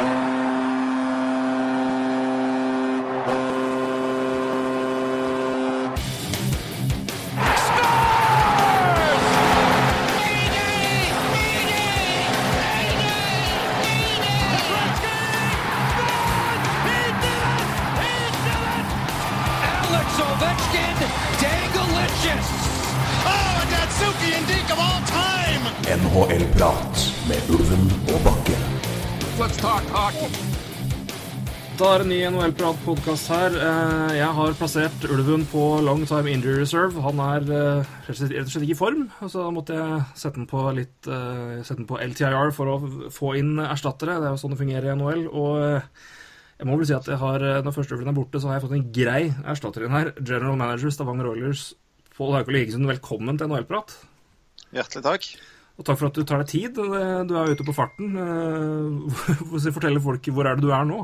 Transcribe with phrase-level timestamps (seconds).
[0.00, 0.29] Bye.
[31.80, 33.54] Er en ny NHL-prat-podkast her.
[33.56, 37.00] Eh, Jeg har plassert Ulven på long time injury reserve.
[37.00, 40.48] Han er eh, rett og slett ikke i form, så da måtte jeg sette den
[40.50, 42.74] på litt eh, Sette den på LTIR for å
[43.10, 44.18] få inn erstattere.
[44.20, 45.22] Det er jo sånn det fungerer i NHL.
[45.32, 45.56] Og
[46.60, 48.64] jeg må vel si at jeg har, når første Ulven er borte, så har jeg
[48.66, 49.22] fått en grei
[49.54, 50.10] erstatter inn her.
[50.20, 51.70] General manager Stavanger Oilers,
[52.12, 53.94] Pål Haukeli Heggesund, velkommen til NHL-prat.
[54.76, 55.30] Hjertelig takk.
[55.80, 56.76] Og takk for at du tar deg tid.
[56.76, 58.12] Du er ute på farten.
[59.72, 61.00] Fortell folk hvor er det du er nå?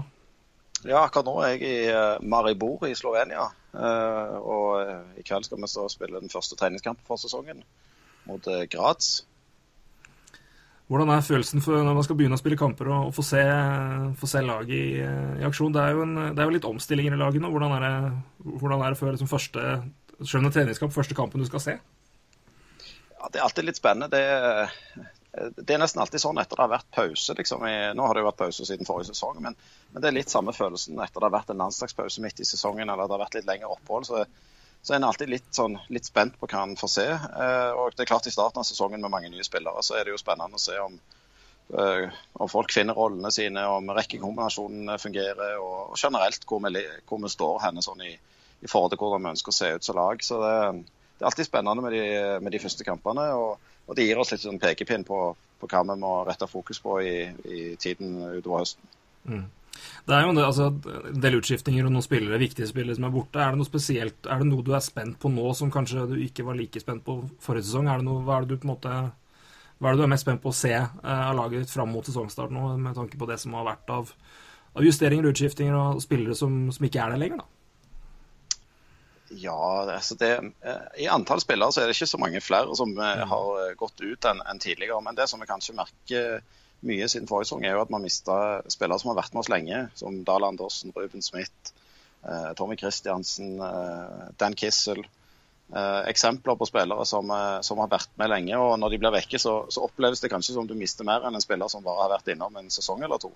[0.85, 3.49] Ja, akkurat nå er jeg i eh, Maribor i Slovenia.
[3.73, 7.65] Eh, og eh, i kveld skal vi så spille den første treningskampen for sesongen
[8.27, 9.25] mot Graz.
[10.87, 13.43] Hvordan er følelsen for når man skal begynne å spille kamper og, få, se,
[14.19, 15.03] få se laget i,
[15.41, 15.75] i aksjon?
[15.75, 17.51] Det er, jo en, det er jo litt omstillinger i laget nå.
[17.55, 17.95] Hvordan er det,
[18.45, 19.65] hvordan er det før liksom første
[20.23, 21.77] selv om det er treningskamp, første kampen du skal se?
[23.17, 24.09] Ja, det er alltid litt spennende.
[24.13, 27.35] Det, det er nesten alltid sånn etter det har vært pause.
[27.37, 27.65] Liksom.
[27.97, 29.57] Nå har det jo vært pause siden forrige sesong, men,
[29.93, 32.89] men det er litt samme følelsen etter det har vært en landslagspause midt i sesongen
[32.89, 34.09] eller det har vært litt lengre opphold.
[34.09, 34.23] Så,
[34.83, 37.07] så er en alltid litt, sånn, litt spent på hva en får se.
[37.13, 40.07] Eh, og det er klart I starten av sesongen med mange nye spillere så er
[40.07, 40.97] det jo spennende å se om,
[41.77, 47.25] eh, om folk finner rollene sine, om rekkekombinasjonene fungerer, og, og generelt hvor vi, hvor
[47.25, 50.01] vi står henne sånn i, i forhold til hvordan vi ønsker å se ut som
[50.01, 50.23] lag.
[50.25, 50.55] Så det,
[51.17, 52.05] det er alltid spennende med de,
[52.45, 53.27] med de første kampene.
[53.37, 55.21] og og det gir oss litt sånn pekepinn på,
[55.61, 58.93] på hva vi må rette fokus på i, i tiden utover høsten.
[60.07, 60.71] Det er jo en del, altså,
[61.27, 63.43] del utskiftinger og noen spillere, viktige spillere som er borte.
[63.43, 66.17] Er det noe spesielt, er det noe du er spent på nå som kanskje du
[66.23, 67.91] ikke var like spent på forrige sesong?
[67.91, 68.97] Er det noe, hva er det du på en måte
[69.77, 71.91] hva er det du er mest spent på å se eh, av laget ditt fram
[71.93, 74.13] mot sesongstart nå, med tanke på det som har vært av,
[74.73, 77.43] av justeringer, utskiftinger og spillere som, som ikke er der lenger?
[77.43, 77.56] da?
[79.29, 80.31] Ja, altså det,
[80.63, 83.75] eh, I antall spillere så er det ikke så mange flere som eh, har eh,
[83.79, 85.01] gått ut enn en tidligere.
[85.03, 86.39] Men det som vi kanskje merker
[86.87, 89.51] mye siden forrige sesong, er jo at man mista spillere som har vært med oss
[89.53, 89.83] lenge.
[89.99, 91.75] Som Dahl Andersen, Ruben Smith,
[92.23, 95.03] eh, Tommy Christiansen, eh, Dan Kissel.
[95.75, 97.33] Eh, eksempler på spillere som,
[97.67, 98.59] som har vært med lenge.
[98.63, 101.35] og Når de blir vekke, så, så oppleves det kanskje som du mister mer enn
[101.35, 103.33] en spiller som bare har vært innom en sesong eller to.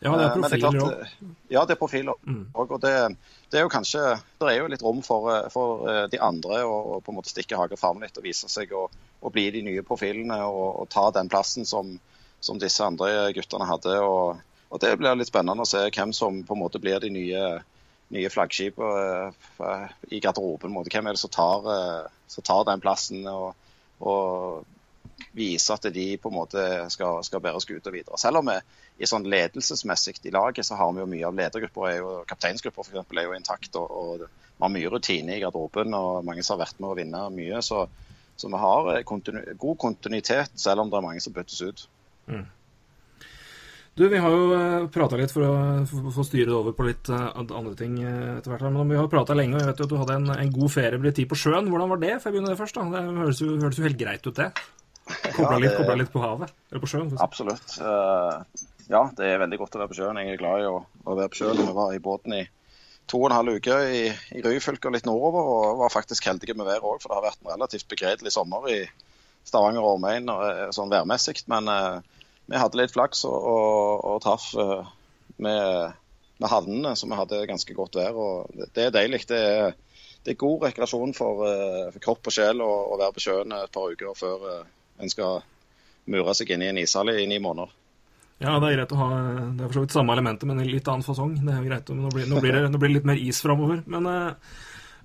[0.00, 0.92] Ja, det er Eh, profiler òg.
[1.02, 2.70] eh, Ja, det er profiler òg.
[2.70, 3.16] Og det,
[3.50, 4.02] det er jo kanskje
[4.38, 7.32] Det er jo litt rom for, eh, for eh, de andre å på en måte
[7.32, 8.88] stikke hagen fram litt og vise seg å,
[9.22, 11.98] å bli de nye profilene og, og ta den plassen som,
[12.40, 13.98] som disse andre guttene hadde.
[14.00, 14.38] Og,
[14.70, 17.44] og det blir litt spennende å se hvem som på en måte blir de nye,
[18.14, 20.78] nye flaggskipene eh, i garderoben.
[20.86, 23.26] Hvem er det som tar, eh, som tar den plassen?
[23.26, 23.54] og,
[23.98, 24.64] og
[25.36, 28.18] vise at de på en måte skal, skal bære skuta videre.
[28.20, 28.58] Selv om vi
[28.98, 32.94] i sånn ledelsesmessig i laget så har vi jo mye av ledergrupper, er kapteinsgrupper for
[32.94, 33.70] eksempel, er jo intakt.
[33.78, 36.98] og, og Vi har mye rutine i garderoben og mange som har vært med å
[36.98, 37.62] vinne mye.
[37.62, 37.84] Så,
[38.38, 41.88] så vi har eh, kontinu god kontinuitet, selv om det er mange som byttes ut.
[43.98, 45.54] Du, vi har jo prata litt for å
[46.14, 48.68] for styre det over på litt eh, andre ting eh, etter hvert.
[48.70, 50.70] Men vi har prata lenge, og jeg vet jo at du hadde en, en god
[50.70, 51.66] ferie ble tid på sjøen.
[51.66, 52.12] Hvordan var det?
[52.18, 52.84] For jeg begynner det først da.
[52.92, 54.52] Det høres jo, høres jo helt greit ut, det.
[55.08, 56.52] Kobla Ja, litt, det- litt på havet.
[56.70, 57.08] Eller på sjøen.
[57.08, 57.24] Liksom.
[57.24, 57.78] Absolutt.
[57.80, 58.44] Uh,
[58.88, 60.20] ja, det er veldig godt å være på sjøen.
[60.22, 61.60] Jeg er glad i å, å være på sjøen.
[61.60, 62.44] Vi var i båten i
[63.08, 64.02] to og en halv uke i,
[64.36, 67.26] i Ryfylke og litt nordover, og var faktisk heldige med været òg, for det har
[67.30, 68.78] vært en relativt begredelig sommer i
[69.48, 71.38] Stavanger og omegn eh, sånn værmessig.
[71.48, 72.00] Men uh,
[72.48, 74.88] vi hadde litt flaks og, og, og traff uh,
[75.40, 75.94] med,
[76.36, 78.16] med havnene, så vi hadde ganske godt vær.
[78.16, 79.22] og Det, det er deilig.
[79.30, 79.76] Det er,
[80.24, 81.44] det er god rekreasjon for,
[81.94, 84.48] for kropp og sjel å, være på sjøen et par uker før
[84.98, 85.42] en skal
[86.08, 87.74] mure seg inn i en ishall i ni måneder.
[88.38, 89.06] Ja, det er greit å ha
[89.58, 91.34] Det er for så vidt samme elementet, men i litt annen fasong.
[91.42, 91.88] Det er jo greit.
[91.90, 93.80] Men nå blir, nå blir, det, nå blir det litt mer is framover.
[93.90, 94.52] Men eh,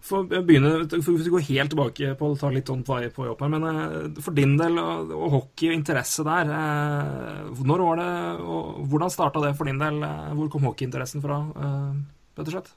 [0.03, 3.25] for å begynne for vi går helt tilbake på å ta litt sånn vei på
[3.25, 7.85] jobb her, men eh, for din del og, og hockey og interesse der eh, Når
[7.87, 8.09] var det
[8.43, 10.01] og Hvordan starta det for din del?
[10.05, 11.93] Eh, Hvor kom hockeyinteressen fra, eh,
[12.37, 12.73] rett og slett?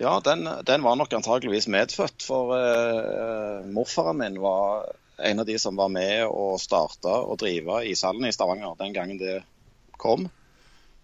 [0.00, 4.86] Ja, den, den var nok antageligvis medfødt, for eh, morfaren min var
[5.22, 9.20] en av de som var med og starte og drive ishallen i Stavanger den gangen
[9.20, 9.40] det
[10.00, 10.28] kom.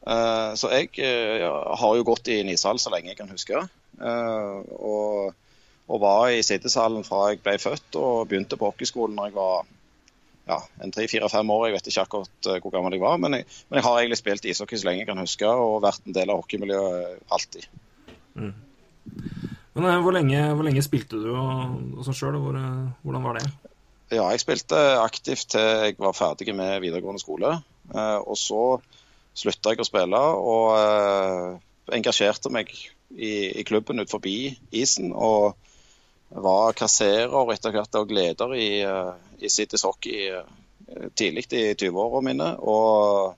[0.06, 1.42] Eh, så jeg eh,
[1.80, 3.62] har jo gått i en ishall så lenge jeg kan huske.
[3.96, 5.32] Eh, og,
[5.86, 9.72] og var i sittesalen fra jeg ble født, og begynte på hockeyskolen når jeg var
[10.46, 11.66] ja, en tre-fire-fem år.
[11.68, 14.46] Jeg vet ikke akkurat hvor gammel jeg var, men jeg, men jeg har egentlig spilt
[14.46, 17.66] ishockey så lenge jeg kan huske, og vært en del av hockeymiljøet alltid.
[18.36, 18.54] Mm.
[19.76, 22.56] Men hvor lenge, hvor lenge, spilte du og, og sånn sjøl, hvor,
[23.02, 23.48] hvordan var det?
[24.12, 27.56] Ja, jeg spilte aktivt til jeg var ferdig med videregående skole.
[27.93, 28.61] Og så
[29.37, 32.70] slutta jeg å spille, og engasjerte meg
[33.14, 35.12] i, i klubben ut forbi isen.
[35.12, 35.56] Og
[36.29, 42.23] var kasserer etter hvert og leder i, eh, i Citys Hockey eh, tidlig i 20-åra
[42.25, 42.49] mine.
[42.59, 43.37] Og,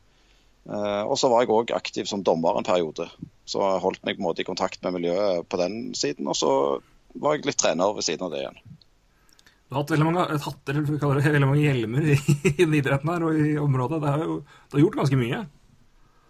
[0.69, 3.09] eh, og, så var jeg òg aktiv som dommer en periode.
[3.49, 6.29] Så holdt meg på en måte i kontakt med miljøet på den siden.
[6.29, 6.53] Og så
[7.15, 8.61] var jeg litt trener ved siden av det igjen.
[9.69, 12.17] Du har hatt veldig mange hatter, eller vi kaller det, veldig mange hjelmer i,
[12.49, 14.01] i idretten her og i området.
[14.05, 15.41] Det har jo det har gjort ganske mye?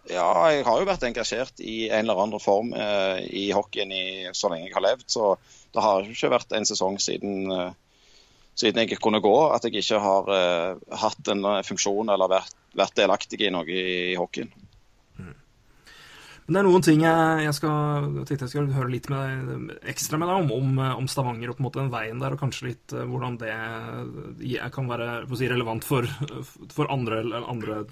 [0.09, 4.05] Ja, jeg har jo vært engasjert i en eller annen form eh, i hockeyen i,
[4.35, 5.05] så lenge jeg har levd.
[5.13, 5.35] Så
[5.77, 8.17] det har ikke vært en sesong siden, eh,
[8.59, 12.97] siden jeg kunne gå at jeg ikke har eh, hatt en funksjon eller vært, vært
[12.99, 13.85] delaktig i noe i,
[14.15, 14.51] i hockeyen.
[16.49, 19.73] Men det er noen ting jeg, jeg skal jeg tenkte jeg skulle høre litt med,
[19.93, 22.41] ekstra med deg om, om, om, Stavanger og på en måte den veien der, og
[22.41, 23.53] kanskje litt uh, hvordan det
[24.73, 26.09] kan være si, relevant for,
[26.73, 27.83] for andre, andre,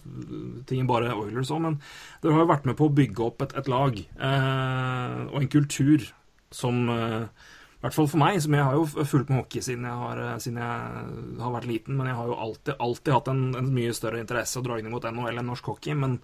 [0.65, 1.67] ting enn bare Oilers òg.
[1.67, 1.79] Men
[2.25, 5.53] dere har jo vært med på å bygge opp et, et lag eh, og en
[5.53, 6.09] kultur
[6.57, 7.29] som eh,
[7.77, 10.27] i hvert fall for meg, som jeg har jo fulgt med hockey siden jeg har,
[10.41, 13.93] siden jeg har vært liten, men jeg har jo alltid, alltid hatt en, en, mye
[13.95, 15.93] større interesse og dragning mot NHL enn norsk hockey.
[15.93, 16.23] men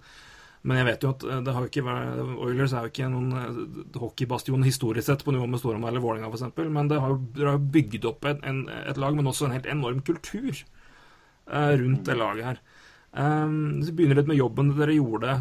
[0.63, 3.33] men jeg vet jo at eh, det har ikke vært, Oilers er jo ikke noen
[3.39, 7.57] eh, hockeybastion historisk sett på nivå med Storhamar eller Vålerenga f.eks., men det har jo
[7.73, 12.15] bygd opp et, en, et, lag, men også en helt enorm kultur eh, rundt det
[12.19, 12.63] laget her.
[13.13, 15.35] Um, så begynner litt med jobben dere gjorde,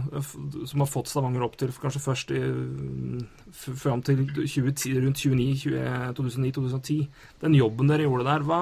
[0.68, 2.40] som har fått Stavanger opp til kanskje først i,
[3.56, 6.98] fram til 2010, rundt 2009-2010.
[7.46, 8.60] Den jobben dere gjorde der, hva,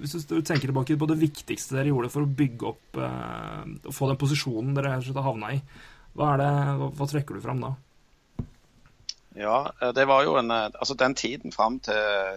[0.00, 4.10] hvis du tenker tilbake på det viktigste dere gjorde for å bygge opp uh, få
[4.10, 5.62] den posisjonen dere har havna i,
[6.16, 6.48] hva, det,
[6.80, 7.74] hva, hva, trekker du fram da?
[9.38, 11.94] Ja, eh, det var jo en, eh, altså Den tiden fram til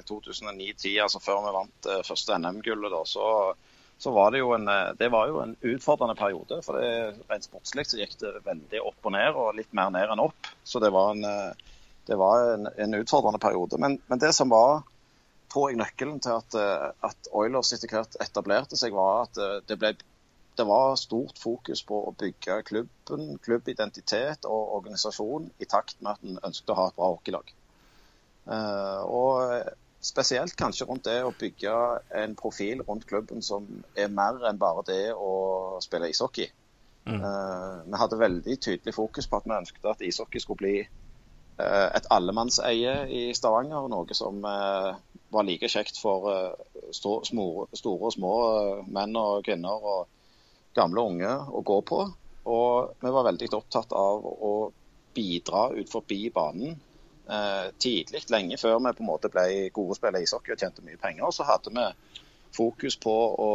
[0.09, 3.25] 2009-10, altså før vi vant eh, første NM-gullet, da, så,
[3.97, 4.69] så, var det jo en,
[4.99, 6.61] det var jo en utfordrende periode.
[6.65, 10.13] For det, rent sportslig så gikk det veldig opp og ned, og litt mer ned
[10.13, 10.51] enn opp.
[10.63, 11.25] Så det var en,
[12.05, 13.81] det var en, en utfordrende periode.
[13.81, 14.83] Men, men, det som var
[15.51, 16.55] tror jeg nøkkelen til at,
[17.03, 19.95] at Oilers etter hvert etablerte seg, var at det ble
[20.55, 26.25] det var stort fokus på å bygge klubben, klubbidentitet og organisasjon i takt med at
[26.27, 27.53] en ønsket å ha et bra hockeylag.
[28.51, 29.71] Eh, og
[30.01, 31.75] spesielt kanskje rundt det å bygge
[32.23, 36.49] en profil rundt klubben som er mer enn bare det å spille ishockey.
[37.05, 37.21] Mm.
[37.21, 41.87] Eh, vi hadde veldig tydelig fokus på at vi ønsket at ishockey skulle bli eh,
[41.87, 43.87] et allemannseie i Stavanger.
[43.89, 46.57] Noe som var like kjekt for
[46.91, 48.33] store og små
[48.91, 49.79] menn og kvinner.
[49.79, 50.17] og
[50.77, 52.03] gamle og unge å gå på.
[52.51, 54.53] Og vi var veldig opptatt av å
[55.13, 56.75] bidra ut forbi banen
[57.29, 60.85] eh, tidlig, lenge før vi på en måte ble gode spillere i ishockey og tjente
[60.85, 61.31] mye penger.
[61.35, 61.87] Så hadde vi
[62.55, 63.51] fokus på å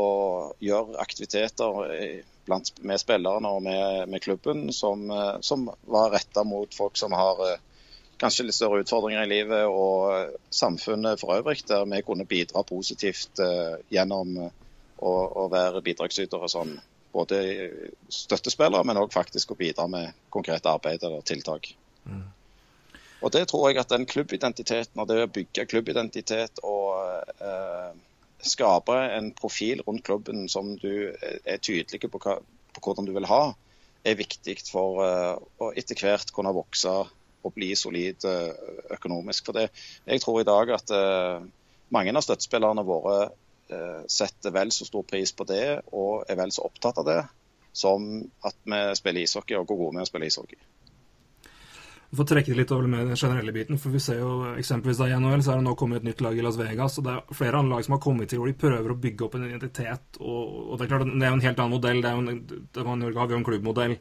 [0.65, 6.75] gjøre aktiviteter blant, med spillerne og med, med klubben som, eh, som var retta mot
[6.75, 7.63] folk som har eh,
[8.21, 13.43] kanskje litt større utfordringer i livet og samfunnet for øvrig, der vi kunne bidra positivt
[13.43, 16.77] eh, gjennom å, å være bidragsytere sånn
[17.17, 17.41] både
[18.13, 21.73] støttespillere, men òg faktisk å bidra med konkrete arbeid eller tiltak.
[22.05, 22.25] Mm.
[23.25, 27.93] Og Det tror jeg at den klubbidentiteten og det å bygge klubbidentitet og eh,
[28.45, 32.37] skape en profil rundt klubben som du er tydelig på, hva,
[32.77, 33.55] på hvordan du vil ha,
[34.07, 36.93] er viktig for eh, å etter hvert kunne vokse
[37.47, 38.53] og bli solid eh,
[38.99, 39.49] økonomisk.
[39.49, 39.71] For det,
[40.05, 41.49] Jeg tror i dag at eh,
[41.95, 43.46] mange av støttespillerne våre Eh,
[44.13, 47.21] setter vel så stor pris på det og er vel så opptatt av det
[47.77, 48.07] som
[48.47, 50.59] at vi spiller ishockey og går gode med å spille ishockey.
[52.11, 53.79] Vi får trekke det litt over med den generelle biten.
[53.79, 56.23] for vi ser jo eksempelvis da I NHL så er det nå kommet et nytt
[56.23, 56.99] lag i Las Vegas.
[56.99, 59.27] og Det er flere andre lag som har kommet til hvor de prøver å bygge
[59.27, 60.21] opp en identitet.
[60.21, 62.01] og, og Det er klart det er jo en helt annen modell.
[62.03, 63.97] det er jo en, det Norge har jo en klubbmodell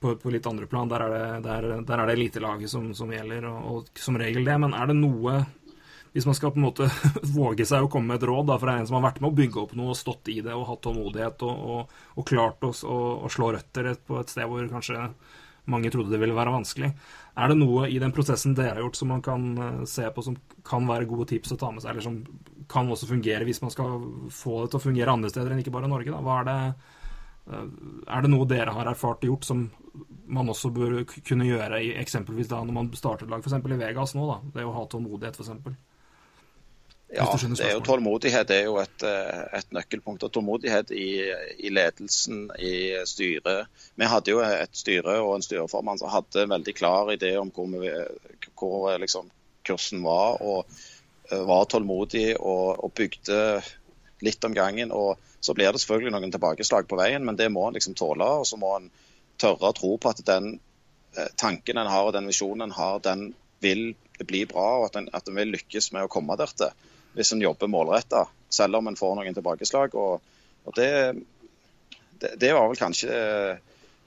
[0.00, 0.88] på, på, litt andre plan.
[0.88, 4.44] Der er det, der, der er det elitelaget som, som gjelder, og, og, som regel
[4.44, 4.58] det.
[4.60, 5.40] Men er det noe
[6.12, 6.88] hvis man skal på en måte
[7.38, 9.36] våge seg å komme med et råd da, fra en som har vært med å
[9.36, 12.72] bygge opp noe og stått i det og hatt tålmodighet og, og, og klart å,
[12.72, 15.06] å, slå røtter på et sted hvor kanskje
[15.70, 16.88] mange trodde det ville være vanskelig.
[17.38, 20.24] Er det noe i den prosessen dere har gjort som man kan eh, se på
[20.24, 22.16] som kan være gode tips å ta med seg, eller som
[22.70, 24.00] kan også fungere hvis man skal
[24.34, 26.16] få det til å fungere andre steder enn ikke bare Norge?
[26.16, 26.56] Er, det,
[27.52, 27.68] eh,
[28.16, 29.68] er det noe dere har erfart og gjort som
[30.30, 33.62] man også bør kunne gjøre eksempelvis da når man starter lag, f.eks.
[33.62, 34.26] i Vegas nå?
[34.26, 35.78] da, Det å ha tålmodighet, f.eks.?
[37.10, 40.22] Ja, det er jo tålmodighet er jo et, eh, et nøkkelpunkt.
[40.22, 41.08] Og tålmodighet i,
[41.58, 43.66] i, ledelsen, i styret.
[43.98, 47.50] Vi hadde jo et styre og en styreformann som hadde en veldig klar idé om
[47.54, 47.90] hvor, vi,
[48.54, 49.26] hvor liksom,
[49.66, 50.38] kursen var.
[50.38, 50.70] Og
[51.32, 53.40] uh, var tålmodig og, og, bygde
[54.22, 54.94] litt om gangen.
[54.94, 58.28] og Så blir det selvfølgelig noen tilbakeslag på veien, men det må en liksom tåle.
[58.38, 58.86] Og så må en
[59.40, 60.60] tørre å tro på at den
[61.34, 65.08] tanken en har og den visjonen en har, den vil bli bra, og at en,
[65.16, 66.70] at en vil lykkes med å komme der til
[67.16, 69.94] hvis en jobber målretta, selv om en får noen tilbakeslag.
[69.98, 70.20] Og,
[70.64, 70.90] og det,
[72.20, 73.14] det, det, var vel kanskje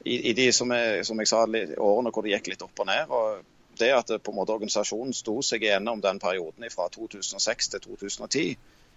[0.03, 2.89] i, i de som jeg, som jeg sa, årene hvor det gikk litt opp og
[2.89, 3.11] ned.
[3.11, 7.71] og det at det, på en måte organisasjonen sto seg igjennom den perioden fra 2006
[7.73, 8.43] til 2010,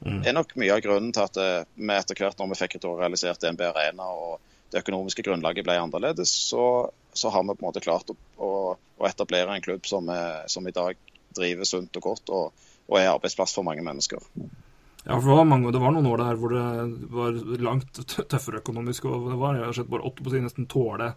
[0.05, 0.21] mm.
[0.27, 3.41] er nok mye av grunnen til at eh, vi etter hvert når vi fikk realisert
[3.41, 4.37] DNB Arena og
[4.73, 8.53] det økonomiske grunnlaget ble annerledes, så, så har vi på en måte klart å, å,
[8.77, 10.11] å etablere en klubb som,
[10.51, 10.99] som, i dag
[11.37, 12.33] driver sunt og godt.
[12.35, 14.23] og og er arbeidsplass for mange mennesker.
[15.07, 16.63] Ja, for det var, mange, det var noen år der hvor det
[17.15, 19.05] var langt tøffere økonomisk.
[19.07, 21.13] og det var rett bare åtte på å nesten tåle,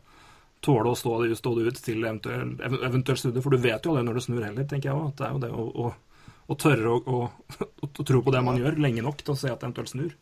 [0.61, 3.41] tåle å stå, stå det ut til eventuelt eventuell studie.
[3.41, 5.15] For du vet jo det når det snur heller, tenker jeg òg.
[5.17, 7.23] Det er jo det å, å, å tørre å,
[7.65, 10.13] å, tro på det man gjør lenge nok til å se at det eventuelt snur.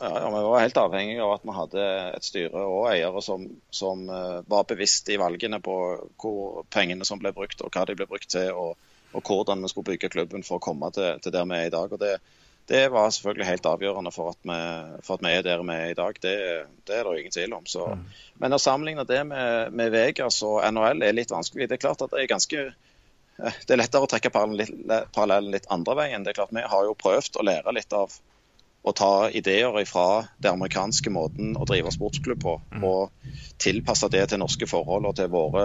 [0.00, 3.46] Ja, ja, Vi var helt avhengig av at vi hadde et styre og eiere som,
[3.70, 5.78] som uh, var bevisst i valgene på
[6.20, 8.50] hvor pengene som ble brukt, og hva de ble brukt til.
[8.50, 8.74] og
[9.16, 11.74] og hvordan vi skulle bygge klubben for å komme til, til der vi er i
[11.74, 11.92] dag.
[11.92, 12.18] og det,
[12.66, 14.56] det var selvfølgelig helt avgjørende for at vi,
[15.06, 16.18] for at vi er der vi er i dag.
[16.22, 16.36] Det,
[16.88, 17.66] det er det ingen tvil om.
[17.70, 17.86] Så.
[17.94, 18.06] Mm.
[18.42, 21.68] Men å sammenligne det med, med, Vegas og NHL er litt vanskelig.
[21.70, 25.70] Det er klart at det er ganske eh, det er lettere å trekke parallellen litt,
[25.70, 26.26] andre veien.
[26.26, 28.18] Det er klart Vi har jo prøvd å lære litt av
[28.86, 32.84] å ta ideer fra den amerikanske måten å drive sportsklubb på, mm.
[32.86, 33.32] og
[33.62, 35.64] tilpasse det til norske forhold og til, våre,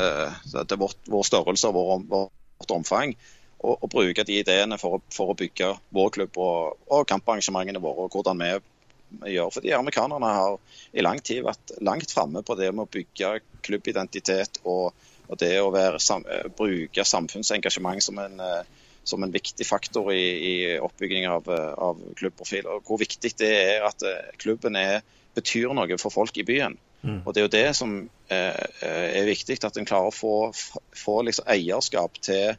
[0.00, 2.30] eh, til vår størrelse og vår,
[2.62, 3.14] vårt omfang.
[3.62, 7.82] Og, og bruke de ideene for å, for å, bygge vår klubb og, og kamparrangementene
[7.82, 8.08] våre.
[8.08, 9.52] og hvordan vi gjør.
[9.54, 10.56] Fordi Amerikanerne har
[10.92, 14.96] i lang tid vært langt framme på det med å bygge klubbidentitet og,
[15.28, 16.26] og det å være, sam,
[16.58, 18.42] bruke samfunnsengasjement som en,
[19.04, 22.66] som en viktig faktor i, i oppbygging av, av klubbprofil.
[22.66, 24.02] Og hvor viktig det er at
[24.42, 25.04] klubben er,
[25.36, 26.74] betyr noe for folk i byen.
[27.02, 27.20] Mm.
[27.24, 27.96] Og Det er jo det som
[28.30, 28.62] eh,
[29.18, 30.36] er viktig, at en klarer å få,
[30.96, 32.56] få liksom eierskap til,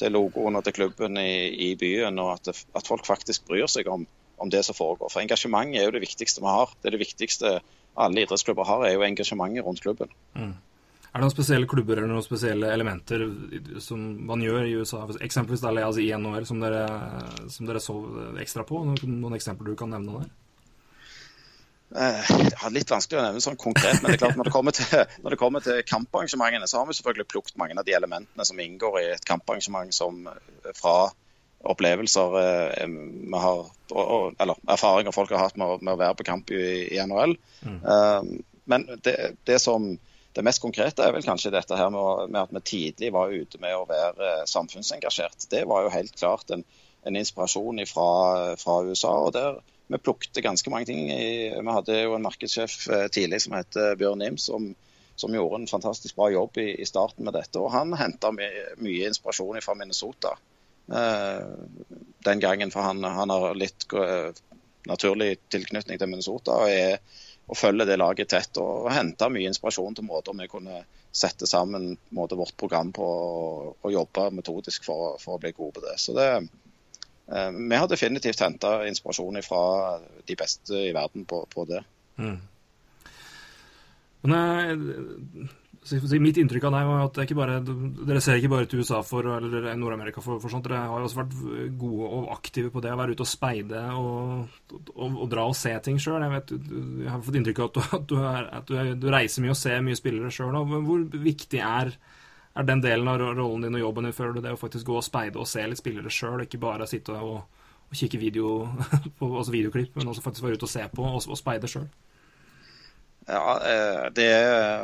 [0.00, 3.68] til, logoen og til klubben i, i byen, og at, det, at, folk faktisk bryr
[3.68, 4.06] seg om,
[4.38, 5.12] om, det som foregår.
[5.12, 6.72] For Engasjement er jo det viktigste vi har.
[6.80, 7.56] Det er det viktigste
[8.00, 10.12] alle idrettsklubber har, er jo engasjementet rundt klubben.
[10.32, 10.54] Mm.
[11.12, 13.26] Er det noen spesielle klubber eller noen spesielle elementer
[13.84, 15.02] som man gjør i USA?
[15.20, 16.86] Eksempelvis altså i NHL, som dere,
[17.52, 17.96] som dere så
[18.40, 18.80] ekstra på?
[18.88, 20.30] Noen, noen eksempler du kan nevne der?
[21.92, 25.02] Er litt vanskelig å nevne sånn konkret, men det er klart når det kommer til,
[25.26, 29.00] det kommer til kamparrangementene, så har vi selvfølgelig plukket mange av de elementene som inngår
[29.02, 31.10] i et kamparrangement som eh, fra
[31.72, 36.50] opplevelser eh, vi har, eller erfaringer folk har hatt med, med å være på kamp
[36.54, 36.64] i,
[36.96, 37.36] i NHL.
[37.66, 38.32] Mm.
[38.64, 39.92] Men det, det, som
[40.32, 43.60] det mest konkrete er vel kanskje dette her med, med, at vi tidlig var ute
[43.62, 45.48] med å være samfunnsengasjert.
[45.52, 46.64] Det var jo helt klart en,
[47.06, 48.08] en inspirasjon fra,
[48.60, 49.12] fra USA.
[49.26, 49.60] og der
[49.92, 51.06] vi plukket ganske mange ting.
[51.08, 54.70] Vi hadde jo en markedssjef eh, tidlig som het Bjørn Nim, som,
[55.14, 57.60] som, gjorde en fantastisk bra jobb i, i starten med dette.
[57.60, 60.36] Og han henta mye, mye inspirasjon fra Minnesota
[60.92, 61.52] eh,
[62.26, 64.30] den gangen, for han, han har litt uh,
[64.86, 66.62] naturlig tilknytning til Minnesota.
[66.62, 66.98] og er
[67.50, 71.96] og følger det laget tett og, hente mye inspirasjon til måter vi kunne sette sammen
[72.14, 75.96] måte, vårt program på og, og jobbe metodisk for, for, å bli gode på det.
[76.00, 76.42] Så det, Eh,
[77.26, 79.62] vi har definitivt henta inspirasjon fra
[80.26, 81.84] de beste i verden på, på det.
[82.18, 82.40] Mm.
[84.22, 84.34] Men,
[85.92, 87.56] eh, mitt inntrykk av deg var at bare,
[88.06, 90.68] dere ser ikke bare til USA for, eller Nord-Amerika for, for, sånt.
[90.68, 91.34] Dere har jo også vært
[91.80, 94.46] gode og aktive på det å være ute og speide og,
[94.94, 96.22] og, og dra og se ting sjøl.
[96.22, 96.60] Jeg,
[97.02, 99.82] jeg, har fått inntrykk av at, du, at du, er, du, reiser mye og ser
[99.82, 100.54] mye spillere sjøl.
[100.86, 101.96] Hvor viktig er
[102.54, 104.98] er den delen av rollen din og jobben din føler du det å faktisk gå
[105.00, 107.42] og speide og se litt spillere sjøl, ikke bare sitte og,
[107.88, 108.54] og kikke video,
[109.18, 111.88] på, altså videoklipp, men også faktisk være ute og se på og, og speide sjøl?
[113.26, 114.30] Ja, eh, det,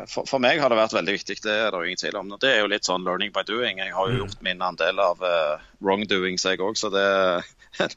[0.09, 2.31] for, for, meg har det vært veldig viktig, det er det ingen tvil om.
[2.39, 3.81] Det er jo litt sånn learning by doing.
[3.83, 4.21] Jeg har jo mm.
[4.23, 7.09] gjort min andel av uh, wrongdoings, jeg òg, så det,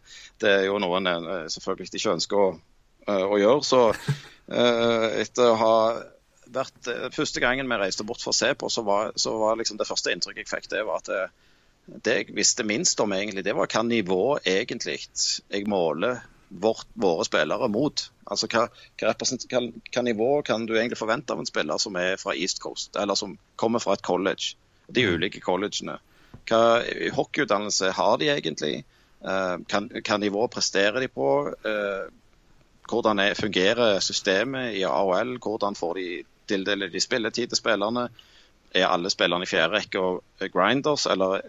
[0.41, 2.49] det, er jo noe en eh, selvfølgelig ikke ønsker å,
[3.05, 3.67] å gjøre.
[3.67, 5.75] Så uh, etter å ha
[6.53, 9.59] vært, eh, Første gangen vi reiste bort for å se på, så var, så var
[9.59, 11.23] liksom det første inntrykket jeg fikk, det var at det,
[11.91, 17.25] det, jeg visste minst om, egentlig, det var hva nivå egentlig jeg måler vårt, våre
[17.25, 18.03] spillere mot.
[18.31, 18.67] Altså hva,
[18.99, 22.61] hva, hva, hva, nivå kan du egentlig forvente av en spiller som er fra East
[22.63, 24.55] Coast, eller som kommer fra et college?
[24.91, 25.13] De mm.
[25.15, 25.97] ulike collegene.
[26.47, 26.81] Hva
[27.15, 28.81] hockeyutdannelse har de egentlig?
[29.21, 29.55] Eh,
[30.01, 31.29] hva nivå presterer de på?
[31.67, 32.09] Eh,
[32.91, 35.37] hvordan er, fungerer systemet i AHL?
[35.39, 36.07] Hvordan får de
[36.51, 38.07] tildeler de spilletid til spillerne?
[38.71, 41.41] Er alle spillerne i fjerde rekke og grinders, eller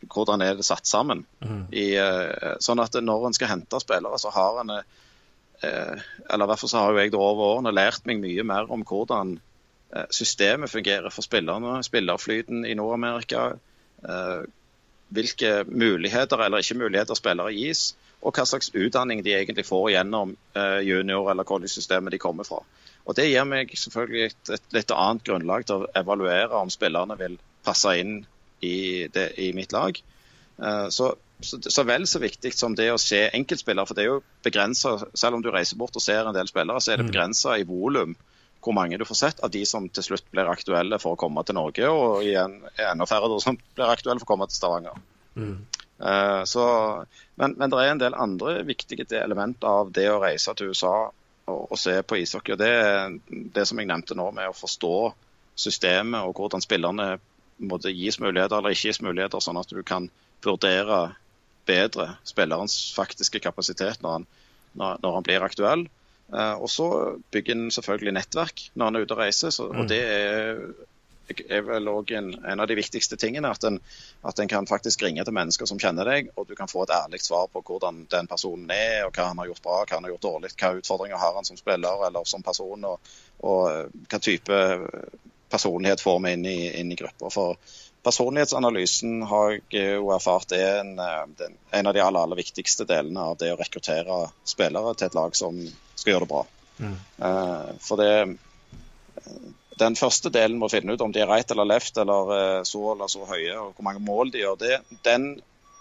[0.00, 1.26] hvordan er det satt sammen?
[1.44, 1.66] Mm.
[1.76, 1.88] I,
[2.64, 4.78] sånn at når en skal hente spillere, så har en
[5.60, 8.70] Eller i hvert fall så har jo jeg det over årene lært meg mye mer
[8.72, 9.34] om hvordan
[10.08, 13.50] systemet fungerer for spillerne, spillerflyten i Nord-Amerika
[15.10, 20.36] hvilke muligheter eller ikke muligheter spillere gis, og hva slags utdanning de egentlig får gjennom
[20.54, 22.60] eh, junior- eller college-systemet de kommer fra.
[23.08, 27.16] Og Det gir meg selvfølgelig et, et, litt annet grunnlag til å evaluere om spillerne
[27.18, 28.20] vil passe inn
[28.60, 29.96] i, det, i mitt lag.
[30.60, 34.12] Eh, så, så, så, vel så viktig som det å se enkeltspillere, for det er
[34.12, 37.08] jo begrensa, selv om du reiser bort og ser en del spillere, så er det
[37.08, 37.12] mm.
[37.12, 38.16] begrensa i volum
[38.60, 41.40] hvor mange du får sett av de som til slutt blir aktuelle for å komme
[41.48, 44.98] til Norge, og igjen enda færre som blir aktuelle for å komme til Stavanger.
[45.32, 45.54] Mm.
[46.00, 46.64] Uh, så,
[47.40, 51.10] men, men, det er en del andre viktige elementer av det å reise til USA
[51.50, 52.54] og, å se på ishockey.
[52.54, 53.18] og Det er
[53.56, 54.94] det som jeg nevnte nå, med å forstå
[55.60, 57.12] systemet og hvordan spillerne
[57.60, 60.08] måtte gis muligheter eller ikke gis muligheter, sånn at du kan
[60.44, 61.10] vurdere
[61.68, 64.28] bedre spillerens faktiske kapasitet når han,
[64.72, 65.88] når, når han blir aktuell.
[66.30, 66.86] Uh, og så
[67.34, 69.52] bygger en selvfølgelig nettverk når en er ute og reiser.
[69.54, 69.88] Så, og mm.
[69.90, 70.62] det er,
[71.48, 73.50] er vel også en, en, av de viktigste tingene.
[73.50, 73.80] At en,
[74.26, 76.94] at en, kan faktisk ringe til mennesker som kjenner deg, og du kan få et
[76.96, 80.08] ærlig svar på hvordan den personen er, og hva han har gjort bra, hva han
[80.08, 83.12] har gjort dårlig, hva utfordringer har han som spiller eller som person, og,
[83.46, 84.64] og hva type
[85.50, 87.32] personlighet får vi inn i, inn i grupper.
[87.34, 92.86] For Personlighetsanalysen har jeg jo erfart er en, eh, en, av de aller, aller viktigste
[92.88, 95.58] delene av det å rekruttere spillere til et lag som
[95.94, 96.44] skal gjøre det bra.
[96.80, 96.94] Mm.
[97.20, 98.14] Uh, for det
[99.80, 102.60] Den første delen med å finne ut om de er right eller left, eller uh,
[102.68, 105.32] så eller så høye, og hvor mange mål de gjør, det, den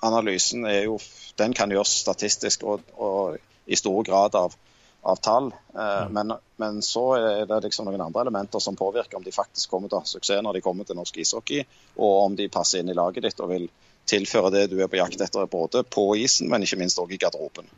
[0.06, 0.98] analysen er jo,
[1.40, 3.40] den kan gjøres statistisk og, og
[3.70, 4.56] i stor grad av
[5.02, 5.54] av tall.
[5.76, 6.14] Eh, mm.
[6.14, 9.92] men, men, så er det liksom noen andre elementer som påvirker om de faktisk kommer
[9.92, 11.64] til suksess når de kommer til norsk ishockey,
[11.98, 13.70] og om de passer inn i laget ditt og vil
[14.10, 17.22] tilføre det du er på jakt etter, både på isen, men ikke minst også i
[17.22, 17.70] garderoben.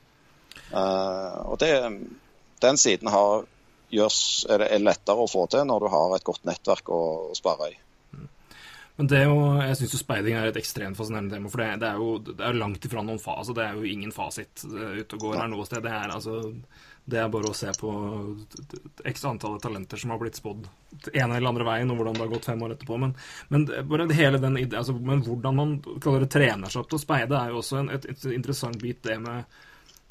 [0.72, 1.74] Uh, og det,
[2.62, 3.44] Den siden har,
[3.92, 7.02] gjørs, er det er lettere å få til når du har et godt nettverk å,
[7.32, 7.78] å spare i.
[9.00, 11.50] Men det er jo, jeg syns speiding er et ekstremt fascinerende tema.
[11.50, 13.88] For det, det er jo det er langt ifra noen fas, Altså, det er jo
[13.90, 15.82] ingen fasit ute og går her noe sted.
[15.86, 16.42] Det er altså
[17.12, 17.92] det er bare å se på
[19.10, 20.68] x antallet talenter som har blitt spådd
[21.10, 23.00] ene eller andre veien, og hvordan det har gått fem år etterpå.
[23.02, 23.16] Men,
[23.50, 27.04] men, bare hele den, altså, men hvordan man kaller det trener seg opp til å
[27.04, 29.60] speide, er jo også en, et, et, interessant bit, det med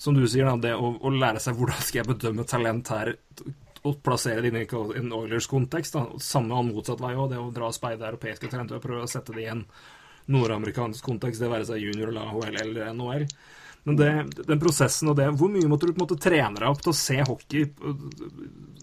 [0.00, 3.12] som du sier, da, det å, å, lære seg hvordan skal jeg bedømme talent her
[3.86, 4.66] og plassere det i
[4.98, 5.96] en Oilers-kontekst.
[6.20, 9.10] Samme og motsatt vei òg, det å dra og speide europeiske talenter og prøve å
[9.10, 9.64] sette det i en
[10.30, 13.26] nordamerikansk kontekst, det være seg junior eller AHL eller NHL.
[13.88, 14.10] Men det,
[14.44, 16.92] den prosessen og det Hvor mye måtte du på en måte trene deg opp til
[16.92, 17.94] å se hockey på,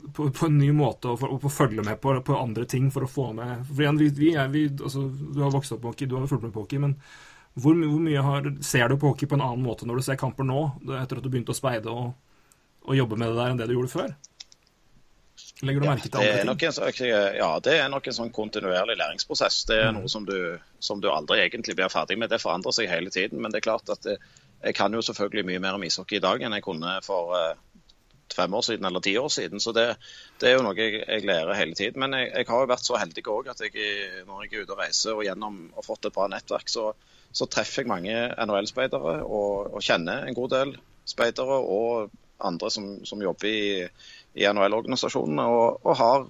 [0.10, 3.06] på, på en ny måte og, for, og følge med på, på, andre ting for
[3.06, 6.10] å få med For vi, vi er, vi, altså, Du har vokst opp på hockey,
[6.10, 6.98] du har fulgt med på hockey, men
[7.58, 10.18] hvor, hvor, mye har, ser du på hockey på en annen måte når du ser
[10.22, 10.60] kamper nå,
[10.98, 12.12] etter at du begynte å speide og,
[12.86, 14.12] og jobbe med det der, enn det du gjorde før?
[15.66, 17.12] Legger du merke til andre ting?
[17.12, 19.64] En, ja, det er nok en sånn kontinuerlig læringsprosess.
[19.70, 20.02] Det er mm.
[20.02, 20.38] noe som du,
[20.84, 22.30] som du, aldri egentlig blir ferdig med.
[22.30, 23.42] Det forandrer seg hele tiden.
[23.42, 24.20] Men det er klart at det,
[24.62, 27.82] jeg kan jo selvfølgelig mye mer om ishockey i dag enn jeg kunne for uh,
[28.34, 29.62] fem år siden eller ti år siden.
[29.64, 29.88] Så det,
[30.42, 32.02] det er jo noe jeg, jeg, lærer hele tiden.
[32.04, 33.90] Men jeg, jeg har jo vært så heldig òg at jeg,
[34.28, 36.92] når jeg er ute og reiser og gjennom og fått et bra nettverk, så,
[37.34, 38.14] så treffer jeg mange
[38.46, 43.86] NHL-speidere og, og, kjenner en god del speidere og andre som, som jobber i,
[44.38, 45.46] i NHL-organisasjonene.
[45.50, 46.28] Og, og har,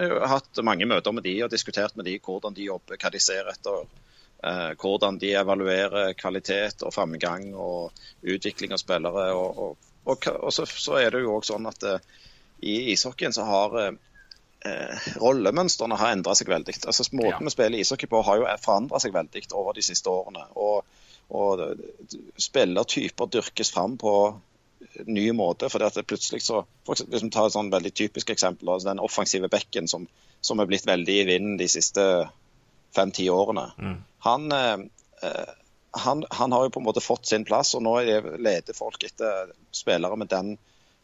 [0.00, 3.20] har hatt mange møter med de og diskutert med de hvordan de jobber, hva de
[3.22, 9.28] ser etter eh, hvordan de evaluerer kvalitet og framgang og utvikling av spillere.
[9.36, 12.08] Og, og, og, så, så, er det jo også sånn at eh,
[12.62, 16.78] i ishockeyen så har eh, rollemønstrene har endra seg veldig.
[16.86, 17.50] Altså Måten ja.
[17.50, 20.46] vi spiller ishockey på har jo forandra seg veldig over de siste årene.
[20.56, 20.86] Og,
[21.32, 21.62] og
[22.40, 24.14] spillertyper dyrkes fram på
[25.06, 25.66] ny måte.
[25.66, 29.00] at det plutselig så, for Hvis vi tar et sånn veldig typisk eksempel, altså den
[29.00, 30.06] offensive bekken som,
[30.40, 32.28] som er blitt veldig i vinden de siste
[32.94, 33.70] fem-ti årene.
[33.78, 33.96] Mm.
[34.26, 34.78] Han, eh,
[35.22, 35.54] eh,
[35.90, 37.98] han, han, har jo på en måte fått sin plass, og nå
[38.38, 40.56] leter folk etter spillere med den,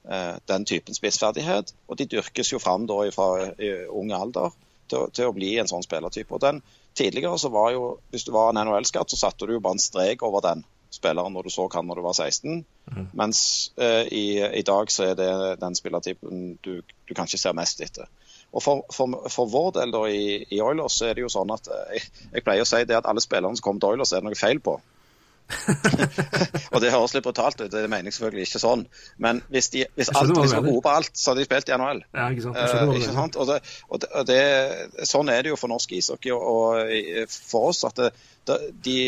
[0.08, 1.74] eh, den typen spissferdighet.
[1.88, 3.52] Og de dyrkes jo fram da fra
[3.90, 4.52] ung alder
[4.88, 6.34] til, til, å bli en sånn spillertype.
[6.34, 6.62] Og den,
[6.98, 9.82] tidligere så var jo, Hvis du var en NHL-skatt, så satte du jo bare en
[9.82, 12.64] strek over den spilleren når du så han når du var 16.
[12.88, 13.08] Mm.
[13.18, 13.40] Mens
[13.76, 14.24] eh, i,
[14.60, 18.08] i, dag så er det den spillertypen du, du kanskje ser mest etter.
[18.52, 21.52] Og for, for, for, vår del da i, i Oilers så er det jo sånn
[21.52, 24.14] at eh, jeg, jeg, pleier å si det at alle spillerne som kommer til Oilers,
[24.14, 24.78] er det noe feil på.
[26.72, 28.84] og det høres litt brutalt ut, det mener jeg selvfølgelig ikke sånn.
[29.24, 31.76] Men hvis, de, hvis alt, hvis var gode på alt, så hadde de spilt i
[31.78, 32.02] NHL.
[32.12, 32.58] Ja, ikke sant?
[32.60, 33.38] Eh, du ikke sant?
[33.40, 33.58] Og det,
[33.88, 36.92] og det, og det, sånn er det jo for norsk ishockey og,
[37.32, 37.84] for oss.
[37.88, 38.12] at det,
[38.84, 38.98] de,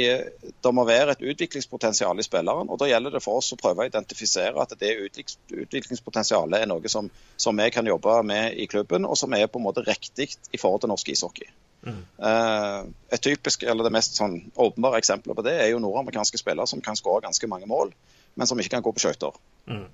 [0.65, 2.73] det må være et utviklingspotensial i spilleren.
[2.73, 6.93] og Da gjelder det for oss å prøve å identifisere at det utviklingspotensialet er noe
[6.93, 10.33] som, som vi kan jobbe med i klubben, og som er på en måte riktig
[10.53, 11.53] i forhold til norsk ishockey.
[11.87, 12.81] Eh,
[13.17, 16.83] et typisk, eller Det mest sånn åpenbare eksempelet på det er jo nordamerikanske spillere som
[16.85, 17.95] kan skåre ganske mange mål,
[18.35, 19.39] men som ikke kan gå på skøyter.
[19.67, 19.87] Mm.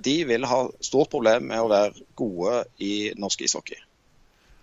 [0.00, 3.76] De vil ha stort problem med å være gode i norsk ishockey.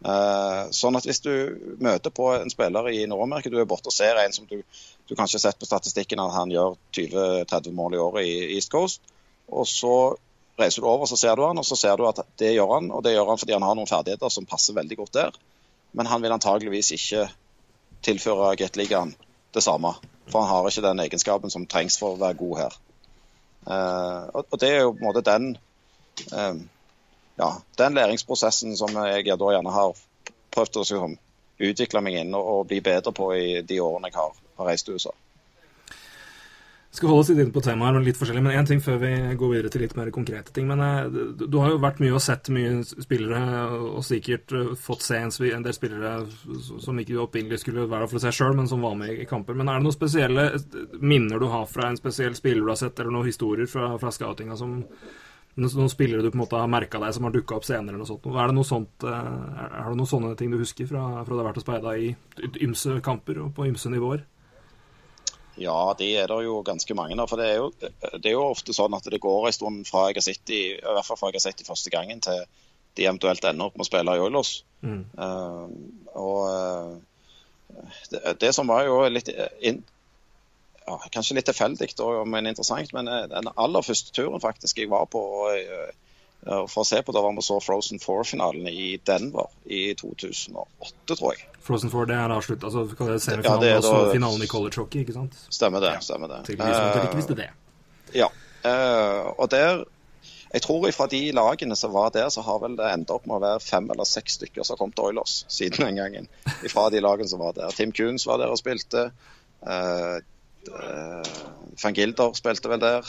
[0.01, 3.93] Eh, sånn at Hvis du møter på en spiller i Nord-Amerika, du er borte og
[3.93, 4.63] ser en som du,
[5.07, 8.71] du kanskje har sett på statistikken at han gjør 20-30 mål i året i East
[8.73, 9.01] Coast,
[9.51, 10.15] og så
[10.57, 12.89] reiser du over så ser du han, og så ser du at det gjør han,
[12.91, 15.38] og det gjør han fordi han har noen ferdigheter som passer veldig godt der.
[15.91, 17.25] Men han vil antageligvis ikke
[18.06, 19.15] tilføre Gateligaen
[19.54, 19.93] det samme.
[20.32, 22.77] For han har ikke den egenskapen som trengs for å være god her.
[23.67, 25.51] Eh, og, det er jo på en måte den
[26.32, 26.62] eh,
[27.38, 29.99] ja, den læringsprosessen som jeg da gjerne har
[30.51, 31.17] prøvd å liksom,
[31.62, 34.88] utvikle meg inn og, og bli bedre på i de årene jeg har, har reist
[34.88, 35.13] til USA.
[36.91, 38.41] Skal holde oss litt på temaet, her, litt forskjellig.
[38.43, 40.67] Men én ting før vi går videre til litt mer konkrete ting.
[40.67, 43.39] Men eh, du, har jo vært mye og sett mye spillere,
[43.93, 46.17] og sikkert eh, fått se en, del spillere
[46.84, 49.56] som ikke opprinnelig skulle være for å se sjøl, men som var med i kamper.
[49.56, 50.47] Men er det noen spesielle
[50.99, 54.12] minner du har fra en spesiell spiller du har sett, eller noen historier fra, fra
[54.12, 54.82] scoutinga som
[55.60, 57.95] noen spillere du på en måte har merka deg som har dukka opp senere?
[57.95, 58.27] eller noe sånt?
[58.27, 59.32] Er det noe sånt, eh,
[59.67, 62.13] er det noen sånne ting du husker fra, fra det har vært og speida i
[62.67, 64.23] ymse kamper og på ymse nivåer?
[65.59, 67.27] Ja, det er det jo ganske mange av.
[67.29, 67.71] For det er, jo,
[68.15, 70.59] det er jo ofte sånn at det går en stund fra jeg har sett de,
[70.77, 72.43] i hvert fall fra jeg har sett de første gangen, til
[72.97, 74.51] de eventuelt ender opp med å spille i Oilers.
[74.83, 75.65] Eh,
[76.19, 79.81] og eh, det, det som var jo litt in,
[80.81, 81.91] ja, Kanskje litt tilfeldig,
[82.27, 82.93] men interessant.
[82.95, 85.25] Men eh, den aller første turen faktisk jeg var på
[86.41, 91.35] for å se på, da var vi så Frozen Four-finalen i Denver i 2008, tror
[91.35, 91.50] jeg.
[91.62, 94.43] Frozen Four, det er da slutt, altså det Ja, det er og så da- finalen
[94.43, 95.36] i college hockey, ikke sant?
[95.50, 95.95] Stemmer det.
[96.04, 96.39] stemmer det.
[96.45, 97.50] Til de som ikke visste det.
[98.17, 98.28] Ja.
[98.65, 99.84] Uh, og der
[100.54, 103.38] Jeg tror fra de lagene som var der, så har vel det endt opp med
[103.38, 106.28] å være fem eller seks stykker som har kommet til Oilers siden den gangen.
[106.67, 107.71] Fra de lagene som var der.
[107.71, 109.12] Tim Coons var der og spilte.
[109.63, 110.19] Uh,
[111.82, 113.08] Van Gilder spilte vel der.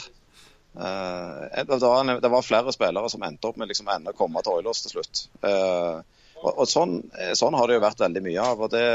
[0.73, 4.55] Uh, det, var, det var flere spillere som endte opp med liksom å komme til
[4.61, 5.25] Oilers til slutt.
[5.45, 5.99] Eh,
[6.43, 6.99] og, og sånn,
[7.39, 8.61] sånn har det jo vært veldig mye av.
[8.67, 8.85] og det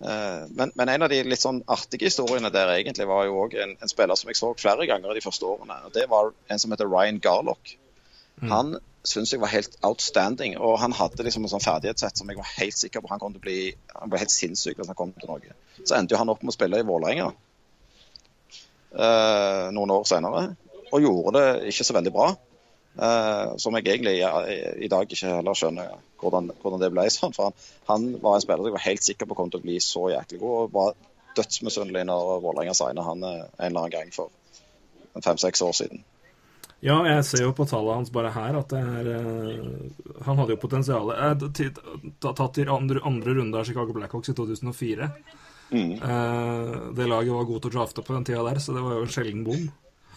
[0.00, 3.56] Eh, Men, men en av de litt sånn artige historiene der egentlig var jo òg
[3.62, 5.78] en, en spiller som jeg så flere ganger de første årene.
[5.86, 7.76] og Det var en som heter Ryan Garlock.
[8.50, 10.58] Han syns jeg var helt outstanding.
[10.60, 13.32] Og han hadde liksom en sånn ferdighetssett som jeg var helt sikker på han kom
[13.32, 13.60] til å bli
[13.94, 15.56] Han ble helt sinnssyk hvis han kom til Norge.
[15.82, 17.30] Så endte jo han opp med å spille i Vålerenga
[18.92, 20.42] eh, noen år senere,
[20.92, 22.28] og gjorde det ikke så veldig bra.
[22.96, 27.34] Eh, som jeg egentlig ja, i dag ikke heller skjønner hvordan, hvordan det ble sånn.
[27.36, 29.66] For han, han var en spiller som jeg var helt sikker på kom til å
[29.68, 30.98] bli så jæklig god, og var
[31.36, 34.32] dødsmisunnelig når Vålerenga signa han eh, en eller annen gang for
[35.24, 36.04] fem-seks år siden.
[36.84, 40.52] Ja, jeg ser jo på tallet hans bare her at det er uh, Han hadde
[40.52, 41.08] jo potensial
[42.20, 45.08] Tatt i andre, andre runde av Chicago Blackhawks i 2004.
[45.72, 48.98] Eh, det laget var god til å drafte på den tida der, så det var
[48.98, 49.64] jo en sjelden bom.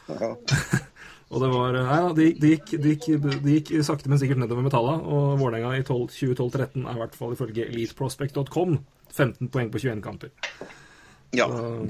[0.10, 0.36] Ja.
[1.30, 3.08] Og det var Nei da, det det gikk, gikk,
[3.46, 5.04] det gikk sakte, men sikkert nedover med tallene.
[5.06, 8.80] Og Vålerenga i 2012-2013 er i hvert fall ifølge eliteprospect.com
[9.14, 10.32] 15 poeng på 21 kamper.
[11.38, 11.46] ja.
[11.50, 11.90] Så,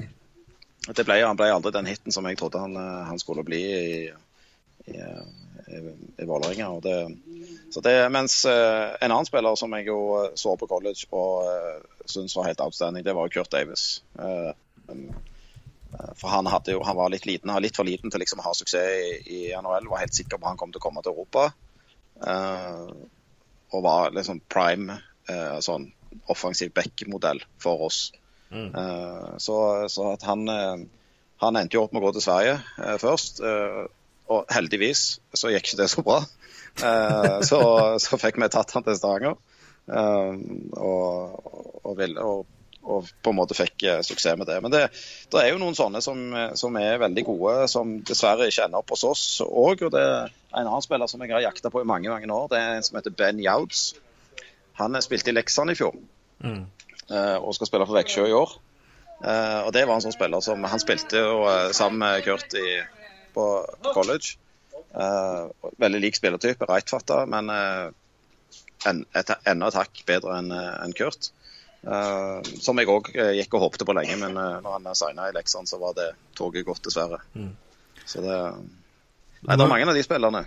[0.96, 3.58] Det ble, han ble aldri den hiten som jeg trodde han, eh, han skulle bli
[3.60, 3.88] i,
[4.88, 5.80] i, i,
[6.20, 6.70] i Vålerenga.
[6.72, 7.18] og det-
[7.70, 11.44] så det, Mens eh, en annen spiller som jeg jo eh, så på college og
[11.46, 14.02] uh, syntes var helt outstanding, det var Kurt Davis.
[14.18, 14.50] Eh,
[14.88, 15.29] eh,
[16.18, 19.24] for han, jo, han var litt liten, litt for liten til liksom å ha suksess
[19.26, 19.88] i, i NHL.
[19.90, 21.50] Var helt sikker på at han kom til å komme til Europa.
[22.20, 22.90] Uh,
[23.70, 24.98] og var liksom prime
[25.30, 25.88] uh, sånn
[26.30, 28.10] offensiv back-modell for oss.
[28.50, 30.76] Eh, så, så at han, eh,
[31.42, 33.42] han endte jo opp med å gå til Sverige eh, først.
[33.46, 33.82] eh,
[34.30, 36.20] og heldigvis så gikk ikke det så bra.
[36.86, 37.60] Eh, så,
[38.02, 39.38] så fikk vi tatt han til Stavanger.
[39.90, 40.34] eh,
[40.78, 41.38] og,
[41.82, 42.44] og, og,
[42.88, 44.58] og på en måte fikk eh, suksess med det.
[44.64, 44.82] Men det,
[45.32, 48.80] det er jo noen sånne som, eh, som er veldig gode, som dessverre ikke ender
[48.80, 49.84] opp hos oss òg.
[49.86, 52.48] Og det er en annen spiller som jeg har jakta på i mange mange år.
[52.52, 53.92] Det er en som heter Ben Youds.
[54.80, 55.96] Han eh, spilte i Leksand i fjor
[56.40, 56.62] mm.
[57.42, 58.58] og skal spille for Veksjø i år.
[59.20, 61.42] Og det var en sånn spiller som Han spilte jo
[61.76, 62.78] sammen med Kurt i,
[63.34, 63.44] på,
[63.84, 64.38] på college.
[65.84, 67.52] Veldig lik spillertype, rightfatta, men
[68.88, 71.28] enda et hakk bedre enn Kurt.
[71.80, 75.30] Uh, som jeg òg uh, gikk og håpte på lenge, men uh, når han signa
[75.30, 77.22] i Leksand, så var det toget gått, dessverre.
[77.32, 77.54] Mm.
[78.04, 78.36] Så det
[79.40, 80.42] Nei, det er mange av de spillerne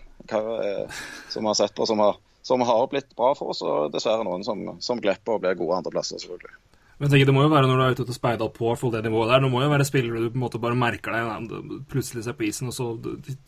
[1.34, 4.46] som har sett på, som har, som har, blitt bra for oss, og dessverre noen
[4.46, 6.54] som, som glipper og blir gode andreplasser, selvfølgelig.
[7.02, 9.02] Men tenker, Det må jo være når du er ute og speider på for det
[9.08, 9.41] nivået der.
[9.41, 11.58] Det må jo være spillere du på en måte bare merker deg,
[11.89, 12.91] plutselig ser på isen, og så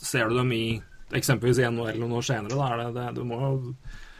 [0.01, 0.63] ser du dem i
[1.13, 2.57] eksempelvis i NHL noen år senere.
[2.57, 3.53] Da er det, det, du må jo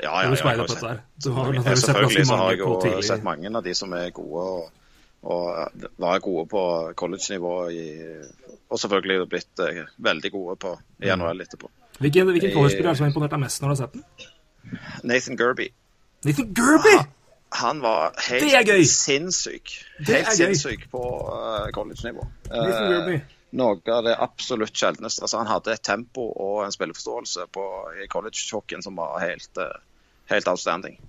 [0.04, 0.96] ja, ja, ja.
[1.24, 4.10] Du har sett, ja, selvfølgelig så har jeg jo sett mange av de som er
[4.16, 4.48] gode.
[4.56, 4.74] og
[5.26, 7.54] og var gode på college-nivå,
[8.70, 11.22] og selvfølgelig blitt eh, veldig gode på i mm.
[11.22, 11.70] NHL etterpå.
[12.00, 14.04] Hvilken, hvilken college-spiller er som har imponert deg mest når du har sett den?
[15.04, 15.70] Nathan Gerby.
[16.26, 16.94] Nathan Gerby?
[17.00, 17.08] Han,
[17.62, 19.74] han var helt sinnssyk.
[20.08, 22.28] Helt sinnssyk på uh, college-nivå.
[22.52, 23.22] Nathan Uh,
[23.56, 25.24] noe av det absolutt sjeldneste.
[25.26, 27.66] Altså, han hadde et tempo og en spilleforståelse på,
[28.04, 29.76] i college-hockeyen som var helt, uh,
[30.32, 31.00] helt outstanding.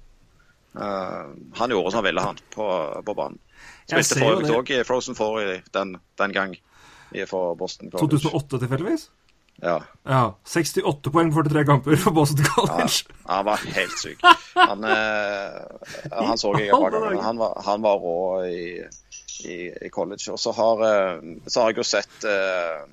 [0.77, 2.67] han gjorde som han ville, han, på,
[3.07, 3.39] på banen.
[3.89, 5.39] Spilte for øvrig òg i Frozen Four
[5.73, 6.57] den, den gang
[7.31, 8.19] for Boston College.
[8.21, 9.07] 2008 tilfeldigvis?
[9.63, 9.83] Ja.
[10.05, 10.23] ja.
[10.45, 13.07] 68 poeng på 43 kamper for Boston College.
[13.09, 14.21] Ja, han var helt syk.
[14.55, 17.23] Han, eh, han så jeg et par ganger.
[17.25, 18.85] Han var, han var rå i,
[19.45, 20.29] i, i, college.
[20.33, 22.85] Og så har, eh, så har jeg jo sett eh,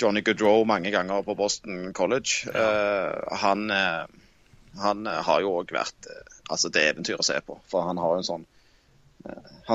[0.00, 2.50] Johnny Goodrow mange ganger på Boston College.
[2.54, 4.04] Eh, han, eh,
[4.82, 7.60] han har jo òg vært eh, altså det eventyr å se på.
[7.70, 8.48] For han har jo en sånn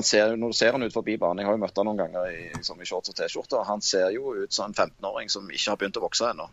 [0.04, 2.30] ser, når du ser han ut forbi banen, jeg har jo møtt han noen ganger
[2.32, 5.72] i, liksom i shorts og T-skjorte, han ser jo ut som en 15-åring som ikke
[5.72, 6.50] har begynt å vokse ennå.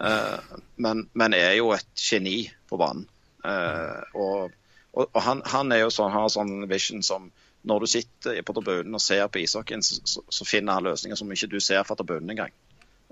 [0.00, 0.40] Uh,
[0.76, 3.04] men, men, er jo et geni på banen.
[3.44, 4.56] Uh, og,
[4.94, 7.28] og, og han, han, er jo sånn, har sånn vision som
[7.68, 11.18] når du sitter på tribunen og ser på ishockeyen, så, så, så, finner han løsninger
[11.18, 12.54] som ikke du ser fra tribunen engang.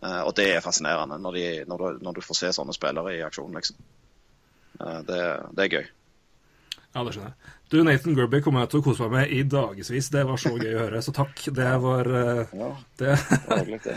[0.01, 3.19] Uh, og det er fascinerende når, de, når, du, når, du, får se sånne spillere
[3.19, 3.89] i aksjon, liksom.
[4.81, 5.17] Det,
[5.53, 5.89] det er gøy.
[6.91, 7.55] Ja, det skjønner jeg.
[7.71, 10.11] Du, Nathan Gerby kommer jeg til å kose meg med i dagevis.
[10.11, 11.45] Det var så gøy å høre, så takk.
[11.55, 13.97] Det var uh, Ja, det var hyggelig, det.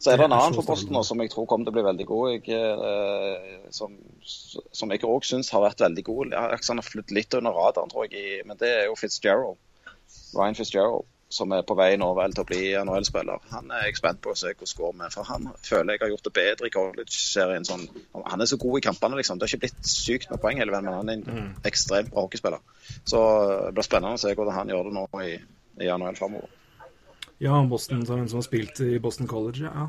[0.00, 1.84] Så er det en annen på posten nå, som jeg tror kommer til å bli
[1.84, 2.34] veldig god.
[2.34, 6.36] Jeg, uh, som, som jeg òg syns har vært veldig god.
[6.36, 9.60] Han har flyttet litt under radaren, tror jeg, men det er jo Fitzgerald.
[10.36, 13.44] Ryan Fitzgerald som er på vei nå vel til å bli NHL-spiller.
[13.52, 15.12] Han er jeg spent på å se hvordan går med.
[15.14, 17.66] For han føler jeg har gjort det bedre i college-serien.
[17.68, 17.84] Sånn,
[18.24, 19.38] han er så god i kampene, liksom.
[19.38, 21.50] Det har ikke blitt sykt med poeng hele veien, men han er en mm.
[21.70, 22.64] ekstremt bra hockeyspiller.
[23.06, 23.20] Så
[23.62, 25.36] det blir spennende å se hvordan han gjør det nå i,
[25.86, 26.56] i NHL framover.
[27.40, 29.86] Ja, Boston, som har spilt i Boston College, ja.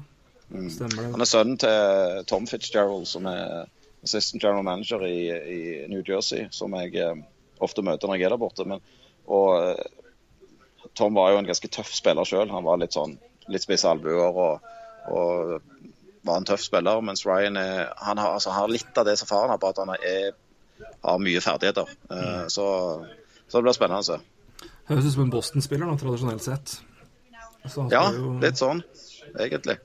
[0.52, 0.68] Mm.
[0.70, 1.08] Stemmer det.
[1.16, 3.66] Han er sønnen til Tom Fitzgerald, som er
[4.06, 7.26] assistant general manager i, i New Jersey, som jeg eh,
[7.62, 8.68] ofte møter når jeg er der borte.
[8.70, 8.86] Men,
[9.26, 9.82] og
[10.98, 12.50] Tom var jo en ganske tøff spiller sjøl.
[12.52, 13.18] Han var litt sånn
[13.52, 14.72] litt spisse albuer og,
[15.12, 15.56] og,
[16.28, 17.02] var en tøff spiller.
[17.06, 19.82] Mens Ryan er, han har, altså, har, litt av det som faren har, på at
[19.82, 20.36] han er,
[21.02, 21.90] har mye ferdigheter.
[22.12, 22.50] Mm.
[22.54, 22.68] så,
[23.48, 24.20] så, det blir spennende å se.
[24.92, 26.76] Høres ut som en Boston-spiller nå, tradisjonelt sett.
[27.94, 28.36] ja, jo...
[28.44, 28.84] litt sånn,
[29.34, 29.80] egentlig.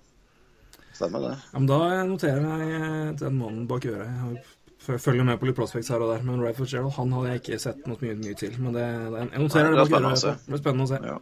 [0.96, 1.32] Stemmer det.
[1.52, 4.08] Ja, men da noterer jeg den mannen bak øret.
[4.08, 4.55] Jeg har
[4.86, 6.24] følger med på litt prospects her og der.
[6.26, 8.56] Men Ray Fitzgerald han hadde jeg ikke sett noe mye, mye til.
[8.62, 9.86] Men det, det, jeg noterer det.
[9.90, 11.00] Det, det blir spennende å se.
[11.06, 11.20] Ja.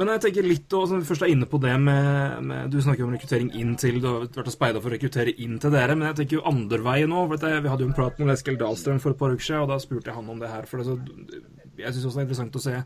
[0.00, 2.78] Men jeg tenker litt, og som vi først er inne på det med, med Du
[2.80, 5.74] snakker om rekruttering inn til Du har vært og speida for å rekruttere inn til
[5.74, 7.26] dere, men jeg tenker jo andre veien nå.
[7.28, 9.80] Vi hadde jo en prat med Eskil Dahlstrøm for et par uker siden, og da
[9.82, 10.64] spurte jeg han om det her.
[10.70, 10.96] For det, så,
[11.82, 12.78] jeg syns også det er interessant å se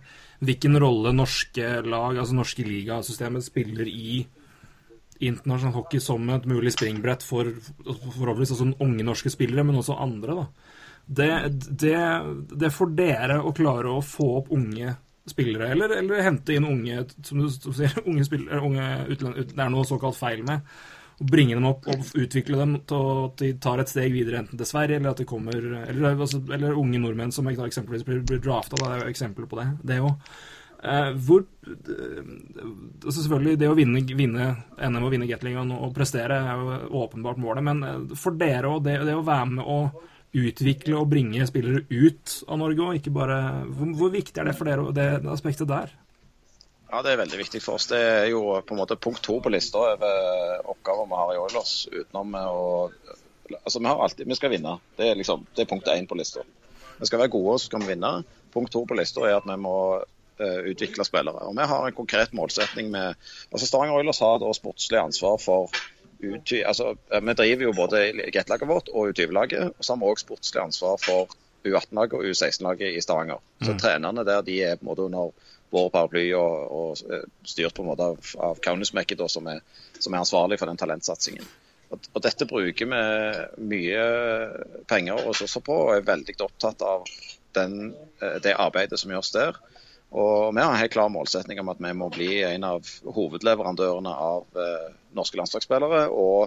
[0.50, 4.24] hvilken rolle norske lag, altså norske ligasystemet, spiller i
[5.20, 7.52] internasjonal hockey som et mulig springbrett for
[7.84, 10.36] forhåpentligvis også unge norske spillere, men også andre.
[10.40, 10.46] da.
[11.06, 11.30] Det,
[11.70, 11.98] det,
[12.50, 17.04] det får dere å klare å få opp unge spillere, eller, eller hente inn unge
[17.22, 20.66] som du, sier, unge spillere, unge utland, det er noe såkalt feil med.
[21.16, 24.60] og Bringe dem opp og utvikle dem til at de tar et steg videre, enten
[24.60, 28.42] til Sverige eller at de kommer Eller, altså, eller unge nordmenn som eksempelvis blir, blir
[28.42, 28.78] drafta.
[28.78, 29.66] Det er jo eksempler på det.
[29.82, 30.14] Det òg.
[30.86, 32.26] Eh, hvor eh,
[33.02, 37.40] altså Selvfølgelig, det å vinne, vinne NM og vinne Gatlingan og prestere er jo åpenbart
[37.42, 39.78] målet, men eh, for dere òg, det, det, å være med å
[40.36, 44.56] utvikle og bringe spillere ut av Norge òg, ikke bare hvor, hvor, viktig er det
[44.58, 45.94] for dere, det, det aspektet der?
[46.86, 47.88] Ja, Det er veldig viktig for oss.
[47.90, 51.40] Det er jo på en måte punkt to på lista over oppgaver vi har i
[51.42, 51.78] Oilers.
[51.90, 52.66] Utenom å
[53.62, 54.72] Altså, vi har alltid Vi skal vinne.
[54.98, 56.42] Det er liksom, det er punkt én på lista.
[56.98, 58.10] Vi skal være gode, og så skal vi vinne.
[58.54, 59.76] Punkt to på lista er at vi må
[60.38, 61.46] utvikle spillere.
[61.48, 63.14] Og Vi har en konkret målsetning med
[63.52, 65.70] altså Stavanger Oilers har da sportslig ansvar for
[66.22, 69.72] U20, altså, eh, Vi driver jo både gettlaget vårt og U20-laget.
[69.78, 71.28] og Så har vi òg sportslig ansvar for
[71.64, 73.38] U18-laget og U16-laget i Stavanger.
[73.62, 73.78] Så mm.
[73.78, 75.30] Trenerne der de er på en måte under
[75.70, 79.60] vår paraply og, og eh, styrt på en måte av, av Kaunismäki, som, er,
[79.98, 81.44] som er ansvarlig for den talentsatsingen.
[81.90, 83.02] Og, og Dette bruker vi
[83.62, 84.04] mye
[84.88, 87.04] penger og ressurser på, og er veldig opptatt av
[87.54, 87.94] den,
[88.42, 89.58] det arbeidet som gjøres der.
[90.10, 94.12] Og vi har en helt klar målsetning om at vi må bli en av hovedleverandørene
[94.12, 94.88] av eh,
[95.18, 96.06] norske landslagsspillere.
[96.14, 96.46] Og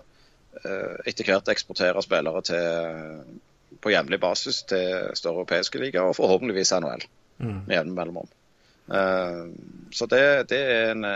[0.64, 3.24] eh, etter hvert eksportere spillere til,
[3.84, 7.08] på jevnlig basis til større europeiske ligaer, og forhåpentligvis NHL
[7.44, 7.58] mm.
[7.68, 8.32] med jevne mellomrom.
[8.94, 9.44] Eh,
[9.92, 11.10] så det, det er en,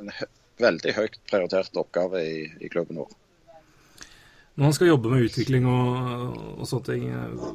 [0.00, 0.14] en,
[0.62, 3.12] veldig høyt prioritert oppgave i, i klubben vår.
[4.52, 7.04] Når man skal jobbe med utvikling og, og, sånne ting,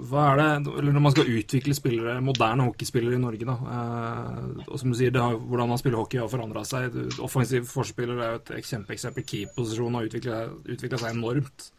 [0.10, 3.58] hva er det Eller når man skal utvikle spillere, moderne hockeyspillere i Norge, da.
[3.76, 6.98] Eh, og som du sier, har, hvordan man spiller hockey har forandra seg.
[7.22, 9.28] Offensiv forspiller er jo et kjempeeksempel.
[9.30, 11.70] Keeperposisjonen har utvikla seg enormt.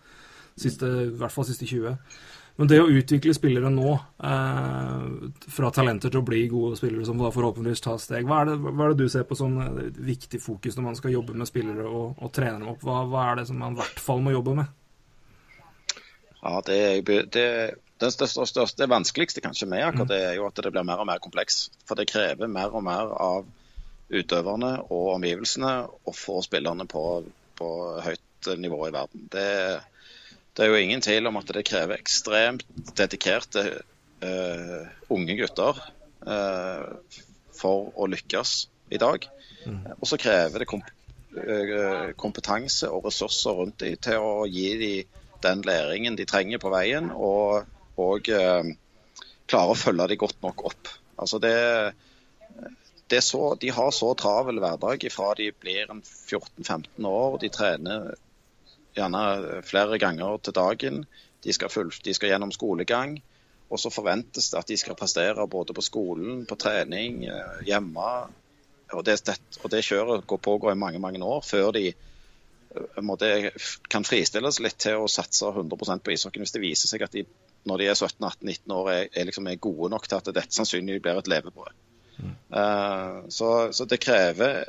[0.59, 1.99] Siste, I hvert fall siste 20.
[2.59, 3.93] Men det å utvikle spillere nå,
[4.27, 5.05] eh,
[5.55, 8.57] fra talenter til å bli gode spillere som da forhåpentligvis tar steg, hva er, det,
[8.63, 9.55] hva er, det, du ser på som
[9.95, 12.83] viktig fokus når man skal jobbe med spillere og, og trene dem opp?
[12.83, 14.78] Hva, hva, er det som man i hvert fall må jobbe med?
[16.43, 16.81] Ja, det,
[17.35, 17.47] det,
[17.99, 21.09] det, største, det vanskeligste kanskje med akkurat det er jo at det blir mer og
[21.09, 21.67] mer kompleks.
[21.89, 23.49] For det krever mer og mer av
[24.09, 27.05] utøverne og omgivelsene å få spillerne på,
[27.59, 27.71] på
[28.05, 29.27] høyt nivå i verden.
[29.33, 29.49] Det,
[30.55, 32.65] det, er jo ingen tvil om at det krever ekstremt
[32.97, 33.67] dedikerte
[34.23, 35.83] uh, unge gutter
[36.25, 36.87] uh,
[37.59, 38.55] for å lykkes
[38.95, 39.27] i dag.
[39.67, 39.83] Mm.
[39.99, 40.87] Og så krever det komp
[41.37, 46.73] uh, kompetanse og ressurser rundt dem til å gi dem den læringen de trenger på
[46.73, 47.69] veien, og,
[48.01, 48.71] og eh,
[49.49, 50.91] klare å følge dem godt nok opp.
[51.19, 51.55] Altså det,
[53.11, 57.39] det så, de har så travel hverdag fra de blir 14-15 år.
[57.43, 58.11] De trener
[58.99, 61.03] gjerne flere ganger til dagen.
[61.45, 63.19] De skal, full, de skal, gjennom skolegang.
[63.69, 68.13] Og så forventes det at de skal prestere både på skolen, på trening, eh, hjemme.
[68.97, 71.91] Og det, det, og det kjøret går pågår i mange mange år før de
[73.05, 73.53] måte,
[73.91, 77.27] kan fristilles litt til å satse 100% på ishockeyen hvis det viser seg at de
[77.69, 81.05] når de er 17-18-19 år er, er, liksom, er, gode nok til at dette sannsynligvis
[81.05, 81.81] blir et levebrød.
[82.19, 82.35] Mm.
[82.55, 84.65] Uh, så, så, det krever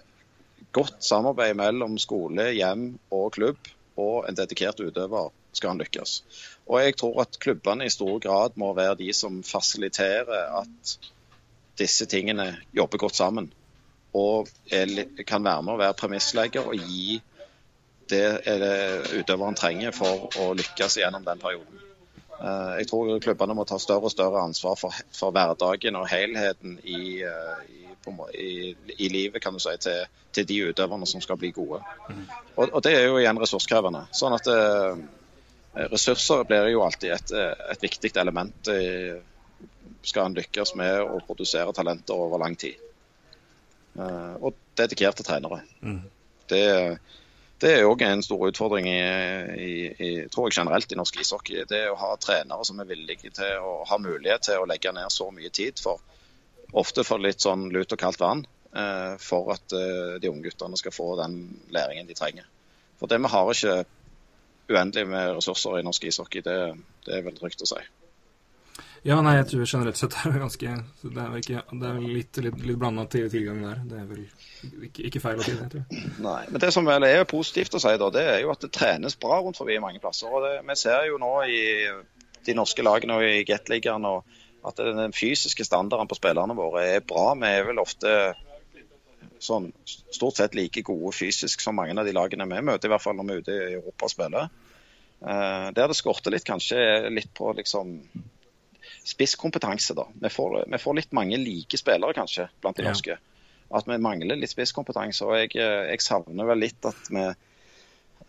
[0.75, 3.69] godt samarbeid mellom skole, hjem og klubb,
[3.99, 6.19] og en dedikert utøver skal han lykkes.
[6.69, 10.99] Og jeg tror at klubbene i stor grad må være de som fasiliterer at
[11.79, 13.49] disse tingene jobber godt sammen.
[14.13, 14.91] Og er,
[15.25, 17.19] kan være med å være premisslegger og gi
[18.09, 21.79] det er det utøveren trenger for å lykkes gjennom den perioden.
[22.39, 26.77] Eh, jeg tror klubbene må ta større og større ansvar for, for hverdagen og helheten
[26.87, 27.81] i, eh, i,
[28.39, 28.51] i,
[28.95, 31.81] i, livet kan du si, til, til, de utøverne som skal bli gode.
[32.55, 34.05] Og, og Det er jo igjen ressurskrevende.
[34.15, 35.07] sånn at eh,
[35.91, 37.31] Ressurser blir jo alltid et,
[37.71, 38.69] et viktig element
[40.01, 42.73] skal en lykkes med å produsere talenter over lang tid.
[44.41, 45.61] Og dedikerte trenere.
[45.85, 46.01] Mm.
[46.49, 46.63] Det,
[47.59, 48.99] det er òg en stor utfordring i,
[49.59, 51.65] i, i, tror jeg generelt i norsk ishockey.
[51.67, 55.11] Det å ha trenere som er villige til å ha mulighet til å legge ned
[55.11, 55.99] så mye tid for
[56.79, 60.79] ofte for litt sånn lut og kaldt vann eh, for at eh, de unge guttene
[60.79, 61.39] skal få den
[61.73, 62.47] læringen de trenger.
[63.01, 63.77] For det vi har ikke
[64.69, 66.59] uendelig med ressurser i norsk ishockey, det,
[67.07, 67.81] det er vel trygt å si.
[69.07, 72.39] Ja, nei, jeg tror generelt sett det er ganske Det er, ikke, det er litt,
[72.43, 73.81] litt, litt blanda til tilgang der.
[73.87, 74.25] Det er vel
[74.89, 76.11] ikke, ikke feil å si det, tror jeg.
[76.25, 78.71] Nei, men det som vel er positivt å si, da, det er jo at det
[78.75, 80.27] trenes bra rundt forbi mange plasser.
[80.27, 81.61] og det, Vi ser jo nå i
[82.47, 87.31] de norske lagene og i Gateligaen at den fysiske standarden på spillerne våre er bra.
[87.39, 88.15] Vi er vel ofte
[89.39, 93.03] sånn stort sett like gode fysisk som mange av de lagene vi møter, i hvert
[93.03, 94.51] fall når vi er ute i Europa og spiller.
[95.19, 97.95] Uh, der det skorter litt, kanskje litt på liksom
[99.09, 100.05] spisskompetanse, da.
[100.21, 102.93] Vi får, vi får, litt mange like spillere, kanskje, blant de ja.
[102.93, 103.17] norske.
[103.69, 105.25] At vi mangler litt spisskompetanse.
[105.27, 107.25] Og jeg, jeg, savner vel litt at vi,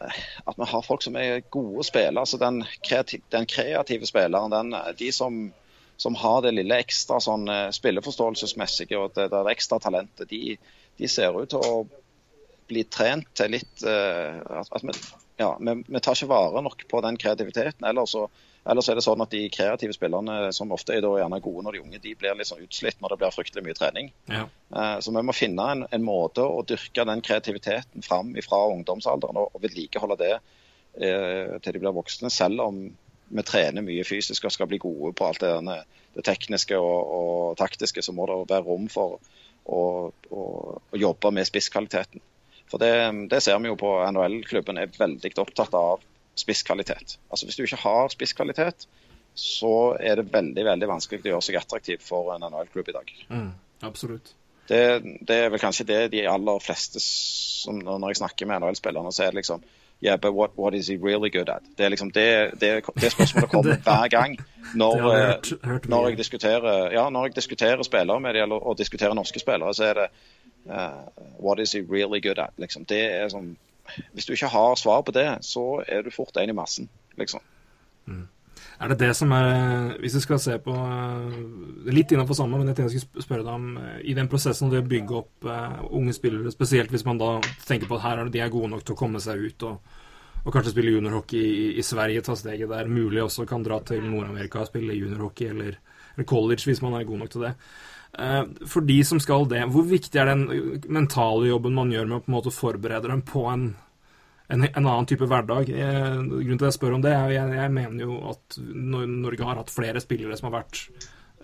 [0.00, 2.24] at vi har folk som er gode spillere.
[2.24, 5.40] altså Den, kreativ, den kreative spilleren, den, de som,
[6.00, 10.56] som, har det lille ekstra sånn, eh, spilleforståelsesmessige og det, det ekstra talentet, de,
[11.00, 11.74] de, ser ut til å
[12.70, 14.92] bli trent til litt uh, at, at vi,
[15.40, 17.86] ja, vi, vi, tar ikke vare nok på den kreativiteten.
[17.88, 18.28] Eller så
[18.68, 21.80] Ellers er det sånn at de kreative spillerne, som ofte er gjerne gode når de
[21.80, 24.10] er unge, de blir litt sånn utslitt når det blir fryktelig mye trening.
[24.28, 24.42] Ja.
[24.76, 29.40] Eh, så vi må finne en, en, måte å dyrke den kreativiteten fram fra ungdomsalderen
[29.40, 32.82] og, og vedlikeholde det eh, til de blir voksne, selv om
[33.30, 35.78] vi trener mye fysisk og skal bli gode på alt det, denne,
[36.18, 39.16] det tekniske og, og, taktiske, så må det være rom for
[39.64, 39.80] å,
[40.28, 40.42] å,
[40.90, 42.20] å jobbe med spisskvaliteten.
[42.70, 42.92] For det,
[43.30, 46.04] det, ser vi jo på NHL-klubben er veldig opptatt av
[46.40, 47.18] spisskvalitet.
[47.30, 48.86] Altså Hvis du ikke har spisskvalitet,
[49.34, 53.12] så er det veldig veldig vanskelig å gjøre seg attraktiv for en NHL-klubb i dag.
[53.30, 53.50] Mm,
[53.86, 54.32] absolutt.
[54.70, 54.80] Det,
[55.26, 59.24] det, er vel kanskje det de aller fleste som, Når jeg snakker med NHL-spillerne, så
[59.26, 59.64] er det liksom
[60.02, 61.62] Yeah, but what, what is he really good at?
[61.76, 64.38] Det er liksom det, det, det spørsmålet kommer hver gang
[64.74, 68.66] når, eh, hørt- hørt når, jeg diskuterer, ja, når jeg diskuterer spillere med de, eller,
[68.66, 70.06] og diskuterer norske spillere, så er det
[70.70, 71.04] uh,
[71.44, 72.56] What is he really good at?
[72.56, 72.84] Liksom.
[72.88, 73.56] Det er sånn
[74.14, 76.88] Hvis du ikke har svar på det, så er du fort en i massen,
[77.20, 77.42] liksom.
[78.80, 82.70] Er det det som er Hvis du skal se på eh, Litt innenfor samme, men
[82.70, 85.48] jeg tenkte jeg skulle spørre deg om eh, I den prosessen det å bygge opp
[85.48, 87.34] eh, unge spillere, spesielt hvis man da
[87.66, 89.66] tenker på at her er det de er gode nok til å komme seg ut
[89.68, 89.94] og,
[90.40, 92.88] og kanskje spille juniorhockey i, i Sverige, ta steget der.
[92.88, 95.76] Mulig også kan dra til Nord-Amerika og spille juniorhockey eller,
[96.14, 97.54] eller college hvis man er god nok til det.
[98.18, 102.18] Eh, For de som skal det, hvor viktig er den mentale jobben man gjør med
[102.18, 103.70] å på en måte forberede dem på en
[104.50, 105.68] en, en annen type hverdag.
[105.70, 109.46] Jeg, grunnen til at jeg spør om det, er jeg, jeg mener jo at Norge
[109.46, 110.80] har hatt flere spillere som har vært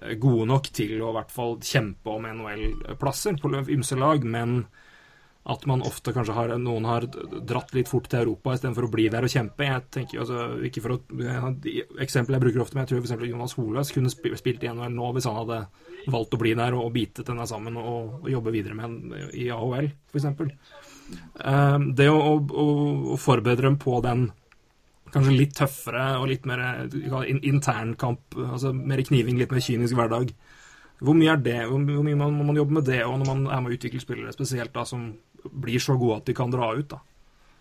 [0.02, 4.58] eh, gode nok til å i hvert fall kjempe om NHL-plasser på ymse lag, men
[5.46, 9.04] at man ofte kanskje har noen har dratt litt fort til Europa istedenfor å bli
[9.12, 9.66] der og kjempe.
[9.68, 10.98] Jeg tenker altså, ikke for å,
[12.02, 13.28] Eksempel jeg bruker ofte, men jeg tror f.eks.
[13.30, 15.60] Jonas Holøs kunne spilt i NHL nå hvis han hadde
[16.10, 19.46] valgt å bli der og bitet denne sammen og, og jobbe videre med den i
[19.54, 20.26] AHL, f.eks.
[21.38, 22.66] Eh, det å, å,
[23.14, 24.26] å forberede dem på den
[25.14, 26.62] kanskje litt tøffere og litt mer
[27.30, 30.34] in- internkamp, altså mer kniving, litt mer kynisk hverdag.
[31.04, 31.58] Hvor mye er det?
[31.68, 34.34] Hvor mye må man jobbe med det og når man er med å utvikle spillere,
[34.34, 35.10] spesielt da som
[35.52, 37.02] blir så gode at de kan dra ut, da?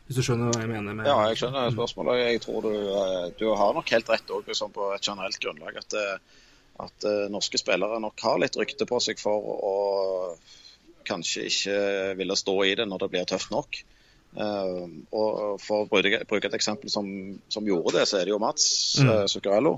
[0.05, 2.19] Hvis du skjønner hva jeg mener med Ja, jeg skjønner spørsmålet.
[2.21, 5.79] Jeg tror du, eh, du har nok helt rett òg, liksom på et generelt grunnlag,
[5.81, 6.43] at, eh,
[6.85, 9.73] at eh, norske spillere nok har litt rykte på seg for å
[11.05, 11.79] kanskje ikke
[12.19, 13.77] ville stå i det når det blir tøft nok.
[14.35, 17.05] Og For å bruke, et eksempel som,
[17.47, 18.65] som gjorde det, så er det jo Mats
[18.99, 19.11] Mm.
[19.29, 19.75] Zuccarello.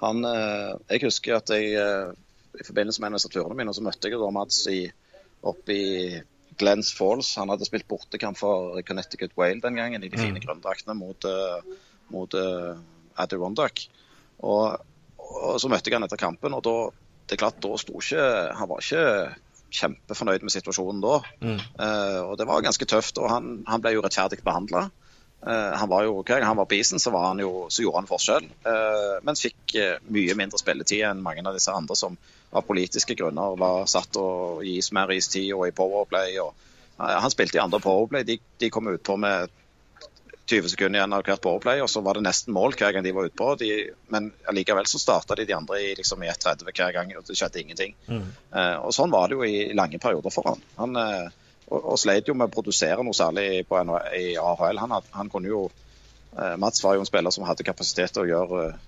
[0.00, 4.30] Han, jeg husker at jeg i forbindelse med en av mine, så møtte jeg da
[4.32, 4.80] Mats i,
[5.44, 5.92] oppe i
[6.62, 7.34] Glens Falls.
[7.40, 11.60] Han hadde spilt bortekamp for Connecticut Whale den gangen, i de fine grønndraktene mot, uh,
[12.14, 12.78] mot uh,
[13.20, 13.86] Adirondack.
[14.42, 14.80] Og,
[15.18, 16.76] og så møtte jeg han etter kampen, og da,
[17.26, 18.26] det er klart, da sto ikke
[18.58, 19.04] Han var ikke
[19.72, 21.20] kjempefornøyd med situasjonen da.
[21.42, 24.90] Eh, og det var ganske tøft, og han, han ble jo rettferdig behandla.
[25.42, 28.44] han var jo, ok, han var bisen, så, var han jo, så gjorde han forskjell.
[28.68, 32.14] uh, men fikk eh, mye mindre spilletid enn mange av disse andre som
[32.52, 36.36] av politiske grunner var satt og gis mer istid og i powerplay.
[36.42, 36.52] Og,
[36.98, 38.26] eh, han spilte i andre powerplay.
[38.28, 39.50] De, de kom utpå med
[40.46, 43.14] 20 sekunder igjen av hvert powerplay, og så var det nesten mål hver gang de
[43.16, 43.54] var utpå.
[44.12, 47.38] Men likevel så starta de de andre i, liksom, i 1,30 hver gang, og det
[47.38, 47.94] skjedde ingenting.
[48.52, 50.66] Eh, og Sånn var det jo i lange perioder for han.
[50.76, 51.30] han eh,
[51.72, 54.82] og, og sleit jo med å produsere noe særlig på NHL, i AHL.
[54.82, 55.62] Han, had, han kunne jo
[56.36, 58.80] eh, Mats var jo en spiller som hadde kapasitet til å gjøre eh,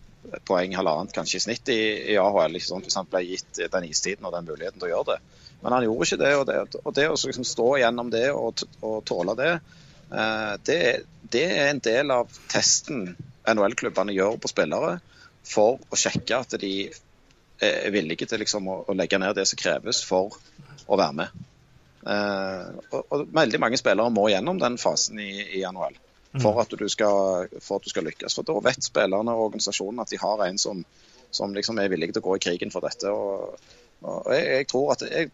[0.49, 1.81] poeng halvannet kanskje i snitt i,
[2.13, 2.59] i AHL.
[2.63, 2.87] Sant?
[2.89, 5.41] Hvis han ble gitt eh, den istiden og den muligheten til å gjøre det.
[5.65, 6.33] Men han gjorde ikke det.
[6.39, 9.53] Og det, og det å liksom stå gjennom det og, og tåle det,
[10.11, 10.81] eh, det,
[11.35, 13.09] det er en del av testen
[13.45, 14.99] NHL-klubbene gjør på spillere
[15.45, 16.75] for å sjekke at de
[17.65, 20.37] er villige til liksom å, å legge ned det som kreves for
[20.89, 21.45] å være med.
[22.05, 25.97] Uh, og, og Veldig mange spillere må gjennom den fasen i, i NHL
[26.43, 28.35] for at, du skal, for at du skal lykkes.
[28.35, 30.85] For Da vet spillerne og organisasjonen at de har en som,
[31.31, 33.11] som liksom er villig til å gå i krigen for dette.
[33.11, 33.61] og,
[34.03, 35.31] og jeg, jeg tror at jeg,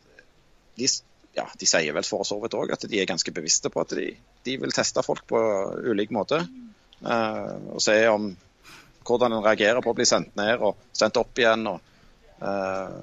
[0.78, 0.90] de,
[1.38, 3.96] ja, de sier vel for så vidt òg at de er ganske bevisste på at
[3.96, 4.11] de,
[4.46, 5.40] de vil teste folk på
[5.88, 6.42] ulik måte.
[7.01, 8.28] Uh, og se om
[9.09, 11.64] hvordan en reagerer på å bli sendt ned og sendt opp igjen.
[11.66, 11.80] og
[12.44, 12.98] eh,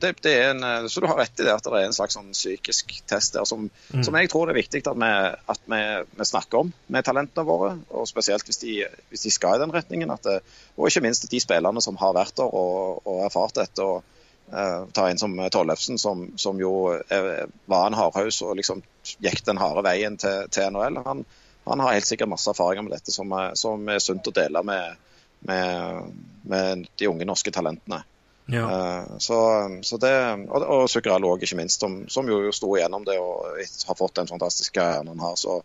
[0.00, 1.96] det, det er en, eh, så du har rett i det at det er en
[1.96, 3.68] slags sånn psykisk test der som,
[4.04, 5.12] som jeg tror det er viktig at, vi,
[5.54, 5.80] at vi,
[6.18, 7.72] vi snakker om med talentene våre.
[7.96, 8.76] Og spesielt hvis de,
[9.12, 10.12] hvis de skal i den retningen.
[10.12, 10.40] At det,
[10.76, 13.86] og ikke minst de spillerne som har vært der og, og erfart dette.
[13.86, 14.12] og
[14.46, 18.78] Uh, Ta en som Tollefsen, som, som jo er, var en hardhaus og liksom
[19.18, 21.00] gikk den harde veien til, til NHL.
[21.02, 21.24] Han,
[21.66, 24.62] han har helt sikkert masse erfaringer med dette som er, som er sunt å dele
[24.62, 25.02] med,
[25.50, 26.14] med,
[26.46, 28.04] med de unge norske talentene.
[28.46, 28.98] Ja.
[28.98, 30.12] Eh, Så, så det,
[30.48, 33.98] og, og Zuccarello òg, ikke minst, som, som jo, jo sto igjennom det og har
[33.98, 35.34] fått den fantastiske karrieren han har.
[35.40, 35.58] Så,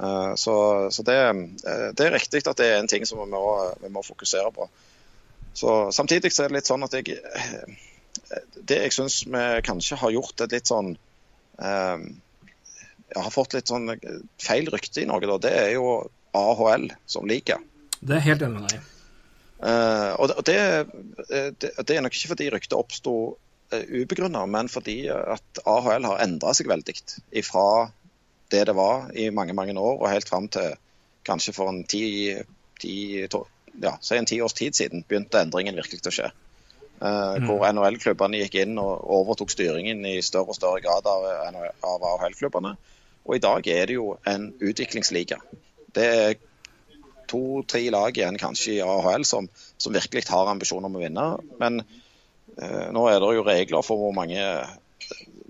[0.00, 0.56] eh, så,
[0.94, 3.44] så det, eh, det er riktig at det er en ting som vi må,
[3.82, 4.68] vi må fokusere på.
[5.54, 7.20] Så, samtidig så er det litt sånn at jeg
[8.66, 10.94] Det jeg syns vi kanskje har gjort et litt sånn
[11.62, 12.06] eh,
[13.14, 13.92] har fått litt sånn
[14.42, 15.36] feil rykte i Norge, da.
[15.44, 17.62] Det er jo AHL som liker.
[18.00, 18.93] Det er helt enig med deg
[19.64, 20.58] og det, det,
[21.30, 23.14] eh, det, er nok ikke fordi ryktet oppsto
[23.72, 26.96] uh, ubegrunna, men fordi at AHL har endra seg veldig
[27.46, 27.90] fra
[28.52, 30.76] det det var i mange mange år og helt fram til
[31.24, 32.34] kanskje for en ti,
[32.80, 33.46] ti, to,
[33.80, 36.30] ja, si en ti års tid siden begynte endringen virkelig til å skje.
[37.00, 41.24] Eh, Hvor NHL-klubbene gikk inn og overtok styringen i større og større grad av,
[41.88, 42.76] av AHL-klubbene.
[43.24, 45.40] Og i dag er det jo en utviklingsliga
[45.94, 46.34] det er
[47.30, 51.26] to-tre lag igjen kanskje i AHL som, som, virkelig har ambisjoner om å vinne.
[51.60, 54.40] Men eh, nå er det jo regler for hvor mange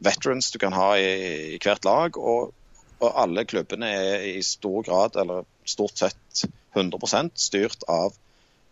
[0.04, 1.10] veterans du kan ha i,
[1.54, 2.18] i hvert lag.
[2.18, 2.52] Og,
[3.00, 6.44] og, alle klubbene er i stor grad, eller stort sett
[6.74, 8.16] 100% styrt av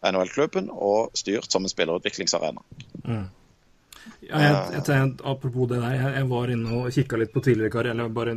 [0.03, 2.65] NHL-klubben og styrt som en spillerutviklingsarena.
[3.07, 3.29] Mm.
[4.23, 7.73] Ja, jeg, jeg, jeg, apropos det der, jeg, var inne og kikka litt på tidligere
[7.75, 8.35] karriere, eller bare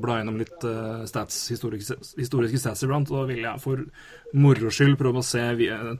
[0.00, 3.12] bla gjennom litt uh, stats, historiske, historiske stats iblant.
[3.12, 3.82] Og ville jeg for
[4.40, 5.44] moro skyld prøve å se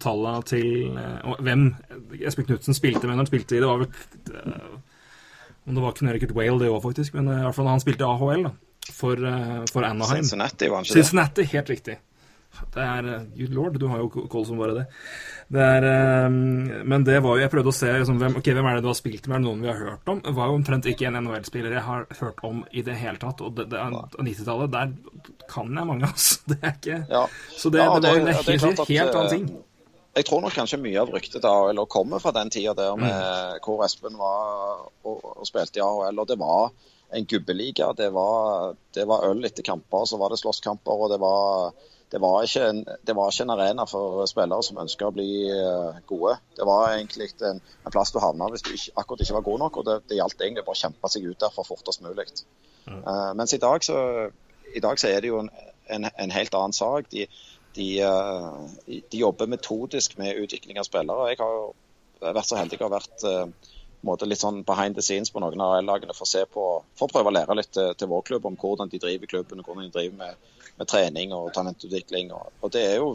[0.02, 1.66] tallene til uh, hvem
[2.20, 3.62] Espen Knutsen spilte med når han spilte i.
[3.64, 3.90] Det var vel
[5.64, 7.16] Om det var Connecticut Whale, det òg, faktisk.
[7.16, 8.56] Men i hvert fall han spilte AHL, da.
[8.92, 9.16] For,
[9.72, 10.26] for Anaheim.
[10.26, 11.04] Cincinnati, var han ikke det?
[11.06, 11.94] Cincinnati, helt riktig.
[12.74, 14.84] Det er Good lord, du har jo koll som bare det.
[15.54, 15.86] Det er,
[16.26, 16.36] um,
[16.88, 18.90] men det var jo Jeg prøvde å se liksom, hvem, okay, hvem er det du
[18.90, 20.22] har spilt med, er det noen vi har hørt om?
[20.24, 23.44] Det var jo omtrent ikke en NHL-spiller jeg har hørt om i det hele tatt.
[23.44, 23.84] Og det, det,
[24.16, 26.40] 90-tallet, der kan jeg mange, altså.
[26.50, 27.22] Det er ikke ja.
[27.52, 29.46] Så det, ja, det, var jo en helt, helt annen ting.
[29.52, 29.70] Eh,
[30.14, 33.10] jeg tror nok kanskje mye av ryktet da, AHL kommer fra den tida der med
[33.10, 33.62] mm.
[33.64, 36.20] hvor Espen var og, og, spilte i AHL.
[36.22, 36.70] og Det var
[37.14, 37.90] en gubbeliga.
[37.98, 41.02] Det var, det var øl etter kamper, så var det slåsskamper.
[41.06, 41.74] og det var
[42.14, 45.48] det var, ikke en, det var ikke en arena for spillere som ønska å bli
[45.50, 46.36] eh, gode.
[46.54, 49.62] Det var egentlig en, en plass du havna hvis du ikke, akkurat ikke var god
[49.64, 49.78] nok.
[49.80, 52.28] og Det, det gjaldt egentlig bare å kjempe seg ut derfra fortest mulig.
[52.86, 53.00] Mm.
[53.02, 53.98] Uh, mens i dag, så,
[54.70, 55.50] i dag så er det jo en,
[55.90, 57.10] en, en helt annen sak.
[57.10, 57.26] De,
[57.74, 58.62] de, uh,
[58.94, 61.32] de, jobber metodisk med utvikling av spillere.
[61.32, 65.42] Jeg har vært så heldig å ha vært uh, litt sånn behind the scenes på
[65.42, 68.14] noen av lagene for å se på, for å prøve å lære litt til, til
[68.14, 71.52] vår klubb om hvordan de driver klubben og hvordan de driver med med trening og
[71.54, 72.32] talentutvikling.
[72.34, 73.10] Og, og det er jo,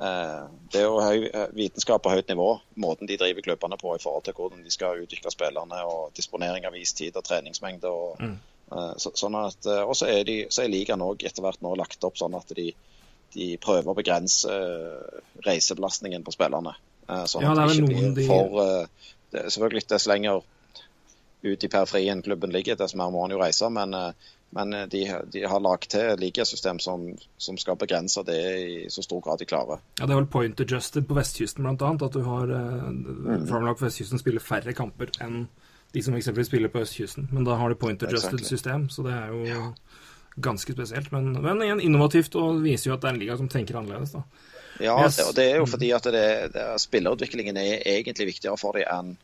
[0.00, 2.48] eh, det er jo høy, eh, vitenskap på høyt nivå,
[2.80, 6.68] måten de driver klubbene på i forhold til hvordan de skal utvikle spillerne og disponering
[6.68, 7.92] av istid og treningsmengde.
[7.92, 8.36] og mm.
[8.72, 11.74] eh, så, sånn at, Og så er, de, så er ligaen òg etter hvert nå
[11.78, 12.70] lagt opp sånn at de,
[13.36, 14.60] de prøver å begrense
[15.46, 16.76] reisebelastningen på spillerne.
[17.28, 18.24] Sånn ja, at det ikke blir de...
[18.28, 18.62] for
[19.32, 20.42] det, Selvfølgelig dess lenger
[21.44, 23.68] ut i periferien klubben ligger, dess mer må han jo reise.
[23.72, 23.94] men
[24.50, 27.04] men eh, de, de har lagd til ligasystem som,
[27.36, 29.82] som skal begrense det i så stor grad de klarer.
[30.00, 31.92] Ja, Det er vel point adjusted på vestkysten bl.a.
[31.92, 33.48] At du har eh, mm.
[33.48, 35.46] på vestkysten spiller færre kamper enn
[35.92, 37.30] de som eksempelvis spiller på østkysten.
[37.32, 38.48] Men da har de point adjusted exactly.
[38.48, 39.62] system, så det er jo ja.
[40.36, 41.12] ganske spesielt.
[41.12, 44.12] Men, men, igjen innovativt og viser jo at det er en liga som tenker annerledes.
[44.12, 44.24] da.
[44.84, 45.16] Ja, yes.
[45.16, 48.84] det, og det er jo fordi at det, det, spillerutviklingen er egentlig viktigere for dem
[48.92, 49.16] enn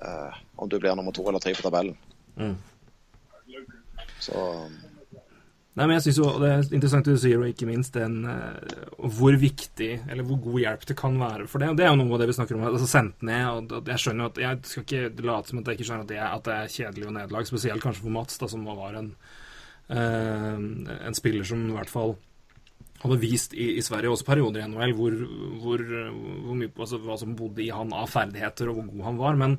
[0.00, 1.98] uh, om du blir nummer to eller tre på tabellen.
[2.38, 2.54] Mm.
[4.20, 4.44] Så
[5.78, 8.24] Nei, men jeg synes jo Det er interessant det du sier, og ikke minst den
[8.26, 11.68] uh, hvor viktig, eller hvor god hjelp det kan være for det.
[11.70, 12.64] og Det er jo noe av det vi snakker om.
[12.66, 13.70] altså Sendt ned.
[13.76, 16.10] og Jeg skjønner jo at jeg skal ikke late som at jeg ikke skjønner at
[16.10, 18.98] det, er, at det er kjedelig og nederlag, spesielt kanskje for Mats, da, som var
[18.98, 19.12] en,
[19.94, 20.58] uh,
[20.98, 22.16] en spiller som i hvert fall
[23.02, 25.16] hadde vist i, i, Sverige, også perioder i NHL, hvor,
[25.62, 25.82] hvor,
[26.44, 29.40] hvor mye, altså, hva som bodde i han av ferdigheter, og hvor god han var.
[29.40, 29.56] Men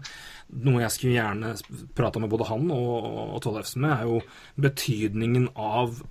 [0.68, 1.54] noe jeg skulle gjerne
[1.98, 4.22] prata med både han og, og Tollefsen med, er jo
[4.68, 6.02] betydningen av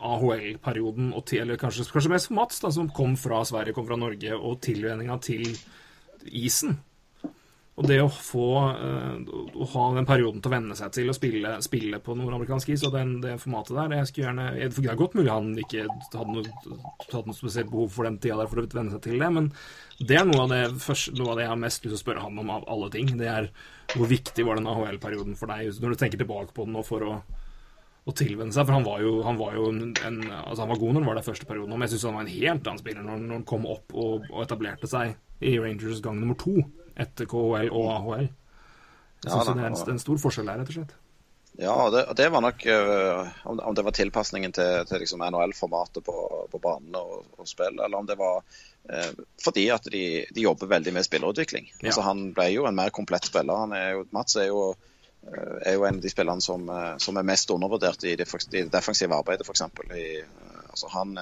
[0.00, 4.36] AHL-perioden, eller kanskje, kanskje, mest for Mats, da, som kom fra Sverige, kom fra Norge,
[4.36, 5.46] og tilvenninga til
[6.26, 6.78] isen.
[7.78, 8.46] Og det å få
[8.76, 9.20] uh,
[9.56, 12.82] å ha den perioden til å venne seg til å spille, spille på nordamerikansk is
[12.84, 16.44] og den, det formatet der jeg gjerne, Det er godt mulig han ikke hadde noe,
[17.06, 19.48] hadde noe, spesielt behov for den tida der for å venne seg til det, men
[20.00, 22.02] det er noe av det, første, noe av det jeg har mest lyst til å
[22.02, 23.14] spørre han om av alle ting.
[23.20, 23.48] Det er
[23.94, 27.04] hvor viktig var den AHL-perioden for deg, når du tenker tilbake på den nå for
[27.06, 27.14] å,
[28.04, 28.66] å tilvenne seg.
[28.66, 31.10] For han var jo, han var jo en, en, altså han var god når han
[31.12, 33.38] var der første perioden, men jeg syns han var en helt annen spiller når, når
[33.38, 36.58] han kom opp og, og etablerte seg i Rangers gang nummer to
[37.00, 38.28] etter KHL og AHL.
[39.20, 40.98] Jeg syns ja, det er en, stor forskjell der, rett og slett.
[41.60, 46.14] Ja, det, det var nok uh, om, det var tilpasningen til, til liksom NHL-formatet på,
[46.50, 49.10] på banene og, og, spill, eller om det var uh,
[49.44, 51.68] fordi at de, de, jobber veldig med spillerutvikling.
[51.80, 51.90] Ja.
[51.90, 53.74] Altså, han ble jo en mer komplett spiller.
[53.76, 56.70] Er jo, Mats er jo, uh, er jo, en av de spillerne som,
[57.02, 59.66] som er mest undervurdert i det, i det defensive arbeidet, f.eks.
[60.70, 61.18] Altså, han,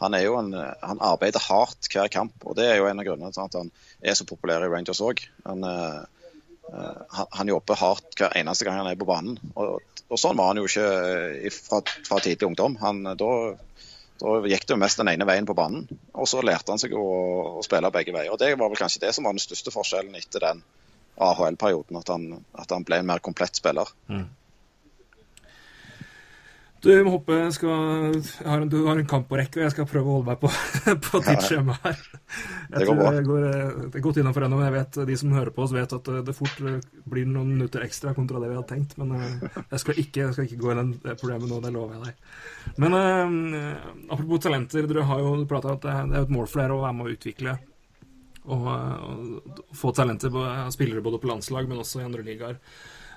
[0.00, 3.10] han, er jo en, han arbeider hardt hver kamp, og det er jo en av
[3.10, 3.74] grunnene til at han
[4.04, 5.22] er så populær i Rangers òg.
[5.48, 9.38] Han, han, han, jobber hardt hver eneste gang han er på banen.
[9.54, 12.76] Og, og sånn var han jo ikke fra, fra tidlig ungdom.
[12.82, 13.30] Han, da,
[14.20, 16.94] da, gikk det jo mest den ene veien på banen, og så lærte han seg
[16.96, 17.04] å,
[17.58, 18.32] å, spille begge veier.
[18.34, 20.64] Og Det var vel kanskje det som var den største forskjellen etter den
[21.24, 23.90] AHL-perioden, at, at, han ble en mer komplett spiller.
[24.10, 24.26] Mm.
[26.84, 27.70] Du må jeg, skal,
[28.14, 30.28] jeg har en, du har en kamp på rekke, og jeg skal prøve å holde
[30.28, 30.50] meg på,
[31.06, 32.02] på tidsskjema her.
[32.04, 33.10] Jeg Det går bra.
[33.16, 35.64] det går, eh, det er godt innenfor ennå, men jeg vet de som hører på
[35.64, 36.80] oss, vet at eh, det fort eh,
[37.10, 38.96] blir noen minutter ekstra kontra det vi hadde tenkt.
[39.00, 42.10] Men jeg skal ikke, jeg skal ikke gå i det problemet nå, det lover jeg
[42.10, 42.74] deg.
[42.84, 46.50] Men eh, apropos talenter, dere har jo prata om at det det er et mål
[46.50, 47.54] for dere å være med å utvikle
[48.44, 50.34] og, og få talenter,
[50.74, 52.58] spillere både på landslag, men også i andre ligaer.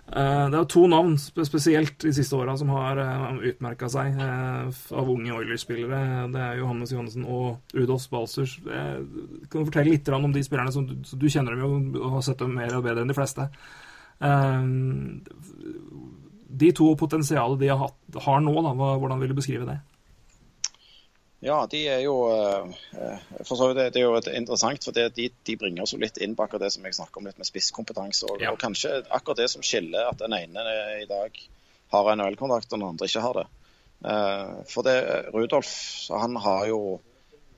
[0.08, 4.70] Eh, Det er to navn spesielt de siste åra som har uh, utmerka seg eh,
[4.96, 6.30] av unge Oilers-spillere.
[6.32, 8.58] Det er Johannes Johannessen og Rudolf Balsers.
[8.64, 9.02] Eh,
[9.52, 12.40] Kan du fortelle litt om de spillerne som du, kjenner dem jo og har sett
[12.40, 13.50] dem mer og bedre enn de fleste?
[14.24, 14.64] Eh,
[16.58, 19.82] De to og potensialet de har nå, da, hvordan vil du beskrive det?
[21.46, 22.72] Ja, de er jo eh,
[23.46, 26.00] for så vidt det, er jo et interessant, for det, de, de bringer oss jo
[26.02, 28.26] litt inn på akkurat det som jeg snakker om litt med spisskompetanse.
[28.26, 28.56] Og, Ja.
[28.56, 30.66] og kanskje akkurat det som skiller at den ene
[31.04, 31.38] i dag
[31.94, 33.46] har NHL-kontrakt og den andre ikke har det.
[34.06, 34.98] Eh, for det,
[35.34, 35.70] Rudolf
[36.10, 36.82] han har jo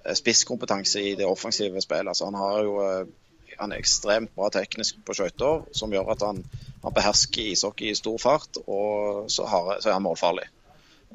[0.03, 2.11] eh, spisskompetanse i det offensive spillet.
[2.11, 3.15] Altså, han har jo eh,
[3.59, 6.43] han er ekstremt bra teknisk på skøyter, som gjør at han,
[6.83, 10.47] han behersker ishockey i stor fart, og så, har, så er han målfarlig.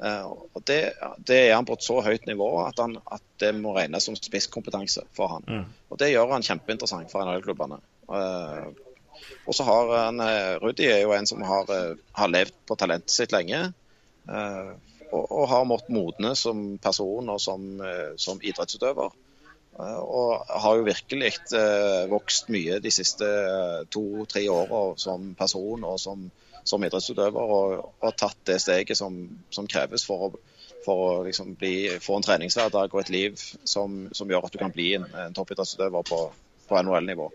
[0.03, 0.79] Eh, og det,
[1.27, 4.17] det er han på et så høyt nivå at, han, at det må regnes som
[4.17, 5.67] spisskompetanse for han.
[5.89, 7.79] Og Det gjør han kjempeinteressant for NHL-klubbene.
[8.11, 8.65] Eh,
[9.45, 11.71] og så har han, eh, Rudi er jo en som har,
[12.19, 13.67] har levd på talentet sitt lenge.
[14.25, 17.61] og, og har måttet modne som person og som,
[18.17, 19.13] som idrettsutøver.
[19.77, 21.29] Og har jo virkelig
[22.09, 23.27] vokst mye de siste
[23.93, 26.25] to-tre åra som person og som,
[26.67, 27.53] som idrettsutøver.
[27.55, 29.17] Og, og tatt det steget som,
[29.53, 30.29] som kreves for å,
[30.85, 34.61] for å liksom bli, få en treningshverdag og et liv som, som gjør at du
[34.61, 36.21] kan bli en, en toppidrettsutøver på,
[36.69, 37.31] på NHL-nivå.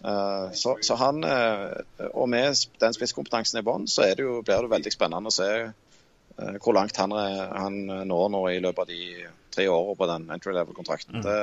[0.00, 1.76] Uh, Så, så han, uh,
[2.14, 5.34] og med den spisskompetansen i bånn, så er det jo, blir det veldig spennende å
[5.34, 7.76] se uh, hvor langt han, han
[8.08, 11.20] når nå i løpet av de tre årene på den entry level-kontrakten.
[11.24, 11.38] Det,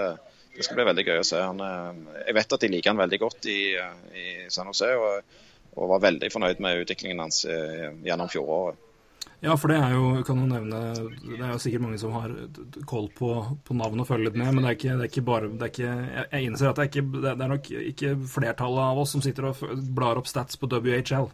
[0.57, 1.41] det skal bli veldig gøy å se.
[1.43, 4.89] Han, eh, jeg vet at de liker han veldig godt i, eh, i San Jose,
[4.97, 5.35] og,
[5.77, 8.83] og var veldig fornøyd med utviklingen hans eh, gjennom fjoråret.
[9.45, 12.31] Ja, for det er jo, kan du nevne Det er jo sikkert mange som har
[12.89, 13.27] koll på,
[13.67, 15.67] på navn og følger litt med, men det er ikke, det er ikke bare det
[15.67, 15.91] er ikke,
[16.31, 19.51] jeg, innser at det er, ikke, det er nok ikke flertallet av oss som sitter
[19.51, 19.61] og
[19.99, 21.29] blar opp stats på WHL.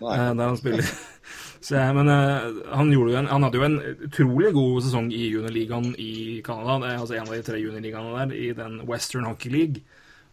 [0.00, 0.18] Nei.
[0.18, 0.92] eh, Der han spiller.
[1.64, 3.78] Så, jeg- men eh, han, jo en, han hadde jo en
[4.10, 6.12] utrolig god sesong i juniorligaen i
[6.44, 6.76] Canada.
[6.84, 9.82] Det er altså en av de tre juniorligaene der, i den Western Hockey League.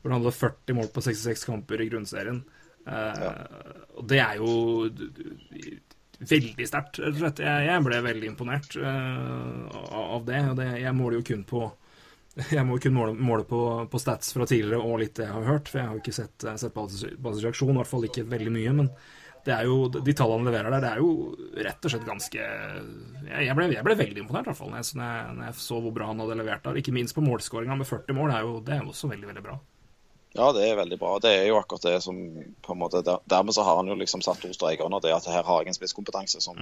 [0.02, 2.44] Hvor han hadde 40 mål på 66 kamper i grunnserien.
[2.88, 3.32] Eh,
[3.98, 4.52] Og det er jo
[6.18, 7.42] veldig sterkt, rett og slett.
[7.46, 10.40] Jeg, ble veldig imponert eh, av det.
[10.52, 11.66] Og det, jeg måler jo kun på
[12.54, 13.60] jeg må jo kun måle, måle på,
[13.90, 16.18] på stats fra tidligere og litt det jeg har hørt, for jeg har jo ikke
[16.20, 17.08] sett, eh, sett basis-
[17.42, 18.74] reaksjon, i hvert fall ikke veldig mye.
[18.82, 18.92] Men
[19.48, 22.38] det er jo, de tallene han leverer der, det er jo rett og slett ganske
[22.44, 25.58] Jeg, ble, jeg ble veldig imponert, i hvert fall, når jeg, når jeg, når jeg
[25.64, 26.78] så hvor bra han hadde levert der.
[26.82, 29.30] Ikke minst på målskåringa med 40 mål, det er jo, det er jo også veldig,
[29.32, 29.58] veldig bra.
[30.38, 31.16] Ja, det er veldig bra.
[31.20, 32.18] Det er jo akkurat det som
[32.62, 35.16] på en måte, der, Dermed så har han jo liksom satt to streker under det
[35.16, 36.60] at her har jeg en spisskompetanse som,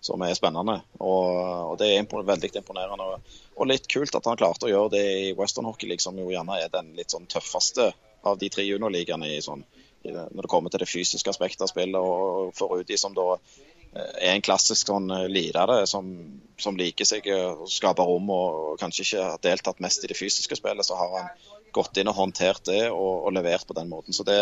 [0.00, 0.78] som er spennende.
[0.96, 1.26] Og,
[1.72, 3.10] og det er impon veldig imponerende.
[3.10, 6.16] Og, og litt kult at han klarte å gjøre det i Western Hockey League, som
[6.16, 7.90] jo gjerne er den litt sånn tøffeste
[8.24, 9.66] av de tre juniorligaene i sånn,
[10.08, 12.00] i når det kommer til det fysiske aspektet av spillet.
[12.00, 16.08] Og for Rudi, som da eh, er en klassisk sånn lidere som,
[16.56, 20.08] som liker seg eh, å skape rom og, og kanskje ikke har deltatt mest i
[20.08, 21.34] det fysiske spillet, så har han
[21.72, 24.16] gått inn og håndtert det og, og levert på den måten.
[24.16, 24.40] Så det,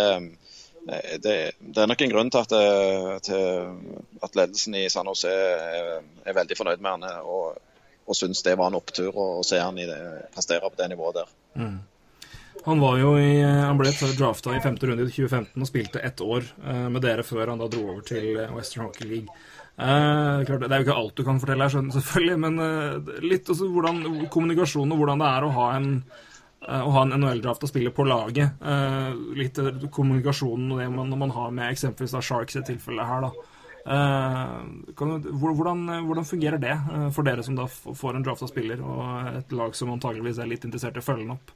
[0.89, 5.11] eh, det, det er nok en grunn til at, eh, til at ledelsen i San
[5.11, 5.93] Jose er,
[6.24, 7.61] er veldig fornøyd med han eh, og,
[8.09, 10.01] og syns det var en opptur å, se han det,
[10.35, 11.79] prestere på det nivået der.
[12.64, 16.20] Han var jo i, han ble drafta i femte runde i 2015 og spilte ett
[16.20, 16.49] år
[16.91, 19.37] med dere før han da dro over til Western Hockey League.
[19.79, 22.57] Eh, klart, det er jo ikke alt du kan fortelle her, selvfølgelig, men
[23.22, 24.01] litt også hvordan
[24.33, 25.93] kommunikasjon og hvordan det er å ha en
[26.69, 28.59] å ha en NHL-draft og spille på laget.
[28.61, 32.69] Eh, litt eh, kommunikasjonen og det man, man har med eksempelvis da Sharks i et
[32.73, 33.55] tilfelle her, da.
[33.89, 34.57] Eh,
[34.99, 39.55] hvordan, hvordan fungerer det eh, for dere som da får en drafta spiller, og et
[39.57, 41.55] lag som antageligvis er litt interessert i å følge den opp?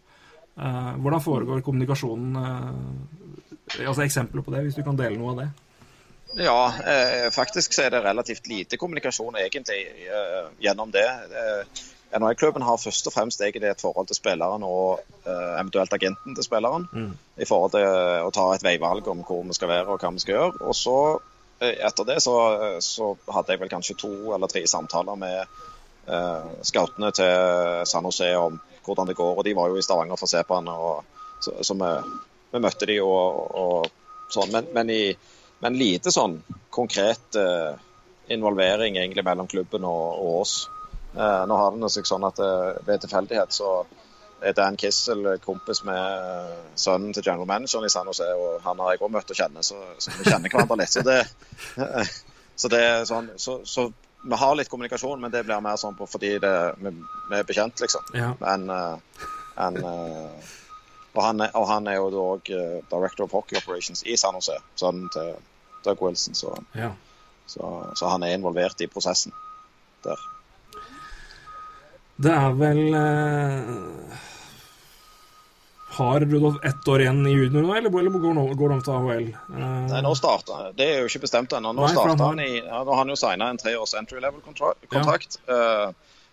[0.57, 2.41] Eh, hvordan foregår kommunikasjonen?
[2.41, 5.51] eh, altså Eksempler på det, hvis du kan dele noe av det?
[6.41, 11.05] Ja, eh, faktisk så er det relativt lite kommunikasjon egentlig eh, gjennom det.
[11.05, 11.83] Eh,
[12.13, 16.45] NHL-klubben har først og fremst egentlig et forhold til spilleren og uh, eventuelt agenten til
[16.45, 16.87] spilleren.
[17.41, 20.11] I forhold til eh, å ta et veivalg om hvor vi skal være og hva
[20.13, 20.61] vi skal gjøre.
[20.69, 20.97] Og så
[21.61, 22.35] eh, etter det så,
[22.85, 25.57] så hadde jeg vel kanskje to eller tre samtaler med
[26.11, 29.39] uh, scoutene til San Jose om hvordan det går.
[29.39, 30.69] Og de var jo i Stavanger for å se på han.
[30.69, 31.93] Og, så, så vi,
[32.53, 33.89] vi møtte de og, og
[34.33, 34.53] sånn.
[34.53, 35.17] Men, men, i,
[35.65, 36.41] men lite sånn
[36.73, 37.73] konkret uh,
[38.33, 40.57] involvering egentlig mellom klubben og, og oss.
[41.17, 43.73] Eh, nå har det seg sånn at eh, ved tilfeldighet så
[44.43, 48.95] er Dan Kissel kompis med sønnen til general manageren i San Jose, og han har
[48.95, 50.95] jeg òg møtt og kjenner, så, så, vi kjenner hverandre litt.
[50.95, 51.21] Så det,
[52.65, 53.87] så det sånn, så, så,
[54.23, 56.95] vi har litt kommunikasjon, men det blir mer sånn på fordi det, vi,
[57.29, 58.11] vi er bekjent, liksom.
[58.19, 58.33] Ja.
[58.41, 59.31] Men, eh,
[59.63, 60.51] en, eh,
[61.13, 62.53] og, han og han er jo da òg
[62.89, 65.35] director of hockey operations i San Jose, sønnen til
[65.85, 66.35] Doug Wilson.
[66.39, 66.95] Så, Ja.
[67.47, 69.35] så, så han er involvert i prosessen
[70.07, 70.32] der.
[72.23, 74.19] Det er vel eh,
[75.97, 79.27] Har Rudolf ett år igjen i junior nå, eller går han til AHL?
[79.33, 81.75] Eh, Nei, nå starter, Det er jo ikke bestemt ennå.
[81.77, 85.41] Nå Nei, han han i, ja, nå har han jo signa en treårs entry level-kontrakt.
[85.49, 85.91] eh,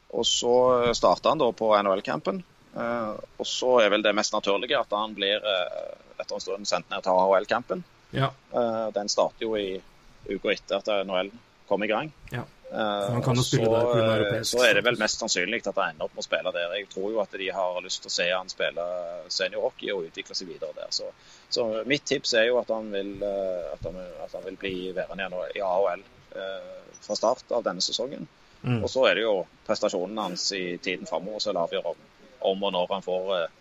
[0.10, 0.54] og så
[0.98, 2.44] starter han da på NHL-campen.
[2.76, 6.68] eh, og så er vel det mest naturlige at han blir eh, etter en stund
[6.70, 7.84] sendt ned til AHL-campen.
[8.12, 8.32] ja.
[8.54, 9.82] Eh, den starter jo i
[10.30, 11.32] uka etter at NHL
[11.68, 12.14] kom i gang.
[12.32, 12.46] Ja.
[12.72, 15.24] Eh, han kan jo spille så, der av eh, europeisk Så er det vel mest
[15.24, 16.74] sannsynlig at han ender opp med å spille der.
[16.78, 18.88] Jeg tror jo at de har lyst til å se han spille
[19.34, 20.92] seniorhockey og utvikle seg videre der.
[20.94, 21.10] Så,
[21.50, 24.76] så mitt tips er jo at han vil, eh, at han, at han vil bli
[24.98, 26.04] værende igjen i AHL
[26.36, 28.28] eh, fra start av denne sesongen.
[28.62, 28.84] Mm.
[28.84, 32.04] Og så er det jo prestasjonen hans i tiden framover som avgjør om,
[32.52, 33.56] om og når han får eh,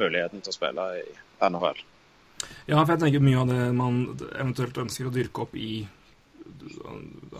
[0.00, 1.06] muligheten til å spille i
[1.48, 1.80] NHL.
[2.68, 4.02] Ja, for jeg tenker mye av det man
[4.34, 5.86] eventuelt ønsker å dyrke opp i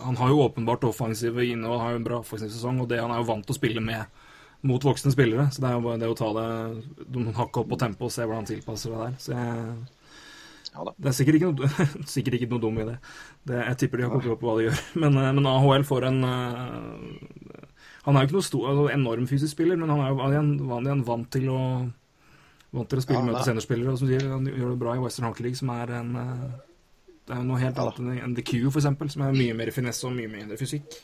[0.03, 3.01] Han har jo åpenbart offensive inne og har jo en bra offensiv sesong, og det
[3.01, 4.21] han er jo vant til å spille med
[4.67, 5.47] mot voksne spillere.
[5.53, 6.47] Så det er jo bare det å ta det
[7.15, 9.17] noen hakk opp på tempo og se hvordan han tilpasser det der.
[9.21, 9.75] Så jeg,
[10.71, 11.69] Ja det er sikkert ikke noe,
[12.15, 12.97] sikkert ikke noe dum i det.
[13.49, 13.57] det.
[13.59, 14.83] Jeg tipper de har kontroll på hva de gjør.
[15.03, 17.65] Men, eh, men AHL får en eh,
[18.05, 20.87] Han er jo ikke noe stor, altså, enorm fysisk spiller, men han er jo han
[20.87, 21.61] er en vant til å
[22.71, 25.01] Vant til å spille Ja, møte det- Og som sier, han gjør det bra i
[25.03, 26.70] Western Hockey League, som er en eh,
[27.31, 30.13] Det er noe helt annet enn- The Q, eksempel, som er mye mer finesse og
[30.17, 30.99] mye mindre fysikk.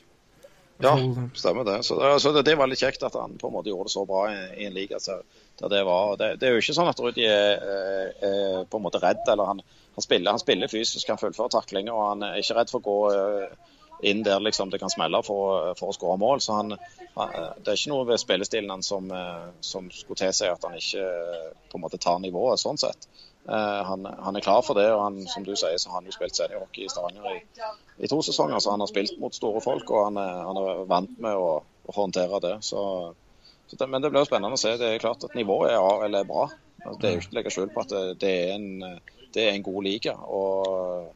[0.83, 0.91] Ja,
[1.33, 1.79] stemmer det.
[1.87, 3.93] Så, det, så det, det var litt kjekt at han på en måte gjorde det
[3.95, 4.99] så bra i, i en liga.
[5.01, 5.15] Så,
[5.57, 8.77] der det, var, det, det er jo ikke sånn at Rudi er, er, er på
[8.77, 9.23] en måte redd.
[9.31, 9.63] eller Han,
[9.95, 12.87] han, spiller, han spiller fysisk, han fullfører taklinger og han er ikke redd for å
[12.91, 13.73] gå eh,
[14.11, 16.43] inn der liksom det kan smelle for, for å skåre mål.
[16.45, 16.75] så han,
[17.15, 20.77] han, Det er ikke noe ved spillestilen hans som, eh, som skulle tilsi at han
[20.77, 23.09] ikke eh, på en måte tar nivået sånn sett.
[23.47, 26.09] Eh, han, han er klar for det, og han, som du sier, så har han
[26.09, 27.37] jo spilt seniorhockey i Stavanger i,
[28.03, 28.59] i to sesonger.
[28.59, 31.53] Så han har spilt mot store folk, og han er, han er vant med å,
[31.63, 32.55] å håndtere det.
[32.67, 32.81] Så,
[33.67, 33.87] så det.
[33.87, 34.73] Men det blir jo spennende å se.
[34.79, 36.49] Det er klart at nivået er, er bra.
[36.99, 38.99] Det er ikke å legge skjul på at det, det, er en,
[39.35, 40.15] det er en god liga.
[40.27, 41.07] Og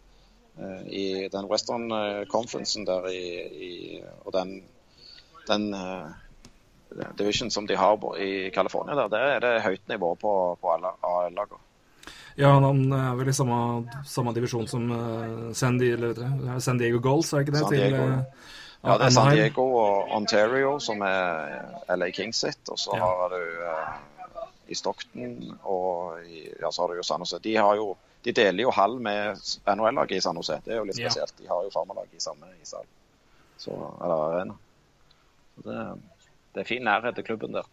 [0.62, 3.26] uh, i den Western eh, Conferencen der i,
[3.68, 3.74] i
[4.24, 4.54] og den,
[5.50, 6.08] den uh,
[7.20, 10.96] division som de har i California, der, der er det høyt nivå på, på alle
[11.08, 11.64] AL-lagene.
[12.38, 13.58] Ja, han er vel i samme,
[14.08, 17.64] samme divisjon som eh, San, Diego, eller, San Diego Goals, er ikke det?
[17.66, 18.20] San Diego, til, ja.
[18.20, 21.66] eh, Ja, det er San Diego og Ontario som er
[21.96, 22.62] LA Kings sitt.
[22.72, 23.06] Og så Ja.
[23.06, 27.40] har du eh, i Stockton og i, ja, så har du jo San Jose.
[27.44, 29.36] De, har jo, de deler jo hall med
[29.68, 30.62] NHL-laget i San Jose.
[30.66, 31.10] Det er jo litt Ja.
[31.10, 31.34] spesielt.
[31.38, 32.88] De har jo farmalaget i samme ishall.
[33.58, 33.72] Så,
[34.02, 34.56] eller arena.
[35.56, 35.86] Så det,
[36.56, 37.68] det er fin nærhet til klubben der.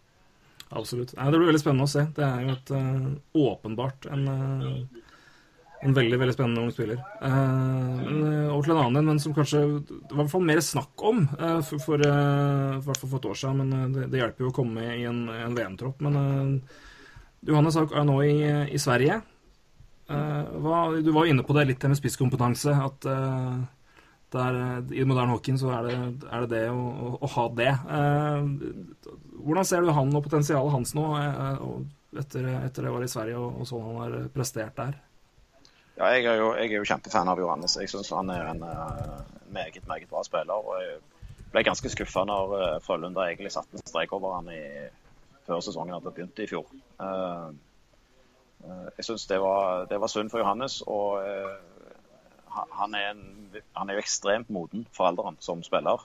[0.68, 1.14] Absolutt.
[1.16, 2.04] Nei, det blir veldig spennende å se.
[2.16, 3.06] Det er jo et uh,
[3.40, 5.06] åpenbart en, uh,
[5.86, 7.00] en veldig veldig spennende ung spiller.
[7.22, 10.60] Uh, over til en annen en, men som kanskje det var i hvert fall mer
[10.64, 11.24] snakk om
[11.64, 12.04] for, for,
[13.00, 13.64] for et år siden.
[13.64, 16.04] Men det, det hjelper jo å komme i en, en VM-tropp.
[16.04, 16.60] Men
[17.48, 18.36] Johannes er nå i,
[18.74, 19.22] i Sverige.
[20.08, 22.76] Hva, du var jo inne på det litt med spisskompetanse.
[22.76, 23.08] At
[24.34, 24.58] der,
[24.92, 27.70] I moderne hockeyen så er det er det, det å, å, ha det.
[27.96, 28.48] Eh,
[29.40, 31.62] hvordan ser du han og potensialet hans nå, eh,
[32.20, 34.98] etter, etter det var i Sverige og, og sånn han har prestert der?
[35.98, 37.74] Ja, jeg er jo, jeg er jo kjempefan av Johannes.
[37.80, 39.18] Jeg syns han er en uh,
[39.50, 40.54] meget, meget bra spiller.
[40.54, 41.00] og Jeg
[41.50, 44.60] ble ganske skuffa når uh, Frølunda egentlig satte en strek over han i,
[45.48, 46.68] før sesongen hadde begynt i fjor.
[47.02, 47.50] Uh,
[48.62, 49.40] eh, jeg syns det,
[49.90, 50.82] det var synd for Johannes.
[50.86, 51.56] og eh,
[52.78, 53.22] han- er en,
[53.76, 56.04] han er jo ekstremt moden for alderen som spiller.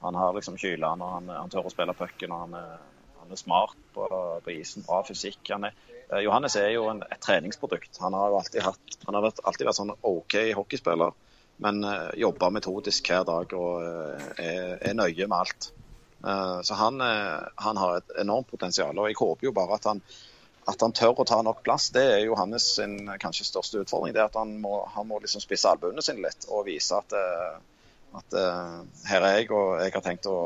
[0.00, 2.32] Han har liksom kylene, og han, han tør å spille pucken.
[2.32, 2.78] og Han, er-
[3.20, 4.06] han er smart på,
[4.44, 5.40] på isen, bra fysikk.
[5.50, 5.74] Han er,
[6.10, 7.98] eh, Johannes er jo en, et treningsprodukt.
[8.00, 11.12] Han har jo alltid, hatt, han har alltid vært sånn OK hockeyspiller,
[11.60, 15.70] men uh, jobber metodisk hver dag og uh, er, er nøye med alt.
[16.24, 20.00] Uh, så han, han har et enormt potensial, og jeg håper jo bare at han,
[20.70, 21.90] at han tør å ta nok plass.
[21.94, 24.14] Det er Johannes sin eh, kanskje største utfordring.
[24.16, 27.16] det er at Han må, han må liksom spisse albuene sine litt og vise at
[27.16, 27.58] eh,
[28.18, 28.76] at eh,
[29.10, 30.38] her er jeg, og jeg har tenkt å,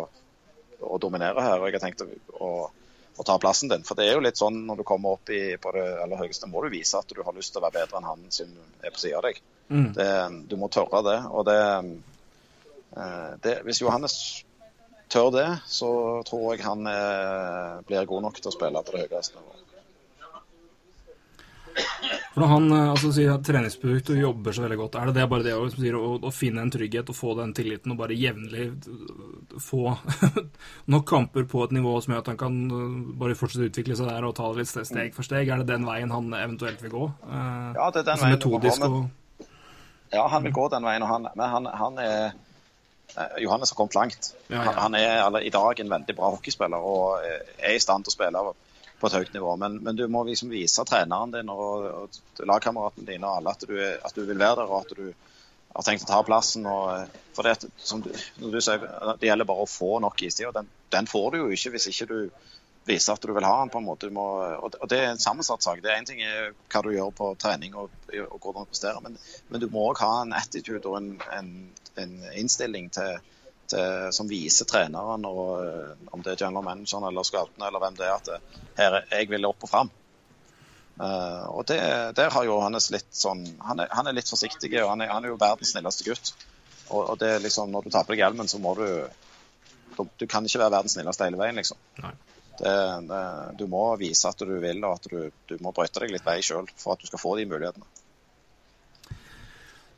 [0.85, 1.61] å dominere her.
[1.61, 2.51] Og jeg har tenkt å, å,
[3.17, 3.85] å ta plassen din.
[3.87, 6.51] For det er jo litt sånn når du kommer opp i, på det aller høyeste,
[6.51, 8.53] må du vise at du har lyst til å være bedre enn han som
[8.83, 9.41] er på sida av deg.
[9.69, 9.93] Mm.
[9.97, 10.09] Det,
[10.51, 11.21] du må tørre det.
[11.33, 14.19] Og det eh, det, Hvis Johannes
[15.13, 15.89] tør det, så
[16.27, 16.89] tror jeg han
[17.87, 19.74] blir god nok til å spille på det høyeste nivået.
[21.75, 25.15] For når han eh, altså, sier at treningsprodukt og jobber så veldig godt, er det
[25.21, 28.01] det bare det å, sier, å, å finne en trygghet og få den tilliten og
[28.01, 29.95] bare jevnlig eh, få
[30.95, 33.99] nok kamper på et nivå som gjør at han kan eh, bare fortsette å utvikle
[33.99, 35.47] seg der og ta det litt steg for steg?
[35.47, 37.05] Er det den veien han eventuelt vil gå?
[37.29, 38.99] Ja, det er den altså, veien metodisk og...
[40.15, 42.35] Ja, han vil gå den veien, han, men han, han er
[43.43, 44.29] Johannes har kommet langt.
[44.47, 44.75] Ja, ja.
[44.79, 48.15] Han, er eller, i dag en veldig bra hockeyspiller og er i stand til å
[48.15, 48.43] spille
[49.01, 49.57] på et høyt nivå.
[49.61, 53.67] Men, men du må liksom vise treneren din og, og lagkameratene dine og alle at
[53.69, 55.07] du, at du, vil være der, og at du
[55.75, 56.67] har tenkt å ta plassen.
[56.71, 58.85] Og, for det, som du, du sier,
[59.21, 61.91] det gjelder bare å få nok istid, og den, den, får du jo ikke hvis
[61.91, 62.19] ikke du
[62.85, 63.73] viser at du vil ha den.
[63.73, 64.11] på en måte.
[64.13, 64.25] Må,
[64.61, 65.83] og, Det er en sammensatt sak.
[65.83, 67.93] Det er Én ting er hva du gjør på trening og,
[68.29, 69.17] og hvordan du presterer, men,
[69.49, 71.55] men, du må òg ha en attitude og en, en,
[72.01, 73.19] en innstilling til
[73.73, 77.99] til, som viser treneren, og, eh, om det er general manageren eller scoutene eller hvem
[77.99, 79.93] det er, at det, eh, her, jeg vil opp og fram.
[80.95, 81.79] Uh, og det,
[82.15, 85.25] der har Johannes litt sånn Han er, han er litt forsiktig, og han er, han
[85.25, 86.31] er, jo verdens snilleste gutt.
[86.87, 88.87] Og, og det er liksom, når du tar på deg hjelmen, så må du
[89.97, 91.79] Du kan ikke være verdens snilleste hele veien, liksom.
[92.59, 92.75] Det,
[93.11, 93.25] det,
[93.59, 96.39] du må vise at du vil, og at du, du må brøyte deg litt vei
[96.47, 97.87] sjøl for at du skal få de mulighetene.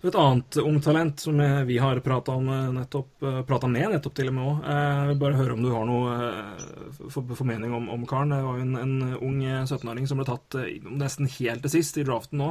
[0.05, 4.67] Et annet ungtalent som vi har prata eh, med nettopp til og med òg.
[4.69, 8.35] Jeg vil bare høre om du har noe eh, formening om, om karen.
[8.35, 11.97] Det var jo en, en ung 17-åring som ble tatt eh, nesten helt til sist
[11.97, 12.51] i draften nå.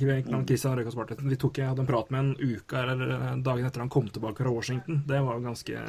[0.00, 1.28] Christian Røykas Bartletten.
[1.30, 4.56] Vi tok hadde en prat med en uke eller dagen etter han kom tilbake fra
[4.56, 5.04] Washington.
[5.06, 5.84] Det var ganske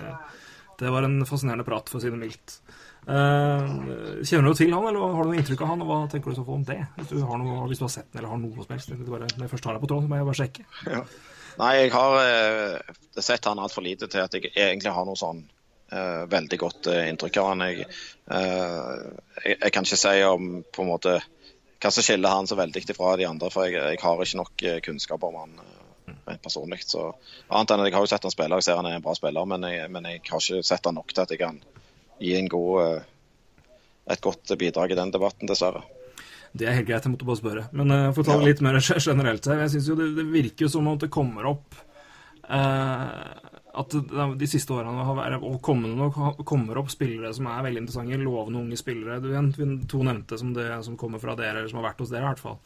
[0.77, 2.59] Det var en fascinerende prat, for å si det mildt.
[3.07, 6.33] Uh, kjenner du til han, eller har du noe inntrykk av han, og hva tenker
[6.33, 6.81] du så om det?
[6.97, 8.91] Hvis du har, noe, hvis du har sett den, eller har noe som helst.
[9.07, 10.65] Bare, når jeg først har deg på tråden, så må jeg bare sjekke.
[10.91, 11.03] Ja.
[11.57, 15.39] Nei, jeg har uh, sett han altfor lite til at jeg egentlig har noe sånn
[15.93, 17.63] uh, veldig godt inntrykk av han.
[17.69, 17.87] Jeg,
[18.27, 21.17] jeg, jeg, kan ikke si om på en måte
[21.77, 24.67] hva som skiller han så veldig fra de andre, for jeg, jeg har ikke nok
[24.83, 25.57] kunnskap om han
[26.27, 26.83] rent personlig.
[26.83, 27.07] Så,
[27.47, 29.15] annet enn at Jeg har jo sett han spille, jeg ser han er en bra
[29.15, 31.61] spiller, men jeg, men jeg har ikke sett han nok til at jeg kan
[32.19, 33.03] gi god, eh,
[34.13, 35.83] et godt bidrag i den debatten, dessverre.
[36.57, 37.65] Det er helt greit, jeg måtte bare spørre.
[37.75, 40.25] Men uh, for å ta det litt mer generelt her, jeg syns jo det, det,
[40.31, 41.75] virker som at det kommer opp
[42.47, 43.35] uh,
[43.77, 43.93] At
[44.39, 46.07] de siste årene har, vært, og kommende
[46.47, 49.19] kommer opp spillere som er veldig interessante, lovende unge spillere.
[49.21, 49.29] Du,
[49.91, 52.31] to nevnte som, det, som kommer fra dere, eller som har vært hos dere, i
[52.31, 52.61] hvert fall.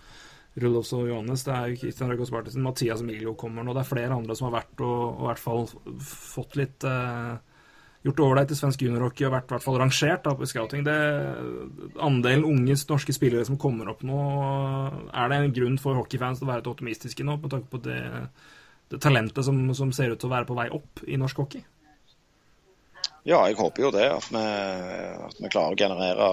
[0.61, 3.75] Rudolfs og Johannes, det er jo Christian Røgås Bartesen, Mathias Emilio kommer nå.
[3.75, 5.69] Det er flere andre som har vært og, og i hvert fall
[6.03, 7.39] fått litt uh,
[8.01, 10.85] gjort det ålreit i svensk juniorhockey og vært i hvert fall rangert da, på scouting.
[10.87, 10.95] Det,
[12.01, 14.21] andelen unge norske spillere som kommer opp nå,
[15.13, 18.01] er det en grunn for hockeyfans til å være optimistiske nå, med tanke på det,
[18.89, 21.63] det talentet som, som, ser ut til å være på vei opp i norsk hockey?
[23.21, 24.07] Ja, jeg håper jo det.
[24.09, 24.45] At vi,
[25.27, 26.29] at vi klarer å generere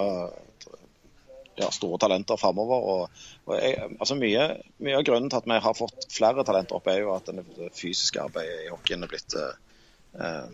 [1.58, 2.86] ja, store talenter framover.
[2.92, 3.58] Og, og
[3.98, 4.46] altså mye,
[4.80, 7.68] mye, av grunnen til at vi har fått flere talenter opp, er jo at det
[7.76, 10.48] fysiske arbeidet i hockeyen er blitt eh,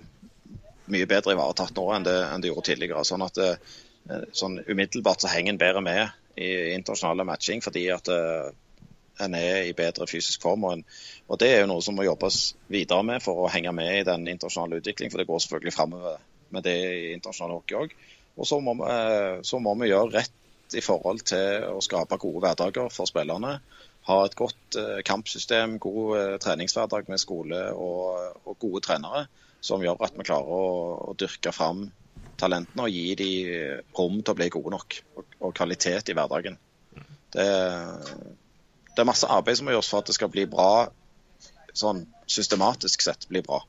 [0.92, 3.04] mye bedre ivaretatt nå enn det, enn det gjorde tidligere.
[3.08, 3.56] Sånn at eh,
[4.36, 6.04] sånn umiddelbart så henger en bedre med
[6.40, 8.50] i internasjonale matching fordi at uh,
[9.22, 10.66] en er i bedre fysisk form.
[10.66, 10.84] Og, en,
[11.28, 14.06] og, Det er jo noe som må jobbes videre med for å henge med i
[14.06, 15.14] den internasjonale utviklingen.
[15.14, 16.16] For det går selvfølgelig framover
[16.54, 17.94] med det i internasjonal hockey òg.
[18.34, 18.74] Og så må,
[19.46, 23.60] så må, vi gjøre rett i forhold til å skape gode hverdager for spillerne.
[24.08, 29.28] Ha et godt kampsystem, god treningshverdag med skole og, og gode trenere
[29.64, 30.64] som gjør at vi klarer å,
[31.10, 31.86] å dyrke fram
[32.40, 36.58] talentene og gi dem rom til å bli gode nok, og, og kvalitet i hverdagen.
[37.34, 37.46] Det,
[38.90, 40.86] det, er masse arbeid som må gjøres for at det skal bli bra,
[41.74, 43.62] sånn systematisk sett bli bra.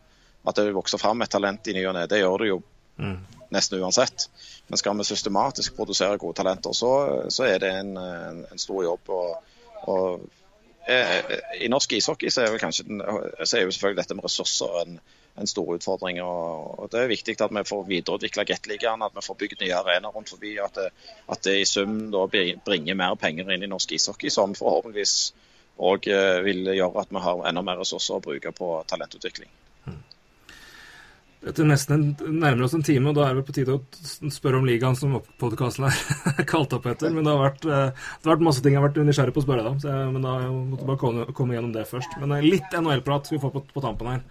[0.45, 2.59] At det vokser fram et talent i ny og ne, det gjør det jo
[3.01, 3.17] mm.
[3.55, 4.27] nesten uansett.
[4.69, 6.91] Men skal vi systematisk produsere gode talenter, så,
[7.33, 9.13] så er det en, en, en stor jobb.
[9.15, 9.53] og,
[9.89, 13.01] og eh, i norsk ishockey så er, kanskje den,
[13.41, 14.99] så er jo selvfølgelig dette med ressurser en,
[15.35, 16.21] en stor utfordring.
[16.23, 20.15] Og, Det er viktig at vi får videreutvikla Gateligaen, at vi får bygd nye arenaer
[20.15, 20.55] rundt forbi.
[20.63, 20.89] At det,
[21.29, 25.33] at det i sum da bringer mer penger inn i norsk ishockey, som forhåpentligvis
[25.75, 29.51] òg eh, vil gjøre at vi har enda mer ressurser å bruke på talentutvikling.
[31.45, 34.65] Etter nesten nærmer oss en time, og da er det på tide å spørre om
[34.65, 37.13] ligaen som podkasten er kalt opp etter.
[37.13, 39.43] Men det har, vært, eh, det har vært masse ting jeg har vært nysgjerrig på
[39.43, 42.17] å spørre deg om, men da måtte jeg bare komme, komme, gjennom det først.
[42.23, 44.25] Men eh, litt NHL-prat skal vi få på, på tampen her.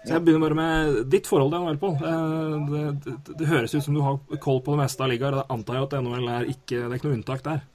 [0.00, 1.96] Så jeg begynner bare med ditt forhold til NHL, Pål.
[2.70, 5.36] Det, det, det, høres ut som du har koll på det meste av ligaer.
[5.36, 7.66] Da antar jeg at NHL er ikke, det er ikke noe unntak der?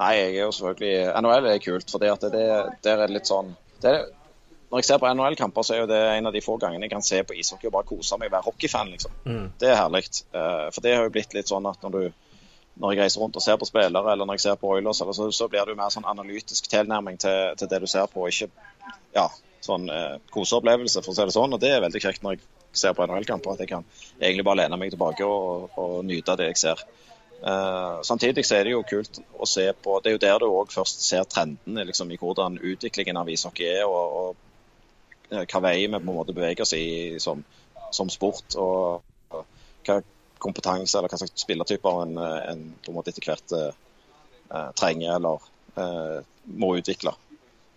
[0.00, 3.52] Nei, jeg er jo selvfølgelig NHL er kult, for det, det, er litt sånn
[3.84, 3.92] det,
[4.70, 6.92] når jeg ser på NHL-kamper, så er jo det en av de få gangene jeg
[6.92, 8.92] kan se på ishockey og bare kose meg og være hockeyfan.
[8.94, 9.16] liksom.
[9.26, 9.46] Mm.
[9.58, 10.04] Det er herlig.
[10.30, 12.02] Eh, for det har jo blitt litt sånn at når du
[12.80, 15.12] når jeg reiser rundt og ser på spillere, eller når jeg ser på Oilers, eller
[15.12, 18.24] så, så blir det jo mer sånn analytisk tilnærming til, til det du ser på,
[18.30, 18.48] ikke
[19.12, 19.26] ja,
[19.64, 21.54] sånn eh, koseopplevelse, for å si det sånn.
[21.56, 22.44] Og det er veldig kjekt når jeg
[22.82, 23.86] ser på NHL-kamper, at jeg kan
[24.20, 26.84] egentlig bare lene meg tilbake og, og nyte det jeg ser.
[27.40, 30.50] Eh, samtidig så er det jo kult å se på Det er jo der du
[30.50, 35.62] òg først ser trendene liksom, i hvordan utviklingen av ishockey er, og, og eh, hva
[35.64, 37.40] vei vi på en måte beveger oss i som,
[37.96, 38.56] som sport.
[38.60, 39.00] Og,
[39.32, 39.46] og
[39.86, 40.00] hva
[40.40, 45.50] kompetanse eller hva slags spillertyper en, en på en måte etter hvert eh, trenger eller
[45.80, 46.20] eh,
[46.60, 47.14] må utvikle.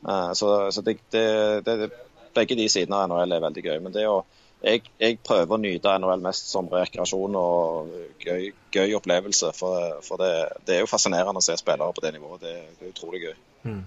[0.10, 1.90] Eh, så, så det, det, det,
[2.34, 3.80] begge de sidene av NHL er veldig gøy.
[3.86, 4.20] Men det å,
[4.64, 9.52] jeg, jeg, prøver å nyte NHL mest som rekreasjon og gøy, gøy opplevelse.
[9.58, 10.36] For, for det,
[10.68, 12.46] det, er jo fascinerende å se spillere på det nivået.
[12.46, 13.36] Det, det er utrolig gøy.
[13.70, 13.84] Mm.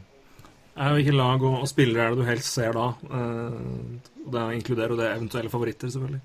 [0.76, 2.90] Hvilke lag og, og spillere er det du helst ser da?
[3.08, 3.96] Uh,
[4.28, 6.20] det inkluderer jo det eventuelle favoritter, selvfølgelig.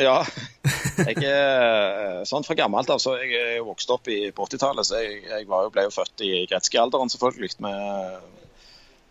[0.00, 0.18] Ja.
[1.02, 5.00] Jeg er sånn fra gammelt av, så jeg er vokst opp i, på 80-tallet, så
[5.00, 8.41] jeg, jeg jo, ble jo født i Gretzky-alderen, selvfølgelig, med,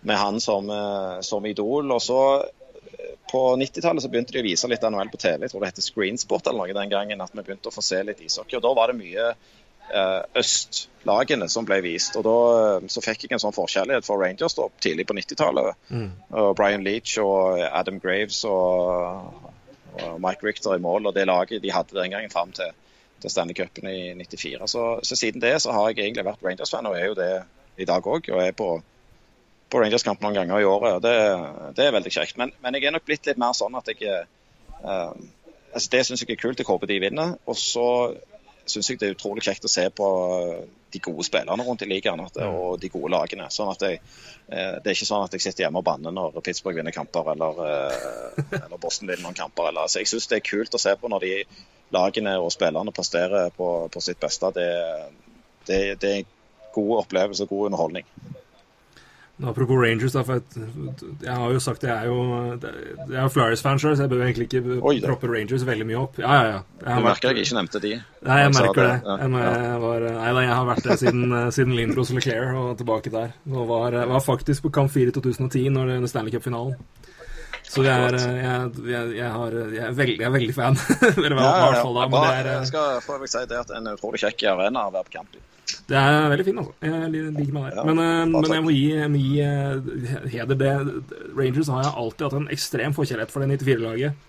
[0.02, 0.72] med han som,
[1.22, 1.91] som, idol.
[1.91, 2.22] Og så
[3.32, 5.45] på 90-tallet så begynte de å vise litt NHL på TV.
[5.45, 7.22] Jeg tror det heter Screensport eller noe den gangen.
[7.22, 8.58] At vi begynte å få se litt ishockey.
[8.58, 12.18] Og da var det mye eh, østlagene som ble vist.
[12.20, 12.38] Og da
[12.91, 15.88] så fikk jeg en sånn forkjærlighet for Rangers da, tidlig på 90-tallet.
[15.93, 16.10] Mm.
[16.58, 19.52] Brian Leach og Adam Graves og
[19.93, 22.72] og Mike Richter i mål og det laget de hadde den gangen fram til,
[23.22, 24.68] til Stanley Cupen i 94.
[24.68, 27.32] Så, så, siden det så har jeg egentlig vært Rangers-fan, og er jo det
[27.78, 28.30] i dag òg.
[28.32, 28.70] Og er på,
[29.72, 30.97] på Rangers-kamp noen ganger i året.
[30.97, 31.13] og Det,
[31.78, 32.38] det er veldig kjekt.
[32.41, 34.26] Men, men, jeg er nok blitt litt mer sånn at jeg
[34.84, 35.13] uh,
[35.72, 36.59] altså Det syns jeg er kult.
[36.59, 37.38] Jeg håper de vinner.
[37.47, 37.88] Og så
[38.67, 40.07] syns jeg det er utrolig kjekt å se på
[40.91, 43.47] de gode spillerne rundt i ligaen og de gode lagene.
[43.49, 44.01] sånn at jeg,
[44.51, 47.32] uh, Det er ikke sånn at jeg sitter hjemme og banner når Pittsburgh vinner kamper
[47.36, 49.72] eller, uh, eller Boston vinner noen kamper.
[49.72, 51.34] Eller, så jeg syns det er kult å se på når de
[51.91, 54.51] lagene og spillerne presterer på, på sitt beste.
[54.55, 54.69] Det,
[55.67, 56.30] det, det er
[56.76, 58.07] god opplevelse og god underholdning.
[59.42, 60.42] Apropos Rangers, da, for
[61.24, 62.18] jeg har jo sagt jeg er jo
[63.10, 66.20] Jeg er Flyers-fan sjøl, så jeg bør egentlig ikke Oi, proppe Rangers veldig mye opp.
[66.22, 66.60] Ja, ja, ja.
[66.82, 67.94] Jeg du merker jeg ikke nevnte de.
[68.28, 68.96] Nei, jeg merker det.
[69.06, 69.18] Ja.
[69.24, 73.34] Jeg, var, nei nei, jeg har vært der siden, siden Lindros Leclerc og tilbake der.
[73.50, 76.78] Og var, var faktisk på Camp 4 i 2010, når det Stanley Cup-finalen.
[77.72, 80.78] Så jeg er, jeg, jeg, jeg, har, jeg, er veldig, jeg er veldig fan.
[81.13, 81.84] Eller ja, ja, ja.
[81.86, 82.07] da.
[82.11, 85.07] Men det er, jeg skal få si det at en utrolig kjekk arena å være
[85.07, 85.43] på camp i.
[85.88, 86.74] Det er veldig fint, altså.
[86.84, 87.78] Jeg liker meg der.
[87.78, 88.01] Ja, men,
[88.34, 88.89] men, jeg må gi,
[89.24, 90.74] gi heder det.
[91.38, 94.28] Rangers har jeg alltid hatt en ekstrem forkjærlighet for det 94-laget.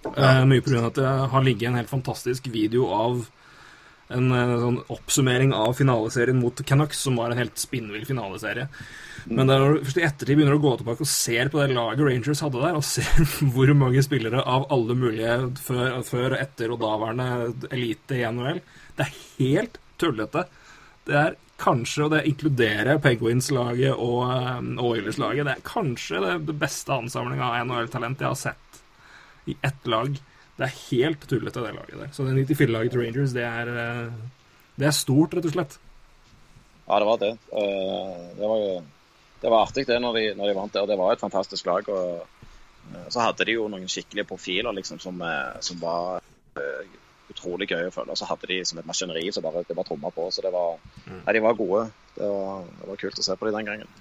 [0.00, 0.10] Ja.
[0.16, 0.86] Uh, mye pga.
[0.88, 3.26] at det har ligget en helt fantastisk video av
[4.10, 4.32] en
[4.64, 8.68] sånn oppsummering av finaleserien mot Canucks, som var en helt spinnvill finaleserie.
[9.28, 12.02] Men når du først i ettertid begynner å gå tilbake og ser på det laget
[12.06, 16.80] Rangers hadde der, og ser hvor mange spillere av alle mulige før, før etter og
[16.82, 18.62] daværende elite i NHL
[18.96, 20.46] Det er helt tullete.
[21.08, 26.94] Det er kanskje, og det inkluderer Penguins-laget og um, Oilers-laget, det er kanskje det beste
[26.94, 28.80] ansamlinga av NHL-talent jeg har sett
[29.50, 30.16] i ett lag.
[30.60, 32.08] Det er helt tullete, det laget der.
[32.12, 34.12] Så det 94-laget til Rangers, det er, uh,
[34.76, 35.76] det er stort, rett og slett.
[36.84, 37.30] Ja, det var det.
[37.48, 38.82] Uh, det var
[39.40, 41.64] det var artig det når de, når de vant det, og det var et fantastisk
[41.70, 41.88] lag.
[41.88, 42.26] og
[42.92, 45.24] uh, Så hadde de jo noen skikkelige profiler liksom, som,
[45.64, 46.20] som var
[47.30, 48.12] utrolig gøy å følge.
[48.12, 50.28] Og så hadde de som et maskineri som bare, det bare tromma på.
[50.28, 51.24] Så det var, mm.
[51.24, 51.86] ja, de var gode.
[52.18, 53.98] Det var, det var, kult å se på de den gangen.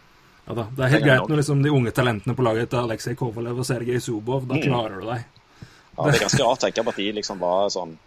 [0.49, 3.15] Ja da, Det er helt greit når liksom, de unge talentene på laget til Aleksej
[3.15, 4.65] Kovalev og Sergej Zubov, da mm.
[4.67, 5.38] klarer du deg.
[5.99, 7.97] Ja, Det er ganske rart å tenke på at de liksom var sånn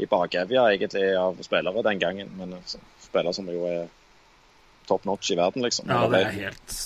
[0.00, 2.30] i bakevja egentlig av spillere den gangen.
[2.38, 2.54] Men
[3.02, 3.88] spillere som jo er
[4.86, 5.90] top notch i verden, liksom.
[5.90, 6.76] Ja, det er helt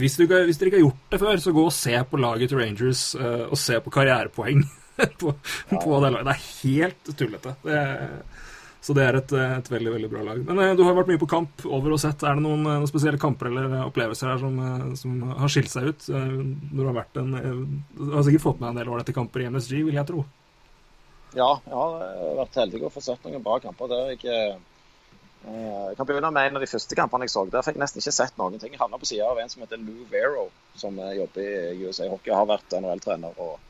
[0.00, 2.52] hvis, du, hvis, dere ikke har gjort det før, så gå og se på laget
[2.52, 4.62] til Rangers uh, og se på karrierepoeng.
[5.20, 5.34] på,
[5.70, 6.26] på det laget.
[6.28, 7.56] Det er helt tullete.
[7.64, 8.16] Det er,
[8.80, 10.38] så det er et, et, veldig veldig bra lag.
[10.46, 12.22] Men eh, du har vært mye på kamp over og sett.
[12.24, 15.90] Er det noen, noen spesielle kamper eller opplevelser her som, eh, som, har skilt seg
[15.90, 16.08] ut?
[16.08, 16.32] Eh,
[16.72, 17.36] når du har vært en
[17.92, 20.24] Du har sikkert fått med en del ålreite kamper i MSG, vil jeg tro?
[21.36, 24.14] Ja, jeg har vært heldig og fått sett noen bra kamper der.
[24.16, 24.56] Jeg,
[25.44, 27.44] jeg kan begynne med en av de første kampene jeg så.
[27.52, 28.72] Der fikk jeg nesten ikke sett noen ting.
[28.72, 30.48] Jeg havna på sida av en som heter Lou Vero,
[30.80, 32.32] som jobber i USA Hockey.
[32.32, 33.58] og Har vært NHL-trener og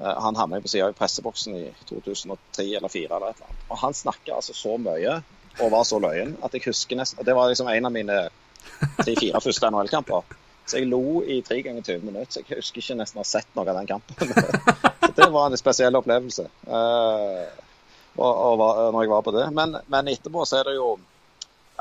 [0.00, 3.64] han havna på sida i presseboksen i 2003 eller 2004 eller et eller annet.
[3.68, 5.18] Og han snakka altså så mye
[5.60, 8.18] og var så løyen at jeg husker nesten Det var liksom en av mine
[9.02, 10.38] tre-fire første NHL-kamper.
[10.66, 12.30] Så jeg lo i tre ganger 20 minutter.
[12.32, 14.32] Så jeg husker ikke nesten å ha sett noe av den kampen.
[15.06, 17.46] så det var en spesiell opplevelse uh,
[18.16, 18.62] og, og,
[18.92, 19.46] når jeg var på det.
[19.56, 20.94] Men, men, etterpå så er det jo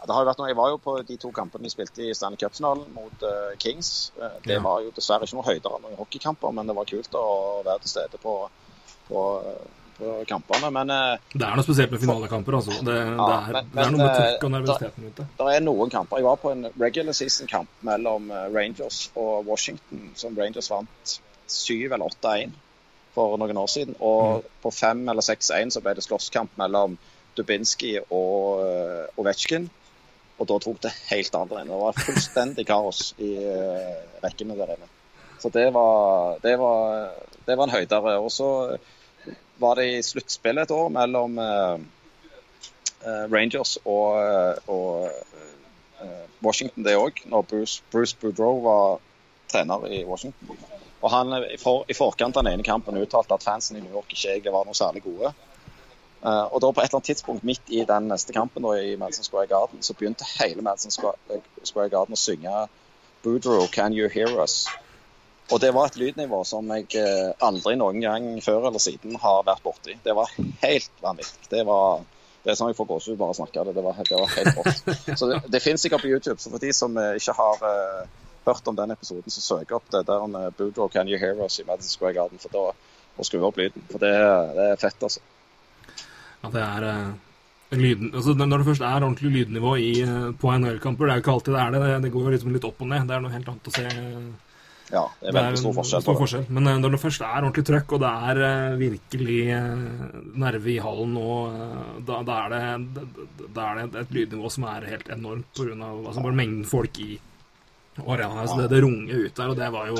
[0.01, 2.01] Ja, det har jo vært noe, Jeg var jo på de to kampene vi spilte
[2.01, 4.11] i Stanley Cup-finalen mot uh, Kings.
[4.17, 4.61] Uh, det Ja.
[4.65, 7.25] var jo dessverre ikke noe høydere enn noen hockeykamper, men det var kult å
[7.67, 8.33] være til stede på,
[9.11, 9.21] på,
[9.99, 10.71] på kampene.
[10.73, 12.79] Men uh, Det er noe spesielt med finalekamper, altså.
[12.81, 15.25] Det, det, er, men- det er noe med trykket og eh, nervøsiteten rundt det.
[15.43, 16.17] det er noen kamper.
[16.23, 21.13] Jeg var på en regular season-kamp mellom Rangers og Washington, som Rangers vant
[21.45, 22.57] 7 eller 8-1
[23.13, 23.93] for noen år siden.
[24.01, 26.97] Og på 5 eller 6-1 så ble det slåsskamp mellom
[27.37, 28.65] Dubinski og
[29.21, 29.69] Ovetsjkin.
[30.41, 31.75] Og da tok det helt andre enden.
[31.75, 34.89] Det var fullstendig kaos i uh, rekkene der inne.
[35.41, 37.11] Så det var, det var,
[37.45, 38.15] det var en høydere.
[38.17, 38.49] Og så
[39.61, 41.77] var det i sluttspillet et år mellom uh,
[43.05, 44.17] uh, Rangers og,
[44.65, 45.11] og
[46.41, 49.01] Washington, det òg, når Bruce, Bruce Boudreau var
[49.51, 50.57] trener i Washington.
[51.01, 54.33] Og han i forkant av den ene kampen uttalte at fansen i New York ikke
[54.33, 55.33] egentlig var noe særlig gode.
[56.21, 59.25] Uh, og da på et eller annet tidspunkt midt i den neste kampen i Madison
[59.25, 62.67] Square Garden, så begynte hele Madison Square, Square Garden å synge
[63.23, 64.67] Boudreau, Can You Hear Us?
[65.51, 69.41] Og det var et lydnivå som jeg eh, aldri noen gang før eller siden har
[69.43, 69.97] vært borti.
[70.03, 70.29] Det var
[70.61, 71.49] helt vanvittig.
[71.51, 72.05] Det var
[72.41, 73.73] det er sånn jeg får gåsehud bare av å snakke det.
[73.75, 75.17] Det var, det var helt rått.
[75.19, 76.39] Så det, det finnes sikkert på YouTube.
[76.41, 79.91] Så for de som eh, ikke har uh, hørt om den episoden, så søk opp
[79.93, 83.27] det der uh, Boudreau Can You Hear Us i Madison Square Garden for da å
[83.27, 83.85] skru opp lyden.
[83.91, 84.15] For det,
[84.57, 85.21] det er fett, altså.
[86.43, 90.49] At det er eh, lyden, altså Når det først er ordentlig lydnivå i, eh, på
[90.57, 91.81] NHL-kamper, det er jo ikke alltid det er det.
[91.87, 93.07] Det- Det går jo liksom litt opp og ned.
[93.07, 93.85] Det er noe helt annet å se.
[94.91, 96.01] Ja, det er veldig stor forskjell.
[96.03, 96.45] stor forskjell.
[96.51, 99.85] Men eh, når det først er ordentlig trøkk, og det er eh, virkelig eh,
[100.35, 103.05] nerve i hallen eh, da, da, er det,
[103.55, 105.77] da, er det et lydnivå som er helt enormt pga.
[105.79, 107.19] Altså bare mengden folk i
[108.01, 108.41] arenaen.
[108.43, 109.95] Altså det, det runger ut der, og det var jo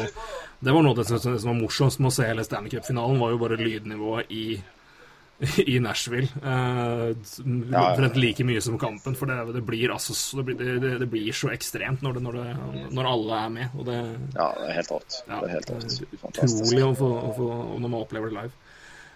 [0.62, 3.18] det var noe av det som, som var morsomst med å se hele Stanley Cup-finalen,
[3.20, 4.44] var jo bare lydnivået i
[5.66, 6.28] i Nashville.
[6.44, 7.06] Eh,
[7.72, 7.84] ja.
[7.98, 8.10] ja.
[8.16, 11.34] like mye som kampen, for det, det blir altså så- det blir, det, det blir
[11.34, 12.42] så ekstremt når, det, når,
[12.94, 13.78] når alle er med.
[13.82, 15.22] Ja, det er helt rått.
[15.28, 16.44] ja, Det er helt rått.
[16.46, 18.54] utrolig å få, å få, når man opplever det live.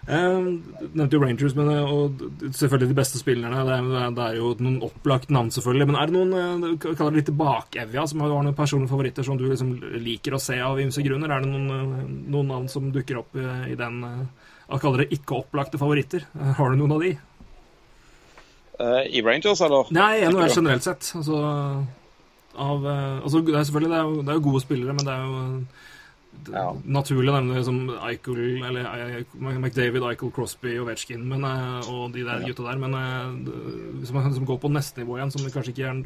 [0.06, 2.20] Du nevnte jo Rangers, men, eh, og
[2.54, 3.62] selvfølgelig de beste spillerne.
[3.66, 5.88] Det er, det er jo noen opplagt navn, selvfølgelig.
[5.90, 9.38] Men er det noen eh, kaller det litt tilbake-Evja, som har noen personlige favoritter som
[9.40, 9.72] du liksom
[10.02, 11.32] liker å se av ymse grunner?
[11.34, 15.14] Er det noen, noen navn som dukker opp i, i den eh, Jeg kaller det
[15.14, 16.24] ikke-opplagte favoritter.
[16.58, 17.12] Har du noen av de?
[18.76, 19.88] Uh, I Rangers, eller?
[19.94, 21.12] Nei, jeg, NHL generelt sett.
[21.16, 21.36] Altså,
[22.56, 25.06] av, eh, altså det er selvfølgelig det er, jo, det er jo gode spillere, men
[25.06, 25.40] det er jo
[26.46, 26.64] det, Ja.
[26.84, 29.24] naturlig å nevne liksom Eichel, eller
[29.60, 32.80] McDavid, Eichel, Crosby og Vetchkin men, eh, og de der gutta der.
[32.80, 32.96] Men
[34.00, 36.02] hvis man liksom går på neste nivå igjen, som kanskje ikke er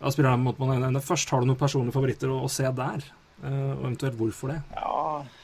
[0.00, 2.38] da spiller jeg på en måte man nevner først, har du noen personlige favoritter å,
[2.46, 3.04] å se der?
[3.44, 4.62] Og eventuelt hvorfor det?
[4.76, 5.39] Ja, ja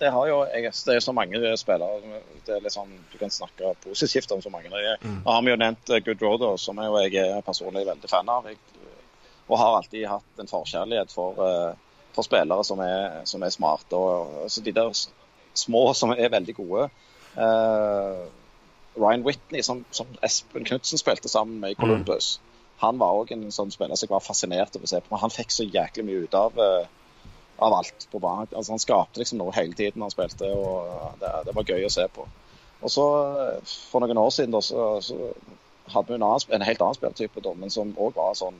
[0.00, 2.20] det har jo jeg, Det er så mange spillere.
[2.46, 4.70] Det er litt sånn, Du kan snakke positivt om så mange.
[4.70, 8.10] Jeg, Nå har vi jo nevnt eh, Good Roder, som jeg, jeg er personlig veldig
[8.10, 8.48] fan av.
[8.50, 8.58] Jeg,
[9.44, 13.98] og har alltid hatt en forkjærlighet for, eh, for spillere som er, som er smarte.
[13.98, 14.92] Og, altså de der
[15.54, 16.88] små som er veldig gode.
[17.34, 18.24] Uh,
[18.94, 22.38] Ryan Whitney, som, som Espen Knutsen spilte sammen med i Columbus,
[22.82, 25.18] han var òg en sånn spiller som jeg var fascinert over å se på.
[25.18, 26.86] Han fikk så jæklig mye ut av eh,
[27.56, 28.48] av alt på banen.
[28.52, 31.92] Altså, han skapte liksom noe hele tiden han spilte, og det, det var gøy å
[31.92, 32.26] se på.
[32.84, 33.04] Og så,
[33.64, 35.32] For noen år siden da, så, så
[35.92, 38.56] hadde vi en, annen, en helt annen spillertype, men som òg var sånn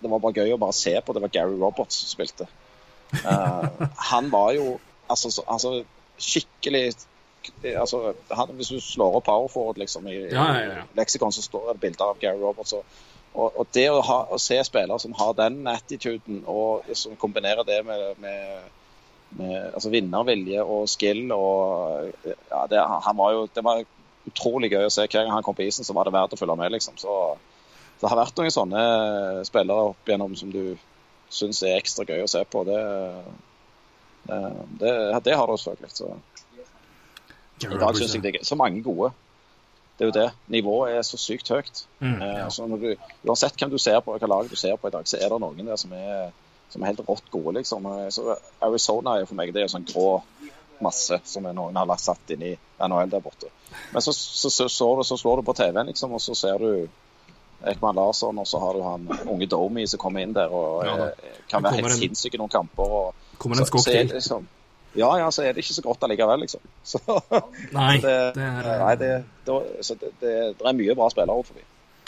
[0.00, 1.14] Det var bare gøy å bare se på.
[1.16, 2.48] Det var Gary Roberts som spilte.
[3.24, 4.76] Uh, han var jo
[5.08, 5.78] altså, så, altså
[6.20, 6.90] skikkelig
[7.76, 10.82] altså, han, Hvis du slår opp Power Forward liksom, i, Ja, ja, ja.
[10.98, 12.74] leksikon, så står det bilder av Gary Roberts.
[12.76, 12.84] Og,
[13.36, 17.66] og, og det å, ha, å se spillere som har den attituden, og som kombinerer
[17.68, 18.70] det med, med,
[19.36, 23.84] med altså vinnervilje og skill og ja, det, han var jo, det var
[24.26, 25.04] utrolig gøy å se.
[25.06, 26.72] Hver gang han kom på isen, så var det verdt å følge med.
[26.74, 26.96] liksom.
[26.98, 27.36] Så
[28.00, 28.86] det har vært noen sånne
[29.48, 30.76] spillere opp igjennom som du
[31.32, 32.64] syns er ekstra gøy å se på.
[32.66, 32.80] Det,
[34.26, 34.40] det,
[34.80, 34.96] det,
[35.28, 35.92] det har du selvfølgelig.
[35.94, 36.10] Så.
[37.66, 39.12] I dag syns jeg det er så mange gode.
[39.98, 40.30] Det er jo det.
[40.52, 41.86] Nivået er så sykt høyt.
[42.00, 42.48] Mm, Eh, ja.
[42.50, 42.94] så du,
[43.24, 45.40] uansett hvem du ser på, hvilket lag du ser på i dag, så er det
[45.40, 46.32] noen der som er,
[46.68, 47.86] som er helt rått gode, liksom.
[47.86, 50.22] Eh, Så Arizona er for meg det er jo sånn grå
[50.80, 53.48] masse som noen har satt inn i NHL der borte.
[53.92, 56.88] Men så, så, så, så, så slår du på TV-en, liksom, og så ser du
[57.64, 61.06] Ekman Larsson, og så har du han unge Domi som kommer inn der og Ja
[61.06, 62.84] eh, kan være helt sinnssyk i noen kamper.
[62.84, 64.12] Og, Kommer en så- skokk til.
[64.12, 64.46] Liksom,
[64.98, 66.60] ja, ja, så er det ikke så godt allikevel, liksom.
[66.92, 67.00] Så,
[67.74, 69.10] Nei, det, det er nei, det,
[69.46, 69.56] det,
[69.86, 71.62] så det, det, det er mye bra spillere overfor.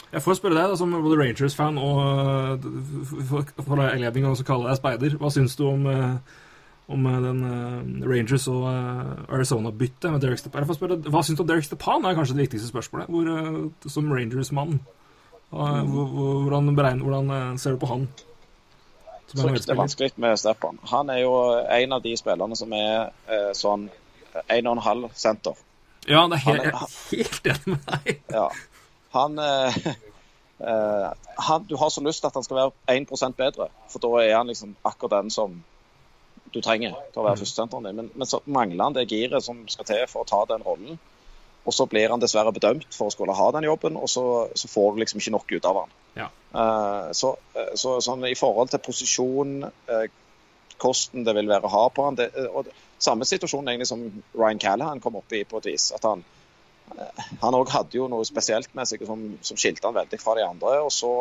[0.09, 2.69] Jeg får spørre deg, da, som både Rangers-fan og øh,
[3.29, 6.15] for- for anledning til å kalle deg speider, hva syns du om, øh,
[6.89, 7.43] om den
[8.09, 8.65] Rangers og
[9.29, 10.65] Arizona-byttet med Derek Stepan?
[10.65, 13.29] Hva syns du om Derek Stepan, er kanskje det viktigste spørsmålet, hvor,
[13.93, 14.79] som Rangers-mann.
[15.53, 18.07] Hvordan, hvordan ser du på han?
[19.29, 20.79] Fryktelig vanskelig med Steppan.
[20.91, 23.87] Han er jo en av de spillerne som er eh, sånn
[24.47, 25.57] 1,5 senter.
[26.09, 28.21] Ja, det er helt, enig med deg.
[28.33, 28.47] Ja.
[29.13, 29.41] Han,
[31.47, 34.35] han, Du har så lyst til at han skal være 1% bedre, for da er
[34.37, 35.59] han liksom akkurat den som
[36.53, 37.41] du trenger til å være mm.
[37.43, 37.99] førstesenteren din.
[37.99, 40.99] Men, men så mangler han det giret som skal til for å ta den rollen.
[41.69, 44.23] Og så blir han dessverre bedømt for å skulle ha den jobben, og så,
[44.57, 45.95] så får du liksom ikke nok ut av han.
[46.17, 46.27] Ja.
[46.49, 50.05] Uh, så, eh, så, sånn i forhold til posisjon, uh,
[50.81, 54.01] kosten det vil være å ha på han det, og Samme situasjon egentlig som
[54.35, 55.85] Ryan Callahan kom opp i på et vis.
[55.95, 56.25] at han
[57.39, 60.45] han òg hadde jo noe spesielt med seg som, som skilte han veldig fra de
[60.45, 60.79] andre.
[60.83, 61.11] og så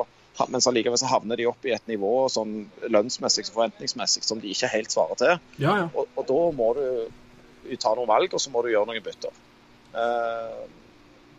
[0.48, 4.52] mens allikevel så havner de opp i et nivå sånn lønnsmessig og forventningsmessig som de
[4.52, 5.40] ikke helt svarer til.
[5.58, 5.86] Ja, ja.
[5.92, 9.34] Og, og, da må du ta noen valg, og så må du gjøre noen bytter.
[9.94, 10.58] Eh,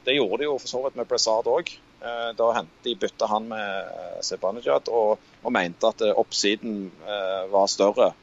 [0.03, 1.71] det gjorde de jo for så vidt med Brazard òg.
[1.99, 6.89] Eh, da de bytta han med Sebanejad og, og, mente at eh, oppsiden
[7.51, 8.13] var større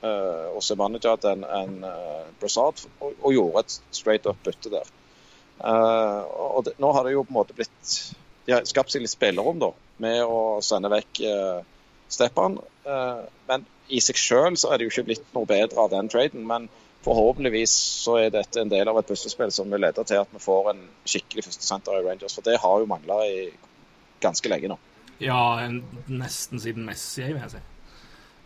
[0.00, 1.74] hos Sebanejad enn en,
[2.40, 4.86] Brazard, og, og, gjorde et straight up bytte der.
[5.60, 7.90] og det, Nå har det jo på en måte blitt
[8.46, 9.68] De har skapt seg litt spillerom da,
[10.00, 11.20] med å sende vekk
[12.08, 12.56] Steppan.
[13.50, 16.48] men i seg sjøl så er det jo ikke blitt noe bedre av den traden.
[16.48, 16.70] men
[17.04, 17.72] forhåpentligvis
[18.04, 20.70] så er dette en del av et puslespill som vil lede til at vi får
[20.74, 22.36] en skikkelig førstesenter i Rangers.
[22.36, 23.20] For det har jo mangla
[24.20, 24.78] ganske lenge nå.
[25.20, 25.40] Ja,
[26.08, 27.66] nesten siden Messi, vil jeg si.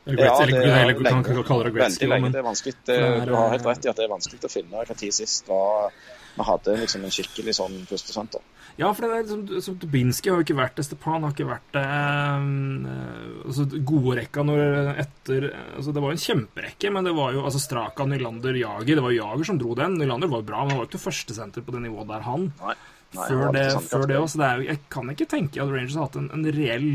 [0.05, 2.31] Great, ja, det er eller, lenge, det veldig lenge.
[2.35, 2.75] Det er vanskelig.
[2.85, 5.49] Det, du har helt rett i at det er vanskelig å finne hva tid sist
[5.49, 5.95] var
[6.35, 8.43] vi hadde liksom en skikkelig sånn førstesenter.
[8.75, 10.87] Ja, for det er liksom, som Dubinski har jo ikke vært det.
[10.89, 11.85] Stepan har ikke vært det.
[11.85, 17.37] Eh, altså, gode rekka når etter altså, Det var jo en kjemperekke, men det var
[17.37, 18.99] jo altså, Straka, Nylander, Jager.
[18.99, 19.99] Det var Jager som dro den.
[20.01, 22.51] Nylander var jo bra, men han var jo ikke førstesenter på det nivået der, han.
[22.65, 22.77] Nei.
[23.15, 24.41] Nei, før, det, før det også.
[24.41, 26.89] Det er, jeg kan ikke tenke at Rangers har hatt en, en reell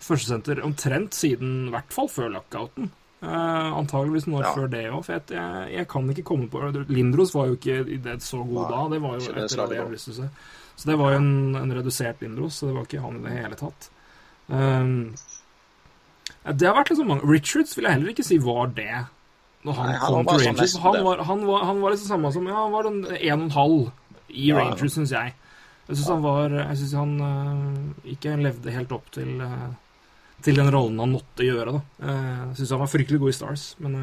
[0.00, 2.90] førstesenter omtrent siden i hvert fall før lockouten.
[3.20, 4.50] Uh, antageligvis noen år ja.
[4.56, 7.82] før det òg, for jeg, jeg, jeg, kan ikke komme på Lindros var jo ikke
[7.84, 8.78] i det så god da.
[8.94, 10.30] Det var jo etter det jeg
[10.80, 13.36] Så det var jo en, en, redusert Lindros, så det var ikke han i det
[13.36, 13.90] hele tatt.
[14.48, 15.10] Um,
[16.48, 18.94] det har vært liksom mange Richards vil jeg heller ikke si var det
[19.60, 20.76] når han, Nei, han kom til sånn Rangers.
[20.80, 23.76] Han var, han, var, han var liksom samme som Ja, han var en 1,5
[24.30, 25.34] i ja, Rangers, syns jeg.
[25.90, 29.68] Jeg syns han var Jeg syns han uh, ikke levde helt opp til uh,
[30.40, 31.76] til den rollen han måtte gjøre.
[31.76, 31.82] da.
[32.00, 33.98] Jeg uh, syns han var fryktelig god i Stars, men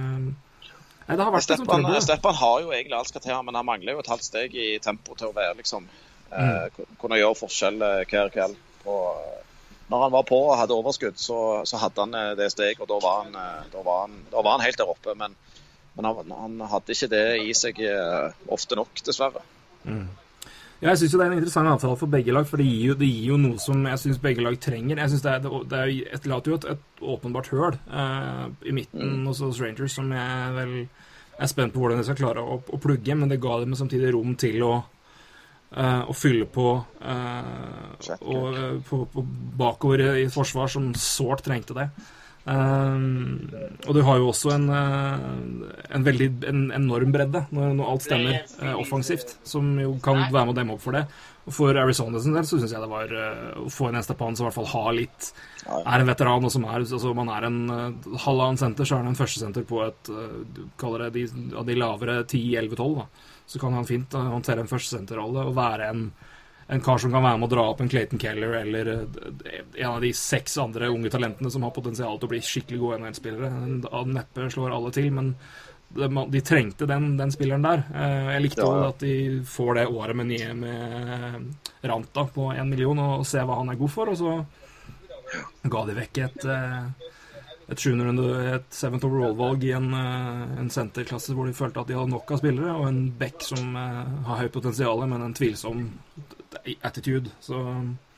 [1.08, 3.66] Nei, det har vært Steppan, liksom Steppan har jo egentlig alt skal til, men han
[3.66, 5.88] mangler jo et halvt steg i tempo til å være liksom
[6.32, 6.94] mm.
[7.02, 8.56] Kunne gjøre forskjell hver kveld.
[8.88, 12.90] Og når han var på og hadde overskudd, så, så hadde han det steget, og
[12.92, 15.16] da var han, da var han, da var han helt der oppe.
[15.20, 15.36] Men,
[15.96, 17.84] men han, han, hadde ikke det i seg
[18.52, 19.44] ofte nok, dessverre.
[19.88, 20.08] Mm.
[20.78, 22.96] Ja, jeg syns det er en interessant avtale for begge lag, for det gir jo,
[23.00, 25.00] det gir jo noe som jeg syns begge lag trenger.
[25.02, 29.16] Jeg synes Det, er, det er, etterlater jo et, et, åpenbart høl uh, i midten
[29.16, 29.24] mm.
[29.26, 30.76] hos, hos Rangers, som jeg vel
[31.38, 34.14] er spent på hvordan de skal klare å, å plugge, men det ga dem samtidig
[34.14, 34.72] rom til å,
[35.68, 36.70] å fylle på,
[37.04, 39.24] uh, og, på, på
[39.60, 41.90] bakover i et forsvar som sårt trengte det.
[42.48, 43.50] Um,
[43.90, 48.06] og du har jo også en, uh, en veldig en enorm bredde når, når alt
[48.06, 51.04] stemmer uh, offensivt, som jo kan være med å demme opp for det.
[51.48, 54.40] Og For Arizona sin del så syns jeg det var uh, å få en Estepan
[54.40, 55.30] som i hvert fall har litt
[55.68, 59.04] Er en veteran, og som er altså Man er en uh, halvannen senter, så er
[59.04, 60.14] han en førstesenter på et
[60.56, 63.10] Du kaller det de, av de lavere 10-11-12, da.
[63.48, 66.10] Så kan han fint håndtere en førstesenterrolle og være en
[66.68, 69.94] en kar som kan være med å dra opp en Clayton Keller eller eh, en
[69.94, 73.52] av de seks andre unge talentene som har potensial til å bli skikkelig gode NHL-spillere.
[74.12, 75.32] Neppe slår alle til, men
[75.88, 77.86] de trengte den, den spilleren der.
[77.96, 78.90] Eh, jeg likte ja, ja.
[78.92, 79.16] at de
[79.48, 83.80] får det året med nye med Ranta på én million, og ser hva han er
[83.80, 84.12] god for.
[84.12, 87.14] Og så ga de vekk et eh,
[87.68, 88.26] et 700,
[88.56, 92.42] et seventh overall-valg i en, en senterklasse hvor de følte at de hadde nok av
[92.42, 95.88] spillere, og en back som har høyt potensial, men en tvilsom
[96.88, 97.34] attitude.
[97.44, 97.60] Så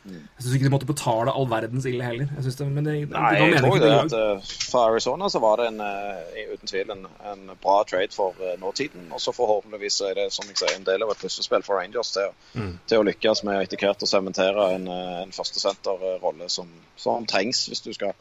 [0.09, 2.29] jeg syns ikke de måtte betale all verdens ille heller.
[2.37, 5.67] Jeg det, men det, Nei, jeg tror det at uh, for Arizona så var det
[5.73, 9.09] en, uh, uten tvil en, en, bra trade for uh, nåtiden.
[9.11, 12.13] Og så forhåpentligvis er det som jeg sier, en del av et puslespill for Rangers
[12.15, 12.73] til, mm.
[12.87, 14.87] til, å lykkes med etter hvert å sementere en,
[15.25, 18.15] en førstesenterrolle som, som trengs hvis du skal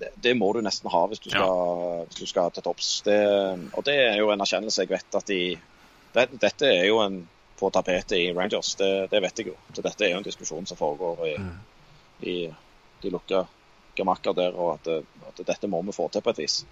[0.00, 2.02] det, det, må du nesten ha hvis du skal, ja.
[2.08, 2.90] hvis du skal til topps.
[3.06, 5.40] og det er jo en erkjennelse jeg vet at de
[6.14, 7.24] det, Dette er jo en
[7.58, 8.74] på tapetet i Rangers.
[8.74, 9.56] Det, det, vet jeg jo.
[9.72, 11.52] Så dette er jo en diskusjon som foregår i, mm.
[12.20, 12.36] i
[13.02, 13.44] de lukka
[13.94, 16.64] gemakker der, og at, at, dette må vi få til på et vis.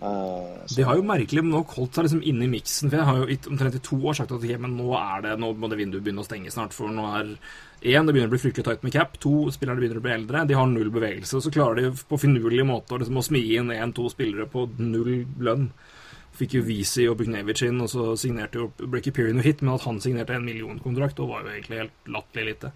[0.00, 2.90] Eh, så- De har jo merkelig nok holdt seg liksom inne i miksen.
[2.90, 4.90] For jeg har jo omtrent i to år sagt at okay, men nå
[5.22, 6.72] det, nå må det vinduet begynne å stenge snart.
[6.72, 7.36] For nå er
[7.82, 9.18] én, det begynner å bli fryktelig tight med cap.
[9.18, 10.46] To, spillerne begynner å bli eldre.
[10.46, 11.40] De har null bevegelse.
[11.42, 15.70] Så klarer de på finurlig måte liksom, å smi inn én-to spillere på null lønn.
[16.36, 19.74] Fikk jo Visi og Buknevic inn, og så signerte jo Brecky Peary noe hit, men
[19.74, 22.72] at han signerte en millionkontrakt, og var jo egentlig helt latterlig lite.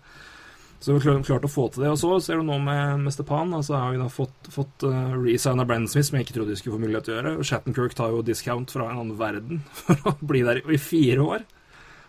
[0.81, 1.91] Så vi har klart å få til det.
[1.93, 5.13] Og så ser du nå med, med Stepan, altså har vi da fått, fått uh,
[5.21, 7.33] resigna Brandon Smith, som jeg ikke trodde de skulle få mulighet til å gjøre.
[7.37, 11.27] Og Shattenkirk tar jo discount fra en annen verden for å bli der i, fire
[11.37, 11.45] år.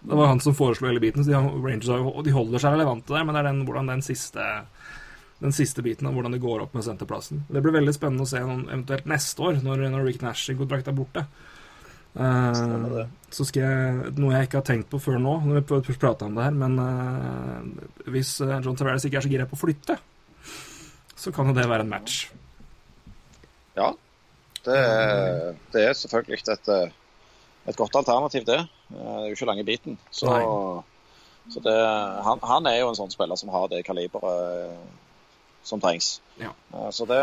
[0.02, 3.28] Det var han som foreslo hele biten, så de, Rangers de holder seg relevante der,
[3.28, 4.48] men det er den, hvordan den siste
[5.42, 7.44] den siste biten av hvordan det går opp med senterplassen.
[7.50, 10.58] Det blir veldig spennende å se noen, eventuelt neste år, når, når Rick Nash i
[10.58, 11.24] kontrakt er borte.
[12.12, 13.04] Det.
[13.32, 16.28] så skal jeg Noe jeg ikke har tenkt på før nå, når vi pr- prater
[16.28, 19.62] om det her, men uh, hvis eh, John Tavares ikke er så gira på å
[19.62, 19.96] flytte,
[21.16, 22.26] så kan jo det være en match.
[23.78, 23.94] Ja.
[24.66, 24.80] Det
[25.72, 26.72] det er selvfølgelig et,
[27.72, 28.60] et godt alternativ, det.
[28.92, 29.96] Det er jo ikke lange biten.
[30.12, 30.36] Så,
[31.48, 31.78] så det,
[32.28, 34.76] han, han er jo en sånn spiller som har det kaliberet
[35.64, 36.22] som trengs.
[36.38, 36.54] Ja.
[36.74, 37.16] Eh, Så det,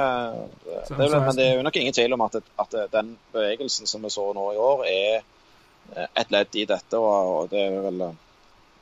[0.64, 4.02] det, det Men det er jo nok ingen tvil om at, at den bevegelsen som
[4.02, 5.16] vi så nå i år, er
[5.96, 6.98] eh, et ledd i dette.
[6.98, 8.14] Og, det er vel eh,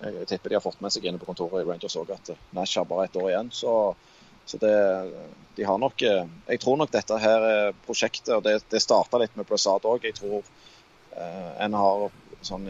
[0.03, 2.77] Jeg tipper de har fått med seg inne på kontoret i Rangers òg at Nash
[2.79, 3.51] har bare ett år igjen.
[3.53, 3.95] Så,
[4.45, 4.75] så det,
[5.57, 9.49] de har nok Jeg tror nok dette her prosjektet, og det, det starta litt med
[9.49, 10.05] Brassard òg.
[10.05, 10.45] Jeg tror
[11.17, 12.09] eh, en har
[12.45, 12.69] sånn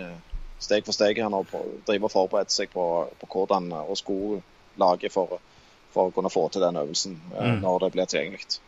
[0.62, 1.42] steg for steg her nå
[1.84, 2.84] driver og forbereder seg på,
[3.20, 4.38] på hvordan og skulle
[4.80, 5.40] lage for,
[5.96, 7.60] for å kunne få til den øvelsen eh, Mm.
[7.64, 8.58] når det blir tilgjengelig.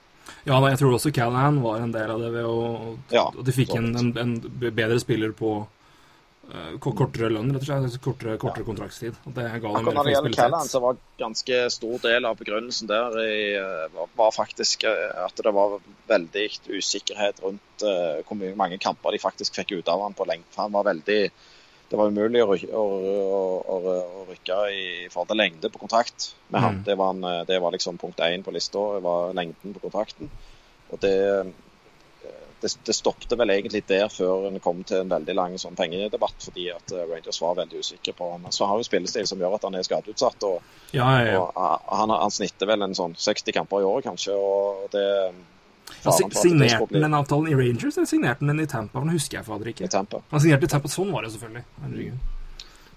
[0.44, 3.54] Ja, jeg tror også Callahan var en del av det ved å Ja, at de
[3.54, 7.96] fikk en, en, en bedre spiller på uh, kortere lønn, rett og slett.
[8.04, 8.68] Kortere, Kortere, ja.
[8.68, 9.18] kontraktstid.
[9.24, 12.90] Og det ga dem når det gjelder Callahan, så var ganske stor del av begrunnelsen
[12.90, 15.78] der i, eh, var, faktisk at det var
[16.12, 16.46] veldig
[16.76, 20.52] usikkerhet rundt uh, hvor mange kamper de faktisk fikk ut av han på lengde.
[20.60, 21.22] Han var veldig
[21.88, 22.82] Det var umulig å, å,
[23.64, 26.80] å, å, rykke i forhold til lengde på kontrakt med han.
[26.80, 26.82] Mm.
[26.84, 30.30] Det var, en, eh, det var liksom punkt én på lista, var lengden på kontrakten.
[30.92, 31.16] Og det
[32.60, 36.38] det, det stoppet vel egentlig der før en kom til en veldig lang sånn pengedebatt,
[36.42, 38.48] fordi at eh, Rangers var veldig usikre på han.
[38.50, 40.46] Så han har jo spillestil som gjør at han er skadeutsatt.
[40.48, 41.44] og, Ja, ja, ja.
[41.44, 44.34] og han, han snitter vel en sånn 60 kamper i året, kanskje.
[44.34, 45.06] og det
[46.04, 49.00] Ja, signerte han den avtalen i Rangers, eller signerte han den i Tampa?
[49.00, 49.84] Den husker jeg fader ikke.
[49.84, 50.20] i Tampa.
[50.30, 51.64] Han signerte i Tampa, sånn var det selvfølgelig.
[51.82, 52.18] Herregud.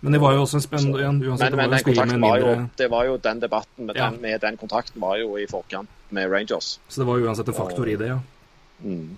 [0.02, 2.22] Men det var jo også en spennende igjen, uansett, Men, det var men den kontrakten
[2.22, 4.10] var jo, det var jo den debatten med, Ja.
[4.10, 6.80] den, med den kontrakten var jo i forkant med Rangers.
[6.90, 8.20] Så det var jo uansett en faktor i det, ja.
[8.84, 9.18] Mm.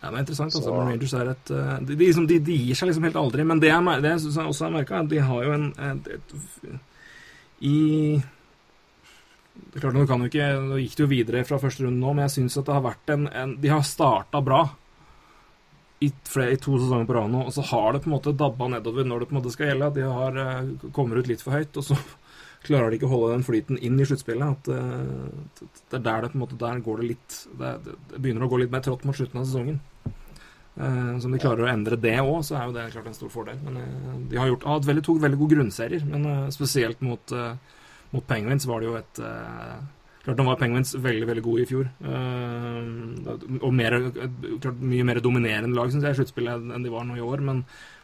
[0.00, 0.54] Ja, men interessant.
[0.54, 3.02] altså, Så- men Rangers er et eh, de, de, liksom, de, de gir seg liksom
[3.04, 3.44] helt aldri.
[3.44, 6.80] Men det jeg, det jeg også har merka, er de har jo en et, et,
[7.60, 8.22] I
[9.58, 12.26] Det er klart, Nå ikke, nå gikk det jo videre fra første runde nå, men
[12.26, 14.62] jeg syns at det har vært en, en De har starta bra
[16.04, 18.36] i, flere, i to sesonger på rad nå, og så har det på en måte
[18.38, 19.90] dabba nedover når det på en måte skal gjelde.
[19.90, 21.98] At de har, eh, kommer ut litt for høyt, og så
[22.68, 24.60] klarer de ikke å holde den flyten inn i sluttspillet.
[24.60, 27.96] At eh, det er der det på en måte Der går det litt Det, det,
[28.18, 29.80] begynner å gå litt mer trått mot slutten av sesongen.
[30.06, 33.18] Eh, så om de klarer å endre det òg, så er jo det klart en
[33.18, 33.58] stor fordel.
[33.66, 37.74] Men de har gjort, hatt veldig, to veldig gode grunnserier, men spesielt mot, eh,
[38.14, 39.78] mot Penguins var det jo et eh,
[40.24, 41.86] Klart Nå var Penguins veldig veldig gode i fjor.
[42.04, 43.96] eh, og mer,
[44.60, 47.44] klart, mye mer dominerende lag synes jeg, i sluttspillet enn de var nå i år.
[47.48, 47.62] Men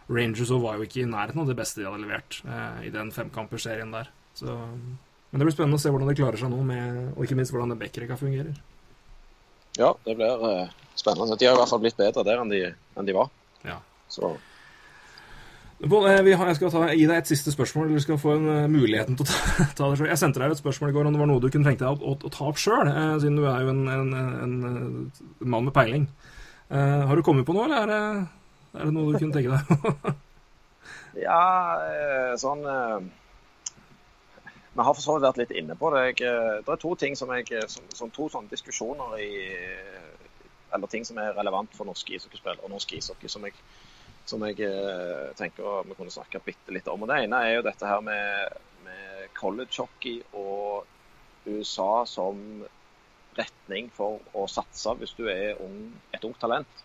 [0.08, 3.12] Rangers var jo ikke i nærheten av det beste de hadde levert eh, i den
[3.12, 4.08] femkamperserien der.
[4.38, 7.36] Så, men det blir spennende å se hvordan de klarer seg nå, med, og ikke
[7.38, 8.56] minst hvordan backrekka fungerer.
[9.76, 11.36] Ja, det blir spennende.
[11.36, 12.64] De har i hvert fall blitt bedre der enn de,
[12.94, 13.32] enn de var.
[13.66, 13.80] Ja.
[14.08, 14.42] Så Pål, eh, vi har,
[15.80, 17.90] jeg skal ta, gi deg et siste spørsmål.
[17.94, 20.10] Du skal få en, eh, muligheten til å ta, ta det selv.
[20.10, 21.90] Jeg sendte deg et spørsmål i går om det var noe du kunne tenke deg
[21.90, 25.48] å, å, å ta opp sjøl, eh, siden du er jo en, en, en, en
[25.50, 26.06] mann med peiling.
[26.70, 28.28] Eh, har du kommet på noe, eller er det,
[28.78, 30.14] er det noe du kunne tenke deg?
[31.26, 32.98] Ja, eh, sånn eh,
[34.74, 36.04] Vi har for så vidt vært litt inne på det.
[36.08, 39.30] Jeg, eh, det er to ting som jeg som, som to sånne diskusjoner i
[40.74, 43.54] Eller ting som er relevant for norske ishockeyspillere og norsk ishockey, som jeg,
[44.30, 47.04] som jeg eh, tenker vi kunne snakke bitte litt om.
[47.04, 48.56] Og Det ene er jo dette her med,
[48.86, 50.86] med college hockey og
[51.44, 52.64] USA som
[53.34, 56.82] retning for å satse hvis du er ung, et ungt talent.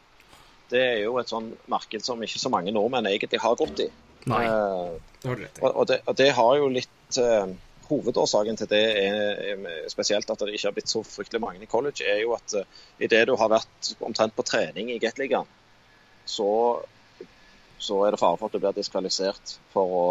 [0.70, 3.90] Det er jo et sånn marked som ikke så mange nordmenn egentlig har gått i.
[4.30, 4.92] Nei, Eh,
[5.22, 5.64] det har du rett i.
[5.64, 7.48] og, og, det, og det har jo litt uh,
[7.90, 11.70] Hovedårsaken til det er, er spesielt at det ikke har blitt så fryktelig mange i
[11.72, 15.50] college, er jo at uh, idet du har vært omtrent på trening i Gateligaen,
[16.30, 16.50] så,
[17.80, 20.06] så er det fare for at du blir diskvalifisert for å,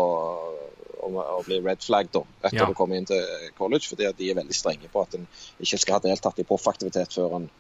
[1.05, 2.67] å, å bli red flag da, etter Ja.
[2.67, 3.23] du kommer inn til
[3.59, 5.27] college, fordi at de er veldig strenge på at en
[5.61, 7.51] ikke skal ha deltatt i proffaktivitet før en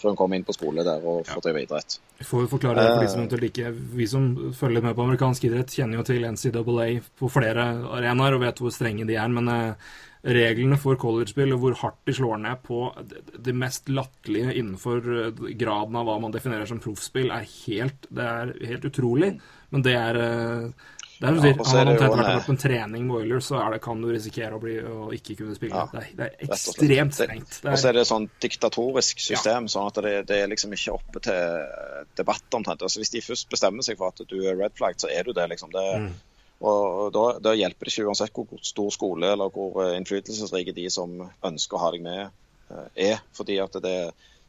[0.00, 1.98] før hun kom inn på skole der og får drive idrett.
[2.18, 5.44] Vi får forklare det for de som eventuelt ikke Vi som følger med på amerikansk
[5.44, 6.86] idrett, kjenner jo til NCAA
[7.20, 7.66] på flere
[7.98, 9.28] arenaer og vet hvor strenge de er.
[9.28, 9.90] Men eh,
[10.22, 12.82] reglene for collegespill og hvor hardt de slår ned på
[13.40, 18.26] det mest latterlige innenfor eh, graden av hva man definerer som proffspill, er helt, det
[18.26, 19.34] er helt utrolig.
[19.70, 20.88] Men det er eh,
[21.20, 23.58] det er som ja, sier, Har man omtrent vært på en trening med Oilers, så
[23.74, 25.76] det, kan du risikere å, bli, å ikke kunne spille.
[25.76, 27.58] Ja, det, er, det, er, ekstremt strengt.
[27.60, 29.72] Og så er det et sånn diktatorisk system, ja.
[29.74, 31.66] sånn at det, det, er liksom ikke oppe til
[32.16, 32.86] debatt omtrent.
[32.88, 35.34] Altså, hvis de først bestemmer seg for at du er red flag, så er du
[35.36, 35.74] det, liksom.
[35.76, 36.08] Det, mm.
[36.60, 40.86] Og da, da, hjelper det ikke uansett hvor stor skole eller hvor eh, innflytelsesrike de
[40.92, 41.14] som
[41.46, 42.34] ønsker å ha deg med,
[42.68, 43.22] eh, er.
[43.36, 43.96] Fordi at det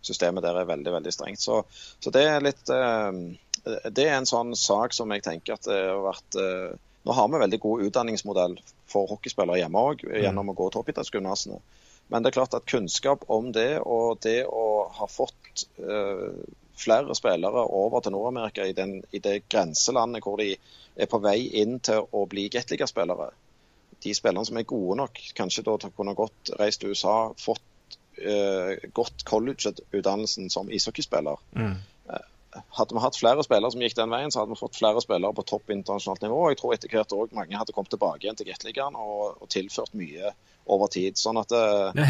[0.03, 1.43] systemet der er veldig, veldig strengt.
[1.43, 1.61] Så,
[2.03, 3.21] så det er litt eh,
[3.63, 6.39] det er en sånn sak som jeg tenker at det har vært
[7.01, 8.51] Nå har vi veldig god utdanningsmodell
[8.89, 10.19] for hockeyspillere hjemme òg, mm.
[10.21, 11.55] gjennom å gå toppidrettsgymnasene.
[12.13, 15.63] Men det er klart at kunnskap om det, og det å ha fått
[16.77, 20.51] flere spillere over til Nord-Amerika i, i, det grenselandet hvor de
[20.95, 23.31] er på vei inn til å bli Gateliga-spillere
[24.01, 27.31] De spillerne som er gode nok, kanskje da til å kunne gått, reist til USA,
[27.38, 31.38] fått uh, godt college-utdannelsen som ishockeyspiller.
[31.53, 31.77] Mm
[32.51, 35.35] hadde vi hatt flere spillere som gikk den veien, så hadde vi fått flere spillere
[35.35, 36.39] på topp internasjonalt nivå.
[36.51, 39.95] Jeg tror etter hvert òg mange hadde kommet tilbake igjen til Gateligaen og, og, tilført
[39.97, 40.34] mye
[40.72, 41.19] over tid.
[41.19, 42.01] Sånn at eh,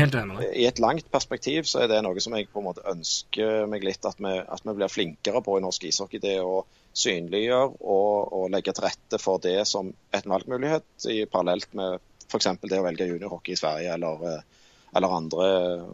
[0.64, 3.86] I et langt perspektiv så er det noe som jeg på en måte ønsker meg
[3.86, 6.22] litt at vi, at vi blir flinkere på i norsk ishockey.
[6.24, 11.72] Det å synliggjøre og, og, legge til rette for det som et valgmulighet, i parallelt
[11.77, 12.49] med f.eks.
[12.63, 14.65] det å velge juniorhockey i Sverige eller, eh,
[14.95, 15.45] eller andre,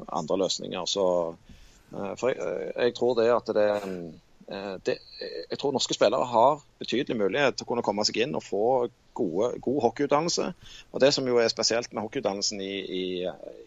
[0.08, 0.90] andre, løsninger.
[0.90, 1.06] Så,
[1.94, 3.68] eh, for jeg, jeg tror det at det
[4.48, 4.96] Eh, det,
[5.50, 8.68] jeg tror norske spillere har betydelig mulighet til å kunne komme seg inn og få
[9.18, 10.46] gode, god hockeyutdannelse.
[10.94, 13.04] Og Det som jo er spesielt med hockeyutdannelsen i, i,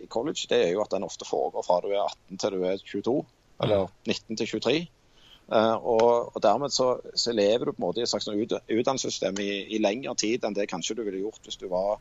[0.00, 2.64] i, college, det er jo at den ofte foregår fra du er 18 til du
[2.64, 3.18] er 22,
[3.66, 4.78] eller 19 til 23.
[5.50, 9.40] Uh, og, og, Dermed så, så, lever du på en måte i et slags utdannelsessystem
[9.42, 11.96] i, i lengre tid enn det kanskje du ville gjort hvis du var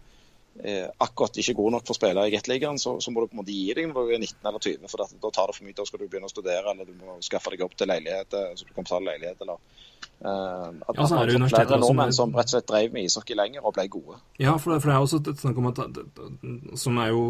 [0.63, 3.37] eh, akkurat ikke god nok for å spille i Gateligaen, så, så må du på
[3.37, 4.91] en måte gi deg når du er 19 eller 20.
[4.91, 5.77] For da tar det for mye.
[5.77, 8.51] Da skal du begynne å studere, eller du må skaffe deg opp til leilighet, eh,
[8.59, 9.41] så du kan betale leilighet.
[9.45, 9.78] eller
[10.19, 13.37] Uh, at ja, så er det flere nordmenn som rett og slett drev med ishockey
[13.39, 14.17] lenger og ble gode.
[14.41, 15.79] Ja, for det, for det er også et snakk om at
[16.81, 17.21] Som er jo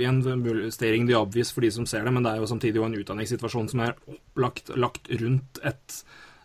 [0.00, 2.96] en investering de obvious for de som ser det, men det er jo samtidig en
[2.96, 5.98] utdanningssituasjon som er opplagt lagt rundt et,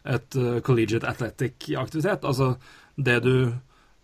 [0.04, 2.28] et uh, collegiate athletic-aktivitet.
[2.28, 2.56] Altså
[2.98, 3.54] det du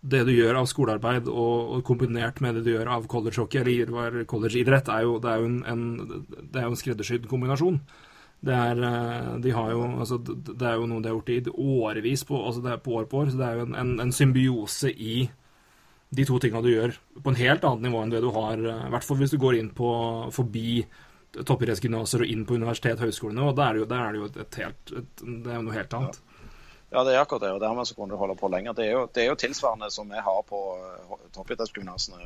[0.00, 4.22] det du gjør av skolearbeid og, og, kombinert med det du gjør av collegehockey eller
[4.24, 7.76] collegeidrett, er jo, det er jo en, en, det er jo en skreddersydd kombinasjon.
[8.40, 12.24] Det er, eh, de jo, altså, det er jo noe de har gjort i årevis,
[12.24, 13.30] på, altså det er på år på år.
[13.32, 15.28] Så det er jo en, en, en symbiose i
[16.10, 18.86] de to tinga du gjør, på en helt annet nivå enn det du har eh,
[18.88, 19.90] I hvert fall hvis du går inn på
[20.34, 20.80] forbi
[21.30, 23.52] toppidrettsgymnaser og inn på universitet og.
[23.54, 26.18] Da er det jo, er det jo et, helt, et, det er noe helt annet.
[26.18, 26.26] Ja.
[26.90, 27.52] Ja, det er akkurat det.
[27.54, 28.74] og Dermed så kunne du holde på lenger.
[28.74, 32.18] Det er jo, det er jo tilsvarende som vi har på uh, toppidrettsgymnasene.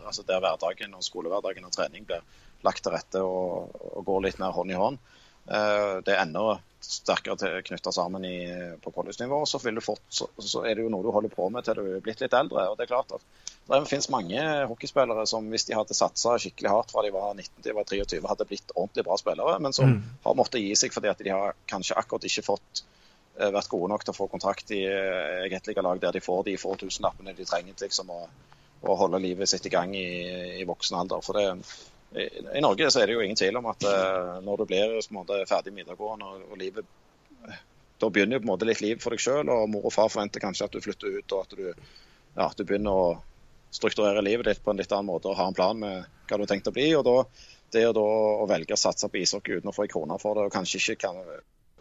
[0.00, 2.24] Altså der hverdagen og skolehverdagen og trening blir
[2.64, 4.96] lagt til rette og, og går litt mer hånd i hånd.
[5.48, 8.36] Uh, det er enda sterkere knytta sammen i,
[8.84, 9.42] på college-nivå.
[9.48, 12.22] Så, så, så, er det jo noe du holder på med til du er blitt
[12.22, 12.68] litt eldre.
[12.70, 13.24] og det er klart at
[13.68, 17.50] det finnes mange hockeyspillere som hvis de hadde satsa skikkelig hardt fra de var 19
[17.58, 19.98] til de var 23, hadde blitt ordentlig bra spillere, men som mm.
[20.24, 22.86] har måttet gi seg fordi at de har kanskje akkurat ikke fått
[23.38, 24.80] Eh, vært gode nok til å få kontrakt i
[25.46, 28.24] egentlige lag der de får de få tusenlappene de trenger liksom, å,
[28.82, 30.08] å, holde livet sitt i gang i,
[30.58, 31.22] i voksen alder.
[31.22, 31.44] For det,
[32.16, 32.24] i,
[32.56, 35.42] i, Norge så er det jo ingen tvil om at uh, når du blir måte,
[35.48, 36.86] ferdig middaggående og, og livet
[37.98, 40.08] Da begynner jo på en måte litt liv for deg sjøl, og mor og far
[40.12, 41.88] forventer kanskje at du flytter ut og at du,
[42.38, 43.06] ja, du begynner å
[43.74, 46.44] strukturere livet ditt på en litt annen måte og ha en plan med hva du
[46.44, 46.92] har tenkt å bli.
[46.96, 47.16] og da
[47.72, 48.04] det å, da,
[48.42, 50.80] å velge å satse på ishockey uten å få en krone for det, og kanskje
[50.80, 51.18] ikke kan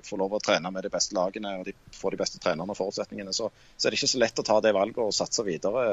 [0.08, 2.80] få lov å trene med de beste lagene og de få de beste trenerne og
[2.80, 5.86] forutsetningene, så, så, er det ikke så lett å ta det valget og satse videre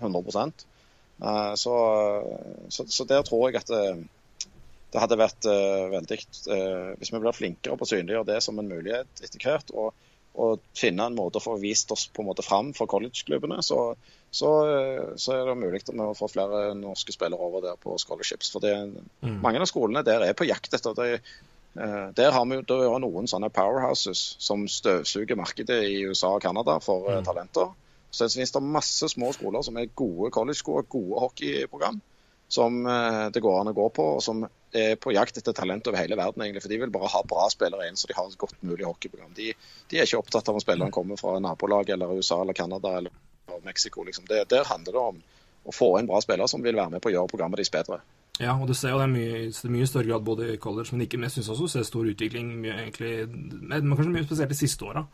[0.00, 0.64] 100 uh, eh,
[1.54, 1.74] så,
[2.68, 4.48] så, så, der tror jeg at det, eh,
[4.92, 6.16] det hadde vært uh, veldig
[6.52, 9.94] uh, Hvis vi blir flinkere på å synliggjøre det som en mulighet etter hvert, og,
[10.36, 13.94] og finne en måte å få vist oss på en måte fram for college-klubbene, så,
[14.28, 14.50] så,
[15.16, 18.52] så, er det mulig å få flere norske spillere over der på scholarships.
[18.52, 18.74] For det,
[19.24, 19.40] mm.
[19.40, 21.10] mange av skolene der er på jakt etter det.
[21.72, 26.76] Uh, der har vi jo noen sånne powerhouses som støvsuger markedet i USA og Canada
[26.84, 27.28] for eh, mm.
[27.30, 27.72] talenter.
[28.12, 32.00] Så det finnes det masse små skoler som er gode college-skoler, gode hockeyprogram,
[32.52, 35.88] som eh, det går an å gå på, og som er på jakt etter talent
[35.88, 36.44] over hele verden.
[36.44, 38.84] egentlig, For de vil bare ha bra spillere inn, så de har et godt mulig
[38.84, 39.32] hockeyprogram.
[39.36, 39.52] De,
[39.88, 43.62] de er ikke opptatt av om spilleren kommer fra nabolaget eller USA eller Canada eller
[43.64, 44.04] Mexico.
[44.04, 44.28] Liksom.
[44.28, 45.22] Det, der handler det om
[45.64, 48.02] å få inn bra spillere som vil være med på å gjøre programmet deres bedre.
[48.40, 50.92] Ja, og du ser jo det er mye, i mye større grad både i college,
[50.92, 53.12] men ikke, mest syns også ser stor utvikling mye, egentlig,
[53.60, 55.04] men kanskje mye spesielt de siste åra,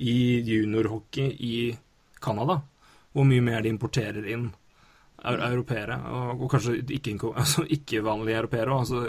[0.00, 0.14] i
[0.46, 1.54] juniorhockey i
[2.22, 2.60] Canada.
[3.10, 4.50] Hvor mye mer de importerer inn
[5.20, 5.96] europeere,
[6.32, 8.76] og, kanskje ikke, altså, ikke vanlige europeere.
[8.76, 9.02] Altså,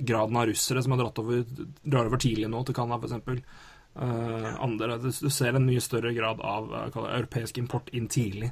[0.00, 1.44] graden av russere som har dratt over,
[1.82, 3.70] drar over tidlig nå til Canada, f.eks.
[3.94, 8.48] Uh, andre, du, ser en mye større grad av uh, europeisk import inn tidlig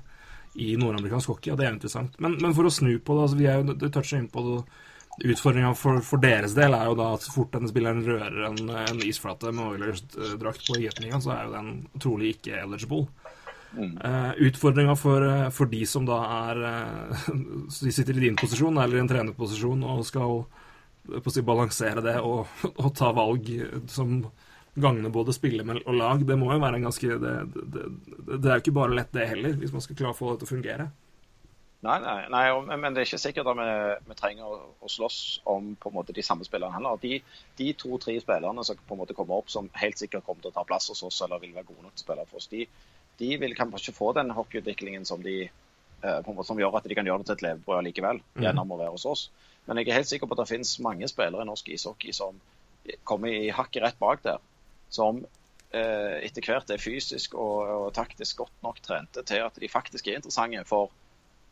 [0.55, 2.15] i nordamerikansk hockey, og det er interessant.
[2.23, 4.47] Men, men, for å snu på det, altså, vi er jo, du toucher inn på
[4.47, 4.63] det
[5.13, 8.71] Utfordringa for, for, deres del er jo da at så fort denne spilleren rører en,
[8.73, 11.69] en isflate med Oilers-drakt på Jetninga, så er jo den
[12.01, 13.03] trolig ikke eligible.
[13.73, 13.95] Mm.
[14.05, 15.25] Uh, Utfordringa for,
[15.57, 17.29] for, de som da er uh,
[17.87, 20.43] De sitter i din posisjon eller i en trenerposisjon og skal
[21.33, 22.51] si, balansere det og,
[22.83, 23.49] og ta valg
[23.91, 24.19] som
[24.75, 26.27] gagner både spiller og lag.
[26.27, 27.87] Det må jo være en ganske det, det,
[28.29, 30.43] det, er jo ikke bare lett, det heller, hvis man skal klare å få det
[30.43, 30.91] til å fungere.
[31.83, 33.71] Nei, nei, nei, men det er ikke sikkert at vi,
[34.07, 35.17] vi trenger å, å, slåss
[35.51, 37.01] om på en måte de samme spillerne heller.
[37.03, 37.17] De,
[37.59, 40.57] de to-tre spillerne som på en måte kommer opp, som helt sikkert kommer til å
[40.61, 42.69] ta plass hos oss, eller vil være gode nok til å spille for oss, de,
[43.21, 45.49] de vil kanskje ikke få den hockeyutviklingen som, de,
[46.03, 48.45] eh, som gjør at de kan gjøre det til et levebrød likevel, mm.
[48.47, 49.27] gjennom å være hos oss.
[49.67, 52.41] Men jeg er helt sikker på at det finnes mange spillere i norsk ishockey som
[53.07, 54.41] kommer i hakket rett bak der
[54.93, 55.23] som
[55.73, 60.09] eh, etter hvert er fysisk og, og, taktisk godt nok trente til at de faktisk
[60.09, 60.91] er interessante for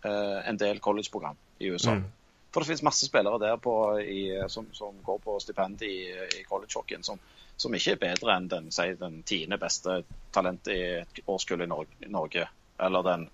[0.04, 1.96] eh, en del collegeprogram i USA.
[1.96, 2.08] Mm.
[2.50, 6.42] For det finnes masse spillere der på, i, som, som, går på stipend i, i
[6.48, 7.20] college-hockeyen som,
[7.60, 10.00] som, ikke er bedre enn den, si, den tiende beste
[10.34, 12.48] talentet i et årskull i Norge.
[12.80, 13.28] Eller den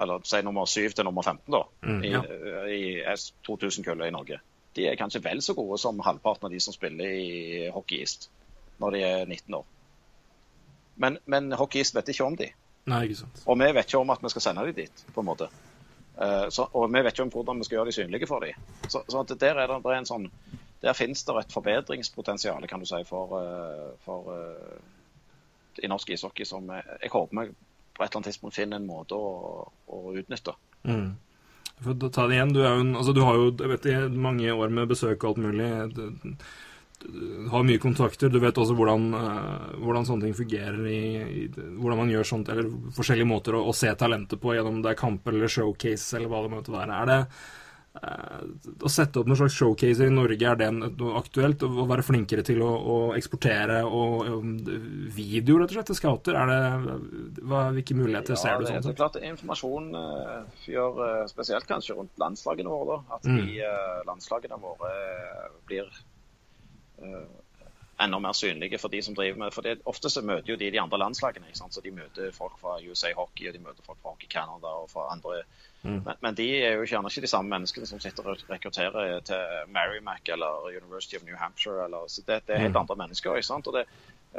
[0.00, 2.22] eller si nummer 7 til nummer 15 da, mm, ja.
[2.66, 3.14] i, i
[3.46, 4.40] 2000-kullet i Norge.
[4.74, 8.26] De er kanskje vel så gode som halvparten av de som spiller i Hockey East
[8.82, 9.68] når de er 19 år.
[10.98, 12.48] Men, men hockeyist vet ikke om de.
[12.90, 13.44] Nei, ikke sant.
[13.46, 15.48] Og vi vet ikke om at vi skal sende de dit, på en måte.
[16.14, 18.66] Uh, så, og vi vet ikke om hvordan vi skal gjøre de synlige for dem.
[18.88, 20.28] Så, så der, er det, det er en sånn,
[20.84, 24.74] der finnes det et forbedringspotensial kan du si, for, uh, for uh,
[25.82, 27.54] i norsk ishockey som jeg, jeg håper vi
[27.94, 30.56] på et eller annet tidspunkt finner en måte å, å utnytte.
[30.82, 31.14] Mm.
[31.84, 34.90] For å ta det igjen, du, en, altså, du har jo vet, mange år med
[34.90, 35.68] besøk og alt mulig.
[35.94, 36.36] Det,
[37.50, 38.30] har mye kontakter.
[38.32, 40.80] Du vet også hvordan, uh, hvordan sånne ting fungerer.
[40.88, 44.80] I, i, hvordan man gjør sånt, eller forskjellige måter å, å se talentet på gjennom
[44.82, 47.02] det er kamp eller showcase eller hva det måtte være.
[47.02, 47.20] Er det
[47.94, 51.62] Å sette opp noen slags showcaser i Norge, er det noe aktuelt?
[51.62, 54.56] Å være flinkere til å, å eksportere og, um,
[55.14, 56.38] video, rett og slett, til scouter?
[56.40, 56.96] Er det,
[57.46, 58.66] hva, hvilke muligheter ja, ser du?
[58.66, 58.88] sånn sett?
[58.88, 60.98] Det er klart Informasjon uh, gjør
[61.30, 62.98] spesielt kanskje rundt landslagene våre.
[62.98, 63.38] Da, at mm.
[63.38, 63.70] de
[64.10, 64.92] landslagene våre
[65.70, 65.86] blir
[67.04, 67.22] uh,
[68.02, 70.70] enda mer synlige for de som driver med For det, Ofte så møter jo de
[70.74, 71.46] de andre landslagene.
[71.46, 71.74] ikke sant?
[71.74, 74.90] Så De møter folk fra USA Hockey og de møter folk fra Hockey Canada og
[74.90, 75.44] fra andre.
[75.84, 76.00] Mm.
[76.04, 79.72] Men, men, de er jo gjerne ikke de samme menneskene som sitter og rekrutterer til
[79.74, 81.84] Marymac eller University of New Hampshire.
[81.84, 82.80] Eller, så det, det, er helt mm.
[82.80, 83.36] andre mennesker.
[83.36, 83.68] ikke sant?
[83.68, 83.84] Og det,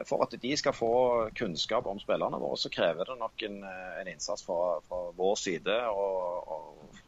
[0.10, 0.96] For at de skal få
[1.38, 3.62] kunnskap om spillerne våre, så krever det nok en,
[4.02, 5.78] en innsats fra, fra, vår side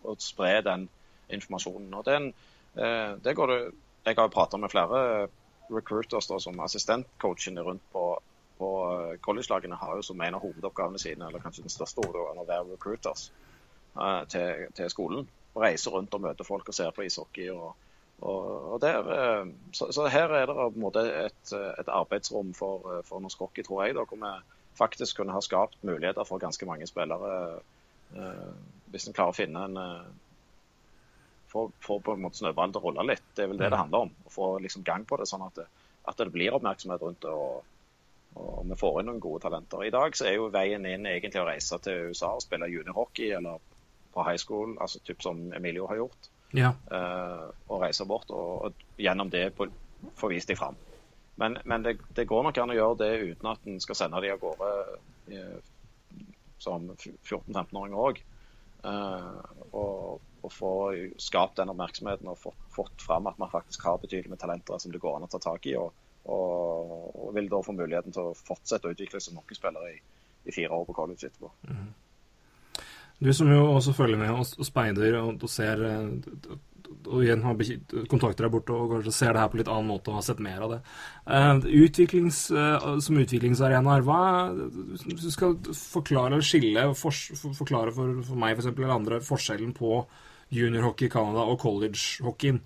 [0.07, 0.85] å spre den
[1.33, 1.91] informasjonen.
[1.97, 2.31] Og den,
[2.77, 3.59] eh, det går det
[4.07, 5.27] jeg har jo prata med flere
[5.67, 8.05] recruiters da, som assistentcoachene rundt på,
[8.57, 12.39] på eh, college-lagene har jo som en av hovedoppgavene sine, eller kanskje den største hovedoppgaven,
[12.39, 13.27] å være recruiters
[14.29, 15.27] til, til, skolen.
[15.55, 17.49] Og reise rundt og møte folk og se på ishockey.
[17.49, 17.75] og,
[18.21, 18.43] og,
[18.73, 23.01] og der, uh, så, så, her er det på en måte et, et arbeidsrom for,
[23.05, 24.33] for, norsk hockey, tror jeg, da, hvor vi
[24.77, 27.59] faktisk kunne ha skapt muligheter for ganske mange spillere.
[28.15, 28.53] Uh,
[28.91, 29.77] hvis en klarer å finne en
[31.47, 33.25] få, få på en måte snøballen til å rulle litt.
[33.35, 34.13] Det er vel det det handler om.
[34.27, 35.65] Å få liksom gang på det, sånn at det,
[36.07, 37.33] at det blir oppmerksomhet rundt det.
[37.33, 37.63] og,
[38.37, 39.83] og vi får inn noen gode talenter.
[39.83, 43.31] I dag så er jo veien inn egentlig å reise til USA og spille juniorhockey
[43.37, 43.63] eller
[44.17, 46.29] på high school, altså typ som Emilio har gjort.
[46.55, 46.73] Ja.
[46.91, 49.67] Uh, og reiser bort og, og gjennom det på,
[50.17, 50.77] få vist dem fram.
[51.37, 54.21] Men, men det, det, går nok an å gjøre det uten at en skal sende
[54.23, 54.71] dem av gårde
[55.33, 55.59] uh,
[56.57, 58.23] som 14-15-åringer òg.
[58.87, 59.43] Uh,
[59.75, 60.71] og og, få
[61.17, 64.93] skapt den oppmerksomheten og fått, fått fram at man faktisk har betydelig med talenter som
[64.93, 65.75] det går an å ta tak i.
[65.79, 69.89] Og, og, og vil da få muligheten til å fortsette å utvikle seg som hockeyspiller
[69.91, 69.95] i,
[70.45, 71.51] i, fire år på college etterpå.
[71.67, 71.89] Mm.
[73.23, 76.57] Du som jo også følger med og, speider og, og ser eh,
[77.07, 77.55] og igjen har
[78.11, 80.41] kontakter der borte og kanskje ser det her på litt annen måte og har sett
[80.43, 80.79] mer av det.
[81.23, 84.21] Uh, utviklings, uh, som utviklingsarenaer, hva
[84.51, 87.15] Hvis du skal forklare eller skille, for,
[87.61, 88.71] forklare for, for meg f.eks.
[88.73, 90.01] eller andre forskjellen på
[90.53, 92.61] juniorhockey i Canada og college-hockeyen.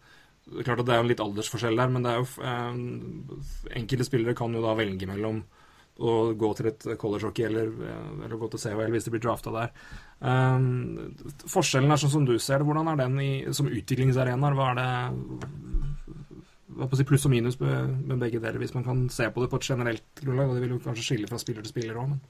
[0.62, 4.38] Klart at det er en litt aldersforskjell der, men det er jo eh, enkelte spillere
[4.38, 5.42] kan jo da velge mellom
[6.02, 7.74] å gå til et collegehockey eller,
[8.24, 9.74] eller gå til CHL hvis det blir drafta der.
[10.22, 11.12] Um,
[11.50, 12.68] forskjellen er sånn som du ser det.
[12.70, 14.58] Hvordan er den i, som utviklingsarenaer?
[14.58, 14.90] Hva er det
[16.72, 19.28] hva på å si pluss og minus med, med, begge deler, hvis man kan se
[19.30, 20.50] på det på et generelt grunnlag?
[20.50, 22.22] og Det vil jo kanskje skille fra spiller til spiller òg, men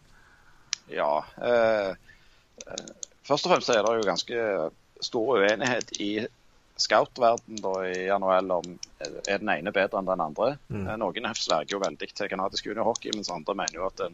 [0.92, 1.12] Ja.
[1.38, 1.94] Eh,
[3.28, 4.48] først og fremst er det jo ganske
[5.02, 6.12] stor uenighet i
[6.80, 10.56] scout-verden i NHL om er den ene bedre enn den andre.
[10.72, 10.88] Mm.
[11.02, 14.06] Noen sverger jo veldig til kanadisk juniorhockey, mens andre mener jo at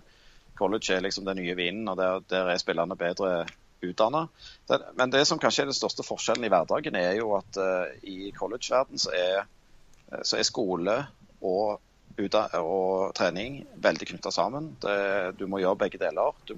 [0.58, 3.46] college er liksom den nye vinen, og der, der er spillerne bedre
[3.84, 4.28] utdanna.
[4.98, 8.32] Men det som kanskje er den største forskjellen i hverdagen, er jo at uh, i
[8.36, 9.14] college-verden så,
[10.24, 10.98] så, er skole
[11.46, 11.78] og,
[12.18, 14.74] og trening veldig knytta sammen.
[14.82, 16.34] Det, du må gjøre begge deler.
[16.50, 16.58] Du,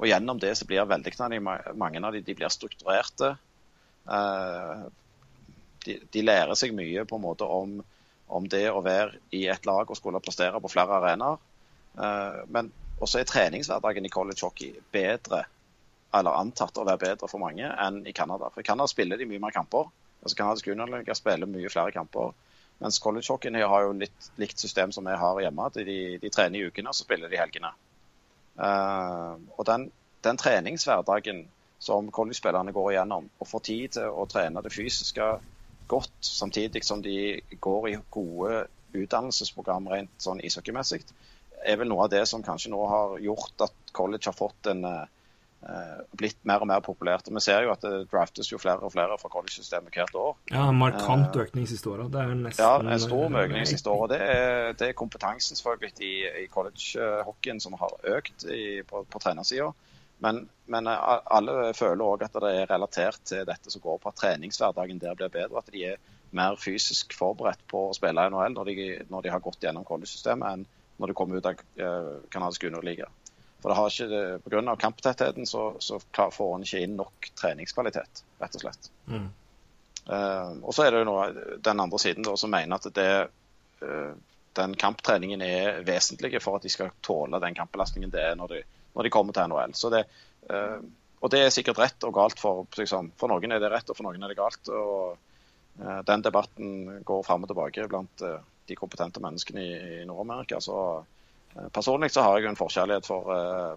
[0.00, 3.34] og gjennom det så blir veldig mange av de, de blir strukturerte.
[4.08, 4.88] Uh,
[5.84, 7.78] de, de, lærer seg mye på en måte om,
[8.28, 11.40] om, det å være i et lag og skulle prestere på flere arenaer.
[11.96, 12.70] Uh, men
[13.00, 15.44] også er treningshverdagen i college hockey bedre,
[16.14, 18.50] eller antatt å være bedre for mange, enn i Canada.
[18.52, 19.88] For I Canada spiller de mye mer kamper.
[20.20, 22.34] Altså Canadisk juniorliga spiller mye flere kamper.
[22.80, 25.68] Mens college hockey har jo litt likt system som vi har hjemme.
[25.76, 27.72] De, de trener i ukene, og så spiller de helgene.
[28.60, 29.88] Uh, og den,
[30.24, 31.46] den treningshverdagen
[31.80, 35.28] som college-spillerne går igjennom, og får tid til å trene det fysiske
[35.90, 38.64] godt, samtidig som de går i gode
[38.96, 41.02] utdannelsesprogram rent sånn ishockeymessig,
[41.60, 44.86] er vel noe av det som kanskje nå har gjort at college har fått en
[44.86, 47.28] uh, blitt mer og mer populært.
[47.28, 50.38] Og Vi ser jo at det draftes jo flere og flere fra college-systemet hvert år.
[50.54, 52.08] Ja, Markant uh, økning siste året.
[52.14, 54.16] Det er nesten Ja, en stor økning siste året.
[54.16, 56.14] Det er, det er kompetansen selvfølgelig i,
[56.44, 59.72] i college-hockeyen som har økt i, på, på trenersida.
[60.20, 64.18] Men, men, alle føler òg at det er relatert til dette som går på at
[64.20, 65.62] treningshverdagen der blir bedre.
[65.62, 66.02] At de er
[66.36, 70.52] mer fysisk forberedt på å spille NHL når de, når de har gått gjennom college-systemet,
[70.52, 73.08] enn når de kommer ut av eh, kanadisk underliga.
[73.60, 74.76] For det har ikke, Pga.
[74.80, 78.90] kamptettheten så, så får en ikke inn nok treningskvalitet, rett og slett.
[79.08, 79.28] Mm.
[80.10, 81.26] Uh, og så er det jo noe,
[81.60, 83.10] den andre siden da, som mener at det,
[83.84, 84.14] uh,
[84.56, 88.62] den kamptreningen er vesentlig for at de skal tåle den kampbelastningen det er når de
[88.94, 89.74] når de kommer til NHL.
[89.76, 90.04] Så det,
[90.50, 90.78] uh,
[91.20, 93.98] og det er sikkert rett og galt for liksom, For noen er det rett, og
[93.98, 94.70] for noen er det galt.
[94.72, 95.16] og
[95.82, 100.60] uh, Den debatten går fram og tilbake blant uh, de kompetente menneskene i, i Nord-Amerika.
[100.60, 101.04] så
[101.74, 103.26] Personlig så har jeg en forkjærlighet for,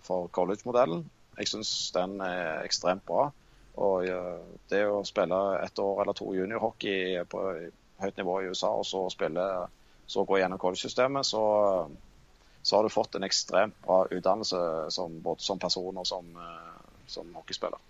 [0.05, 0.99] for college-modellen.
[1.39, 3.31] Jeg syns den er ekstremt bra.
[3.81, 4.05] Og
[4.69, 7.41] det å spille ett år eller to juniorhockey på
[8.03, 9.47] høyt nivå i USA, og så spille
[10.05, 11.43] så gå gjennom college-systemet, så
[12.63, 14.59] så har du fått en ekstremt bra utdannelse
[14.95, 17.81] som, både som person og som, eh, som hockeyspiller.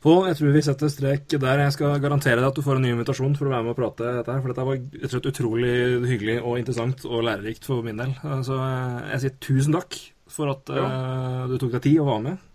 [0.00, 1.62] Pål, jeg tror vi setter strek der.
[1.66, 3.78] Jeg skal garantere deg at du får en ny invitasjon for å være med og
[3.78, 4.40] prate dette her.
[4.40, 5.74] For dette var og utrolig
[6.08, 8.14] hyggelig og interessant og lærerikt for min del.
[8.48, 9.98] Så eh, jeg sier tusen takk
[10.30, 10.86] for at ja.
[11.50, 12.46] du tok deg tid og var med.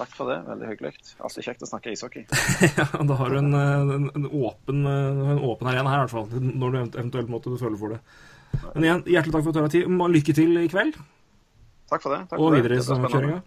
[0.00, 0.40] Takk for det.
[0.48, 0.92] Veldig hyggelig.
[1.20, 2.24] Alltid kjekt å snakke ishockey.
[2.80, 6.50] ja, da har du en, en, en, åpen, en åpen arena her, i hvert fall.
[6.64, 8.00] Når du eventuelt måtte føle for det.
[8.74, 9.92] Men igjen, hjertelig takk for at du har tid.
[10.16, 10.98] Lykke til i kveld.
[11.90, 12.20] Takk for det.
[12.30, 13.38] Takk og videre i samkjøringa.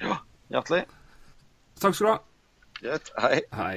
[0.00, 0.18] Ja,
[0.54, 0.84] hjertelig.
[1.80, 2.18] Takk skal du ha.
[2.80, 3.10] Greit.
[3.20, 3.40] Hei.
[3.56, 3.74] Hei.